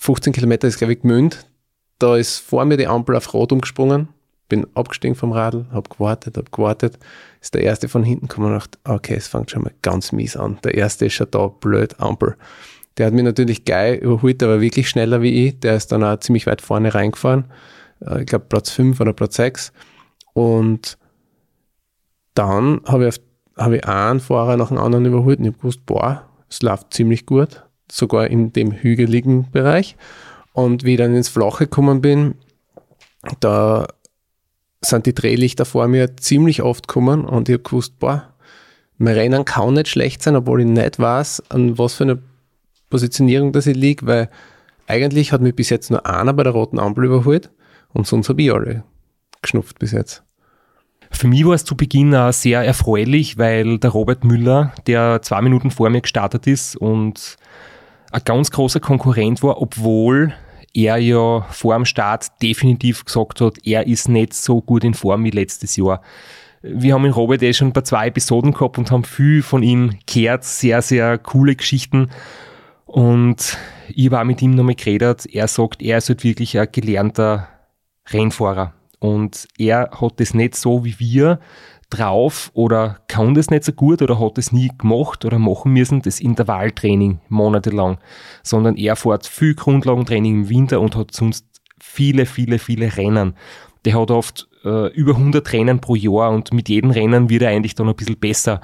15 0.00 0.32
Kilometern 0.32 0.68
ist, 0.68 0.78
glaube 0.78 0.92
ich, 0.92 1.00
Gmünd. 1.00 1.46
Da 1.98 2.16
ist 2.16 2.38
vor 2.38 2.64
mir 2.64 2.76
die 2.76 2.86
Ampel 2.86 3.16
auf 3.16 3.32
Rot 3.32 3.52
umgesprungen, 3.52 4.08
bin 4.48 4.66
abgestiegen 4.74 5.14
vom 5.14 5.32
Radl, 5.32 5.66
habe 5.72 5.88
gewartet, 5.88 6.36
habe 6.36 6.50
gewartet. 6.50 6.98
Ist 7.40 7.54
der 7.54 7.62
erste 7.62 7.88
von 7.88 8.02
hinten 8.02 8.28
gekommen 8.28 8.48
und 8.48 8.54
dachte, 8.54 8.78
okay, 8.84 9.14
es 9.14 9.28
fängt 9.28 9.50
schon 9.50 9.62
mal 9.62 9.72
ganz 9.82 10.12
mies 10.12 10.36
an. 10.36 10.58
Der 10.64 10.74
erste 10.74 11.06
ist 11.06 11.14
schon 11.14 11.30
da, 11.30 11.48
blöd, 11.48 11.98
Ampel. 12.00 12.36
Der 12.96 13.06
hat 13.06 13.14
mich 13.14 13.24
natürlich 13.24 13.64
geil 13.64 13.96
überholt, 13.96 14.42
war 14.42 14.60
wirklich 14.60 14.88
schneller 14.88 15.22
wie 15.22 15.46
ich. 15.46 15.60
Der 15.60 15.76
ist 15.76 15.90
dann 15.92 16.04
auch 16.04 16.18
ziemlich 16.20 16.46
weit 16.46 16.60
vorne 16.60 16.94
reingefahren. 16.94 17.46
Äh, 18.00 18.20
ich 18.20 18.26
glaube 18.26 18.46
Platz 18.48 18.70
5 18.70 19.00
oder 19.00 19.12
Platz 19.12 19.36
6. 19.36 19.72
Und 20.32 20.98
dann 22.34 22.80
habe 22.86 23.08
ich, 23.08 23.20
hab 23.56 23.72
ich 23.72 23.84
einen 23.86 24.20
Fahrer 24.20 24.56
nach 24.56 24.68
dem 24.68 24.78
anderen 24.78 25.06
überholt 25.06 25.38
und 25.38 25.44
ich 25.44 25.52
habe 25.52 25.58
gewusst, 25.58 25.86
boah, 25.86 26.28
es 26.48 26.62
läuft 26.62 26.92
ziemlich 26.92 27.26
gut, 27.26 27.64
sogar 27.90 28.28
in 28.28 28.52
dem 28.52 28.72
hügeligen 28.72 29.50
Bereich. 29.50 29.96
Und 30.54 30.84
wie 30.84 30.92
ich 30.92 30.98
dann 30.98 31.14
ins 31.14 31.28
Flache 31.28 31.64
gekommen 31.64 32.00
bin, 32.00 32.36
da 33.40 33.86
sind 34.80 35.04
die 35.04 35.14
Drehlichter 35.14 35.64
vor 35.64 35.88
mir 35.88 36.16
ziemlich 36.16 36.62
oft 36.62 36.86
gekommen 36.86 37.24
und 37.24 37.48
ich 37.48 37.54
habe 37.54 37.64
gewusst, 37.64 37.98
boah, 37.98 38.34
mein 38.98 39.14
Rennen 39.14 39.44
kann 39.44 39.74
nicht 39.74 39.88
schlecht 39.88 40.22
sein, 40.22 40.36
obwohl 40.36 40.60
ich 40.60 40.66
nicht 40.66 41.00
weiß, 41.00 41.50
an 41.50 41.76
was 41.76 41.94
für 41.94 42.04
eine 42.04 42.22
Positionierung 42.88 43.52
das 43.52 43.66
ich 43.66 43.76
liege, 43.76 44.06
weil 44.06 44.30
eigentlich 44.86 45.32
hat 45.32 45.40
mich 45.40 45.56
bis 45.56 45.70
jetzt 45.70 45.90
nur 45.90 46.06
einer 46.06 46.32
bei 46.32 46.44
der 46.44 46.52
roten 46.52 46.78
Ampel 46.78 47.06
überholt 47.06 47.50
und 47.92 48.06
sonst 48.06 48.28
habe 48.28 48.42
ich 48.42 48.52
alle 48.52 48.84
geschnupft 49.42 49.80
bis 49.80 49.90
jetzt. 49.90 50.22
Für 51.10 51.26
mich 51.26 51.44
war 51.44 51.54
es 51.54 51.64
zu 51.64 51.76
Beginn 51.76 52.14
auch 52.14 52.32
sehr 52.32 52.62
erfreulich, 52.62 53.38
weil 53.38 53.78
der 53.78 53.90
Robert 53.90 54.22
Müller, 54.22 54.72
der 54.86 55.20
zwei 55.22 55.42
Minuten 55.42 55.72
vor 55.72 55.90
mir 55.90 56.00
gestartet 56.00 56.46
ist 56.46 56.76
und 56.76 57.36
ein 58.12 58.22
ganz 58.24 58.52
großer 58.52 58.80
Konkurrent 58.80 59.42
war, 59.42 59.60
obwohl 59.60 60.34
er 60.74 60.96
ja 60.96 61.42
vor 61.50 61.74
dem 61.74 61.84
Start 61.84 62.26
definitiv 62.42 63.04
gesagt 63.04 63.40
hat, 63.40 63.54
er 63.64 63.86
ist 63.86 64.08
nicht 64.08 64.34
so 64.34 64.60
gut 64.60 64.84
in 64.84 64.94
Form 64.94 65.24
wie 65.24 65.30
letztes 65.30 65.76
Jahr. 65.76 66.02
Wir 66.62 66.94
haben 66.94 67.04
in 67.04 67.12
Robert 67.12 67.42
eh 67.42 67.52
schon 67.52 67.72
bei 67.72 67.82
zwei 67.82 68.08
Episoden 68.08 68.52
gehabt 68.52 68.78
und 68.78 68.90
haben 68.90 69.04
viel 69.04 69.42
von 69.42 69.62
ihm 69.62 69.98
gehört, 70.06 70.44
sehr, 70.44 70.82
sehr 70.82 71.18
coole 71.18 71.54
Geschichten. 71.54 72.10
Und 72.86 73.58
ich 73.88 74.10
war 74.10 74.24
mit 74.24 74.42
ihm 74.42 74.52
nochmal 74.52 74.74
geredet. 74.74 75.26
Er 75.26 75.46
sagt, 75.46 75.82
er 75.82 75.98
ist 75.98 76.08
halt 76.08 76.24
wirklich 76.24 76.58
ein 76.58 76.68
gelernter 76.72 77.48
Rennfahrer. 78.10 78.72
Und 78.98 79.46
er 79.58 79.90
hat 80.00 80.18
das 80.18 80.32
nicht 80.32 80.54
so 80.54 80.84
wie 80.84 80.98
wir 80.98 81.38
drauf 81.90 82.50
oder 82.54 82.98
kann 83.08 83.34
das 83.34 83.50
nicht 83.50 83.64
so 83.64 83.72
gut 83.72 84.02
oder 84.02 84.18
hat 84.20 84.38
das 84.38 84.52
nie 84.52 84.70
gemacht 84.76 85.24
oder 85.24 85.38
machen 85.38 85.72
müssen, 85.72 86.02
das 86.02 86.20
Intervalltraining 86.20 87.20
monatelang, 87.28 87.98
sondern 88.42 88.76
er 88.76 88.96
fährt 88.96 89.26
viel 89.26 89.54
Grundlagentraining 89.54 90.34
im 90.42 90.48
Winter 90.48 90.80
und 90.80 90.96
hat 90.96 91.12
sonst 91.12 91.46
viele, 91.80 92.26
viele, 92.26 92.58
viele 92.58 92.96
Rennen. 92.96 93.34
Der 93.84 94.00
hat 94.00 94.10
oft 94.10 94.48
äh, 94.64 94.88
über 94.94 95.12
100 95.12 95.52
Rennen 95.52 95.80
pro 95.80 95.94
Jahr 95.94 96.30
und 96.30 96.52
mit 96.52 96.68
jedem 96.68 96.90
Rennen 96.90 97.28
wird 97.28 97.42
er 97.42 97.50
eigentlich 97.50 97.74
dann 97.74 97.88
ein 97.88 97.96
bisschen 97.96 98.18
besser. 98.18 98.60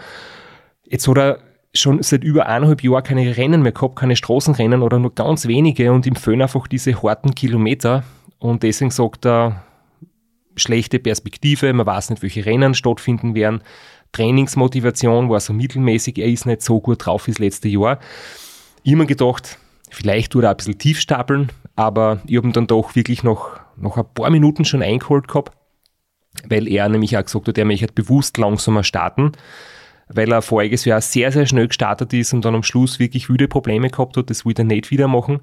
Jetzt 0.84 1.06
hat 1.06 1.18
er 1.18 1.38
schon 1.74 2.02
seit 2.02 2.24
über 2.24 2.46
eineinhalb 2.46 2.82
Jahren 2.82 3.04
keine 3.04 3.36
Rennen 3.36 3.62
mehr 3.62 3.72
gehabt, 3.72 3.96
keine 3.96 4.16
Straßenrennen 4.16 4.82
oder 4.82 4.98
nur 4.98 5.14
ganz 5.14 5.46
wenige 5.46 5.92
und 5.92 6.06
ihm 6.06 6.16
fehlen 6.16 6.42
einfach 6.42 6.66
diese 6.66 7.00
harten 7.02 7.34
Kilometer 7.34 8.02
und 8.38 8.62
deswegen 8.62 8.90
sagt 8.90 9.26
er, 9.26 9.62
schlechte 10.56 10.98
Perspektive, 10.98 11.72
man 11.72 11.86
weiß 11.86 12.10
nicht, 12.10 12.22
welche 12.22 12.44
Rennen 12.44 12.74
stattfinden 12.74 13.34
werden. 13.34 13.62
Trainingsmotivation 14.12 15.28
war 15.28 15.40
so 15.40 15.52
mittelmäßig, 15.52 16.18
er 16.18 16.26
ist 16.26 16.46
nicht 16.46 16.62
so 16.62 16.80
gut 16.80 17.06
drauf 17.06 17.26
wie 17.26 17.32
das 17.32 17.38
letzte 17.38 17.68
Jahr. 17.68 17.98
Mir 18.84 19.06
gedacht, 19.06 19.58
vielleicht 19.90 20.32
tut 20.32 20.44
er 20.44 20.50
ein 20.50 20.56
bisschen 20.56 20.78
tief 20.78 20.98
stapeln, 20.98 21.50
aber 21.76 22.20
ich 22.26 22.36
habe 22.36 22.48
ihn 22.48 22.52
dann 22.52 22.66
doch 22.66 22.94
wirklich 22.96 23.22
noch, 23.22 23.60
noch 23.76 23.96
ein 23.96 24.04
paar 24.14 24.30
Minuten 24.30 24.64
schon 24.64 24.82
eingeholt 24.82 25.28
gehabt, 25.28 25.52
weil 26.48 26.68
er 26.68 26.88
nämlich 26.88 27.16
auch 27.16 27.24
gesagt 27.24 27.48
hat, 27.48 27.58
er 27.58 27.64
möchte 27.64 27.92
bewusst 27.92 28.36
langsamer 28.38 28.82
starten, 28.82 29.32
weil 30.08 30.32
er 30.32 30.42
voriges 30.42 30.84
Jahr 30.84 31.00
sehr, 31.00 31.30
sehr 31.30 31.46
schnell 31.46 31.68
gestartet 31.68 32.12
ist 32.12 32.32
und 32.32 32.44
dann 32.44 32.54
am 32.54 32.62
Schluss 32.62 32.98
wirklich 32.98 33.28
wüde 33.28 33.48
Probleme 33.48 33.90
gehabt 33.90 34.16
hat, 34.16 34.30
das 34.30 34.44
will 34.44 34.54
er 34.56 34.64
nicht 34.64 34.90
wieder 34.90 35.06
machen. 35.06 35.40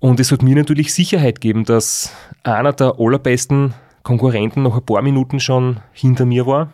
Und 0.00 0.18
es 0.18 0.32
hat 0.32 0.42
mir 0.42 0.56
natürlich 0.56 0.92
Sicherheit 0.92 1.40
gegeben, 1.40 1.64
dass 1.64 2.12
einer 2.42 2.72
der 2.72 2.98
allerbesten 2.98 3.72
Konkurrenten 4.02 4.62
noch 4.62 4.76
ein 4.76 4.86
paar 4.86 5.02
Minuten 5.02 5.40
schon 5.40 5.80
hinter 5.92 6.26
mir 6.26 6.46
war. 6.46 6.72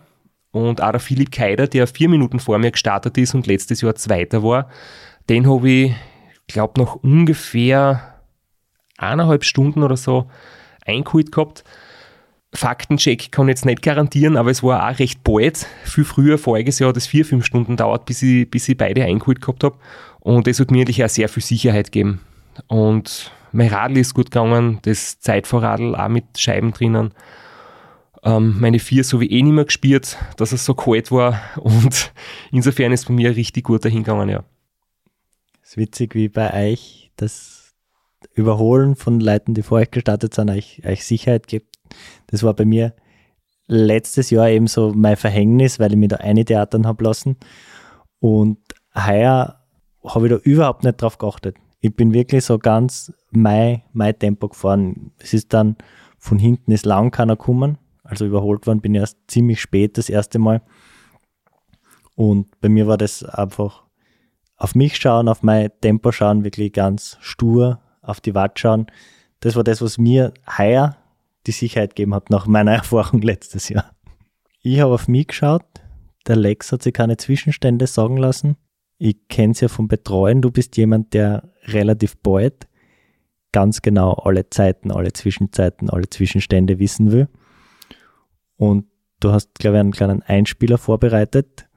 Und 0.51 0.83
auch 0.83 0.91
der 0.91 1.01
Philipp 1.01 1.31
Keider, 1.31 1.67
der 1.67 1.87
vier 1.87 2.09
Minuten 2.09 2.41
vor 2.41 2.59
mir 2.59 2.71
gestartet 2.71 3.19
ist 3.19 3.35
und 3.35 3.47
letztes 3.47 3.83
Jahr 3.83 3.95
Zweiter 3.95 4.43
war, 4.43 4.69
den 5.29 5.49
habe 5.49 5.69
ich, 5.69 5.95
glaube 6.47 6.81
noch 6.81 6.97
ungefähr 6.97 8.15
eineinhalb 8.97 9.45
Stunden 9.45 9.83
oder 9.83 9.97
so 9.97 10.31
eingeholt 10.87 11.31
gehabt. 11.33 11.65
Faktencheck 12.55 13.31
kann 13.31 13.47
ich 13.47 13.53
jetzt 13.53 13.67
nicht 13.67 13.83
garantieren, 13.83 14.39
aber 14.39 14.51
es 14.51 14.63
war 14.63 14.89
auch 14.89 14.99
recht 14.99 15.23
bald. 15.23 15.67
Viel 15.85 16.05
früher, 16.05 16.39
voriges 16.39 16.79
Jahr, 16.79 16.97
es 16.97 17.07
vier, 17.07 17.27
fünf 17.27 17.45
Stunden 17.45 17.77
dauert, 17.77 18.07
bis 18.07 18.23
ich, 18.23 18.51
bis 18.51 18.69
ich 18.71 18.77
beide 18.77 19.05
eingeholt 19.05 19.43
gehabt 19.43 19.65
habe. 19.65 19.77
Und 20.21 20.47
das 20.47 20.59
hat 20.59 20.71
mir 20.71 20.81
eigentlich 20.81 21.05
auch 21.05 21.11
sehr 21.11 21.29
viel 21.29 21.43
Sicherheit 21.43 21.93
gegeben. 21.93 22.21
Und 22.69 23.31
mein 23.53 23.69
Radl 23.69 23.99
ist 23.99 24.15
gut 24.15 24.31
gegangen, 24.31 24.79
das 24.83 25.21
Zeitfahrradl 25.21 25.95
auch 25.95 26.09
mit 26.09 26.39
Scheiben 26.39 26.73
drinnen. 26.73 27.15
Ähm, 28.23 28.57
meine 28.59 28.79
vier 28.79 29.05
so 29.05 29.21
wie 29.21 29.31
eh 29.31 29.43
nicht 29.43 29.53
mehr 29.53 29.65
gespielt, 29.65 30.19
dass 30.37 30.53
es 30.53 30.65
so 30.65 30.75
kalt 30.75 31.13
war 31.13 31.41
und 31.57 32.13
insofern 32.51 32.93
ist 32.93 33.07
bei 33.07 33.15
mir 33.15 33.37
richtig 33.37 33.65
gut 33.65 33.85
dahin 33.85 34.03
gegangen, 34.03 34.29
ja. 34.29 34.45
Es 35.63 35.71
ist 35.71 35.77
witzig, 35.77 36.15
wie 36.15 36.29
bei 36.29 36.73
euch 36.73 37.13
das 37.17 37.75
Überholen 38.35 38.97
von 38.97 39.21
Leuten, 39.21 39.55
die 39.55 39.63
vor 39.63 39.79
euch 39.79 39.91
gestartet 39.91 40.35
sind, 40.35 40.51
euch, 40.51 40.83
euch 40.85 41.05
Sicherheit 41.05 41.47
gibt. 41.47 41.77
Das 42.29 42.43
war 42.43 42.55
bei 42.55 42.65
mir 42.65 42.95
letztes 43.67 44.31
Jahr 44.31 44.49
eben 44.49 44.67
so 44.67 44.93
mein 44.95 45.17
Verhängnis, 45.17 45.79
weil 45.79 45.93
ich 45.93 45.99
mir 45.99 46.09
da 46.09 46.17
eine 46.17 46.45
Theatern 46.45 46.87
habe 46.87 47.05
lassen. 47.05 47.37
Und 48.19 48.59
heuer 48.95 49.63
habe 50.05 50.27
ich 50.27 50.33
da 50.33 50.39
überhaupt 50.39 50.85
nicht 50.85 51.01
drauf 51.01 51.19
geachtet 51.19 51.57
ich 51.81 51.95
bin 51.95 52.13
wirklich 52.13 52.45
so 52.45 52.59
ganz 52.59 53.13
mein, 53.31 53.83
mein 53.93 54.19
Tempo 54.19 54.49
gefahren. 54.49 55.13
Es 55.19 55.33
ist 55.33 55.53
dann 55.53 55.77
von 56.19 56.39
hinten 56.39 56.73
ist 56.73 56.87
lang 56.87 57.11
keiner 57.11 57.37
gekommen. 57.37 57.79
Also 58.03 58.27
überholt 58.27 58.67
worden 58.67 58.81
bin 58.81 58.95
ich 58.95 59.01
erst 59.01 59.19
ziemlich 59.29 59.61
spät 59.61 59.99
das 59.99 60.09
erste 60.09 60.39
Mal. 60.39 60.63
Und 62.17 62.61
bei 62.61 62.69
mir 62.69 62.87
war 62.87 62.97
das 62.97 63.23
einfach 63.23 63.85
auf 64.57 64.75
mich 64.75 64.97
schauen, 64.97 65.29
auf 65.29 65.43
mein 65.45 65.71
Tempo 65.81 66.11
schauen, 66.11 66.43
wirklich 66.43 66.73
ganz 66.73 67.17
stur 67.21 67.81
auf 68.03 68.21
die 68.21 68.35
Watt 68.35 68.59
schauen. 68.59 68.87
Das 69.41 69.55
war 69.55 69.63
das, 69.63 69.81
was 69.81 69.99
mir 69.99 70.35
heuer 70.59 70.97
die 71.47 71.53
Sicherheit 71.53 71.95
gegeben 71.95 72.15
hat, 72.15 72.31
nach 72.31 72.47
meiner 72.47 72.73
Erfahrung 72.75 73.21
letztes 73.21 73.69
Jahr. 73.69 73.95
Ich 74.63 74.81
habe 74.81 74.95
auf 74.95 75.07
mich 75.07 75.29
geschaut. 75.29 75.65
Der 76.27 76.35
Lex 76.35 76.73
hat 76.73 76.83
sich 76.83 76.93
keine 76.93 77.17
Zwischenstände 77.17 77.87
sagen 77.87 78.17
lassen 78.17 78.57
ich 78.99 79.29
kenne 79.29 79.53
es 79.53 79.61
ja 79.61 79.69
vom 79.69 79.89
Betreuen, 79.89 80.43
du 80.43 80.51
bist 80.51 80.77
jemand, 80.77 81.15
der 81.15 81.51
relativ 81.65 82.17
bald 82.19 82.67
ganz 83.53 83.81
genau 83.81 84.13
alle 84.13 84.51
Zeiten, 84.51 84.91
alle 84.91 85.13
Zwischenzeiten, 85.13 85.89
alle 85.89 86.11
Zwischenstände 86.11 86.79
wissen 86.79 87.13
will. 87.13 87.29
Und 88.57 88.87
du 89.21 89.33
hast, 89.33 89.55
glaube 89.59 89.77
ich, 89.77 89.81
einen 89.81 89.93
kleinen 89.93 90.23
Einspieler 90.23 90.79
vorbereitet, 90.79 91.69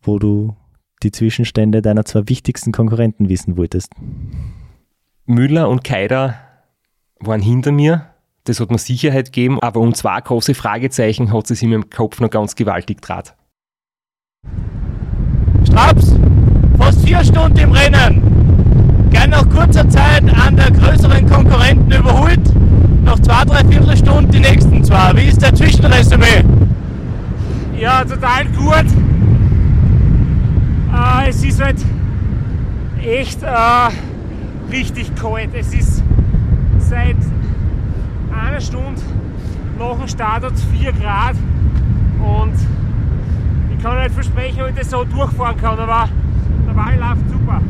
wo 0.00 0.18
du 0.18 0.56
die 1.02 1.10
Zwischenstände 1.10 1.82
deiner 1.82 2.04
zwei 2.04 2.28
wichtigsten 2.28 2.72
Konkurrenten 2.72 3.28
wissen 3.28 3.56
wolltest. 3.56 3.92
Müller 5.26 5.68
und 5.68 5.84
Keider 5.84 6.36
waren 7.20 7.42
hinter 7.42 7.72
mir. 7.72 8.14
Das 8.44 8.60
hat 8.60 8.70
mir 8.70 8.78
Sicherheit 8.78 9.26
gegeben, 9.26 9.60
aber 9.60 9.80
um 9.80 9.92
zwei 9.92 10.20
große 10.20 10.54
Fragezeichen 10.54 11.32
hat 11.32 11.50
es 11.50 11.62
in 11.62 11.70
meinem 11.70 11.90
Kopf 11.90 12.20
noch 12.20 12.30
ganz 12.30 12.54
gewaltig 12.54 13.02
draht. 13.02 13.36
Raps, 15.70 16.14
fast 16.88 17.06
vier 17.06 17.22
Stunden 17.22 17.58
im 17.58 17.72
Rennen. 17.72 19.08
Gern 19.10 19.28
nach 19.30 19.46
kurzer 19.50 19.86
Zeit 19.90 20.22
an 20.34 20.56
der 20.56 20.70
größeren 20.70 21.28
Konkurrenten 21.28 21.92
überholt. 21.92 22.40
Noch 23.04 23.18
zwei, 23.18 23.44
drei 23.44 23.62
Viertelstunden 23.66 24.30
die 24.30 24.40
nächsten 24.40 24.82
zwei. 24.82 25.14
Wie 25.14 25.24
ist 25.24 25.42
der 25.42 25.54
Zwischenresümee? 25.54 26.44
Ja, 27.78 28.04
total 28.04 28.46
gut. 28.56 28.86
Äh, 30.94 31.28
es 31.28 31.44
ist 31.44 31.62
halt 31.62 31.76
echt 33.04 33.42
äh, 33.42 34.72
richtig 34.72 35.14
kalt. 35.14 35.50
Es 35.52 35.74
ist 35.74 36.02
seit 36.78 37.16
einer 38.32 38.62
Stunde 38.62 39.02
nach 39.78 39.98
dem 39.98 40.08
Start 40.08 40.42
hat 40.42 40.54
4 40.78 40.92
Grad 40.94 41.36
und 42.18 42.54
ich 43.76 43.82
kann 43.84 44.02
nicht 44.02 44.14
versprechen, 44.14 44.62
ob 44.62 44.70
ich 44.70 44.74
das 44.74 44.90
so 44.90 45.04
durchfahren 45.04 45.56
kann, 45.58 45.78
aber 45.78 46.08
Wahl 46.78 46.96
läuft 46.96 47.28
super. 47.28 47.60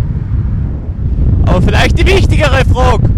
Aber 1.47 1.63
vielleicht 1.63 1.99
die 1.99 2.07
wichtigere 2.07 2.63
Frage. 2.67 3.09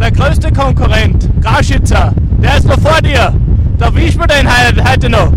Der 0.00 0.10
größte 0.10 0.50
Konkurrent, 0.52 1.30
Grauschützer, 1.40 2.12
der 2.42 2.56
ist 2.56 2.66
noch 2.66 2.80
vor 2.80 3.00
dir. 3.00 3.32
Da 3.78 3.94
wisch 3.94 4.18
wir 4.18 4.26
den 4.26 4.48
heute, 4.90 5.08
noch. 5.08 5.32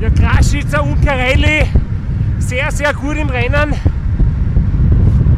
Ja, 0.00 0.10
Kraschitzer 0.10 0.82
und 0.82 1.00
Carelli 1.04 1.66
sehr, 2.38 2.70
sehr 2.72 2.92
gut 2.92 3.16
im 3.16 3.28
Rennen. 3.28 3.74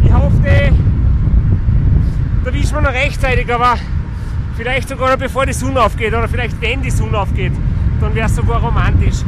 Ich 0.02 0.12
hoffe, 0.14 0.72
da 2.44 2.54
wissen 2.54 2.74
wir 2.74 2.80
noch 2.80 2.92
rechtzeitig, 2.92 3.52
aber 3.52 3.74
vielleicht 4.56 4.88
sogar 4.88 5.10
noch 5.10 5.18
bevor 5.18 5.44
die 5.44 5.52
Sonne 5.52 5.82
aufgeht 5.82 6.14
oder 6.14 6.26
vielleicht 6.26 6.58
wenn 6.62 6.80
die 6.80 6.90
Sonne 6.90 7.18
aufgeht, 7.18 7.52
dann 8.02 8.14
wäre 8.14 8.26
es 8.26 8.36
sogar 8.36 8.60
romantisch. 8.62 9.22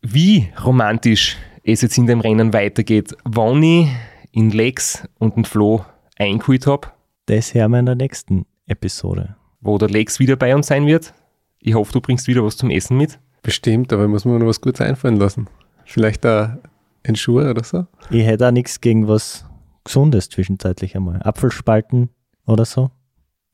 Wie 0.00 0.48
romantisch 0.64 1.36
es 1.62 1.82
jetzt 1.82 1.96
in 1.98 2.06
dem 2.06 2.20
Rennen 2.20 2.52
weitergeht, 2.52 3.14
wann 3.24 3.62
ich 3.62 3.88
in 4.32 4.50
Lex 4.50 5.06
und 5.18 5.36
den 5.36 5.44
Flo 5.44 5.84
eingeholt 6.18 6.66
habe, 6.66 6.88
Das 7.26 7.54
hören 7.54 7.70
wir 7.72 7.78
in 7.78 7.86
der 7.86 7.94
nächsten 7.94 8.46
Episode. 8.66 9.36
wo 9.60 9.78
der 9.78 9.88
Lex 9.88 10.18
wieder 10.18 10.34
bei 10.36 10.54
uns 10.56 10.66
sein 10.66 10.86
wird. 10.86 11.14
Ich 11.60 11.74
hoffe, 11.74 11.92
du 11.92 12.00
bringst 12.00 12.26
wieder 12.26 12.42
was 12.44 12.56
zum 12.56 12.70
Essen 12.70 12.96
mit. 12.96 13.20
Bestimmt, 13.42 13.92
aber 13.92 14.04
ich 14.04 14.08
muss 14.08 14.24
mir 14.24 14.36
noch 14.38 14.46
was 14.46 14.60
Gutes 14.60 14.80
einfallen 14.80 15.16
lassen. 15.16 15.46
Vielleicht 15.84 16.24
da 16.24 16.58
ein 17.04 17.14
Schuh 17.14 17.40
oder 17.40 17.62
so. 17.62 17.86
Ich 18.10 18.26
hätte 18.26 18.48
auch 18.48 18.52
nichts 18.52 18.80
gegen 18.80 19.06
was 19.06 19.44
Gesundes 19.84 20.28
zwischenzeitlich 20.30 20.96
einmal. 20.96 21.20
Apfelspalten 21.22 22.08
oder 22.46 22.64
so. 22.64 22.90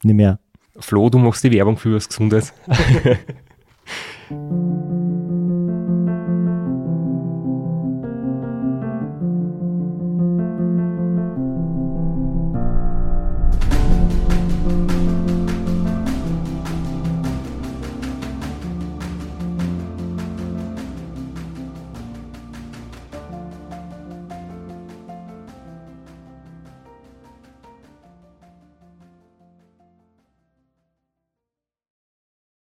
Nicht 0.03 0.15
mehr. 0.15 0.39
Flo, 0.79 1.11
du 1.11 1.19
machst 1.19 1.45
die 1.45 1.53
Werbung 1.53 1.77
für 1.77 1.95
was 1.95 2.09
Gesundes. 2.09 2.55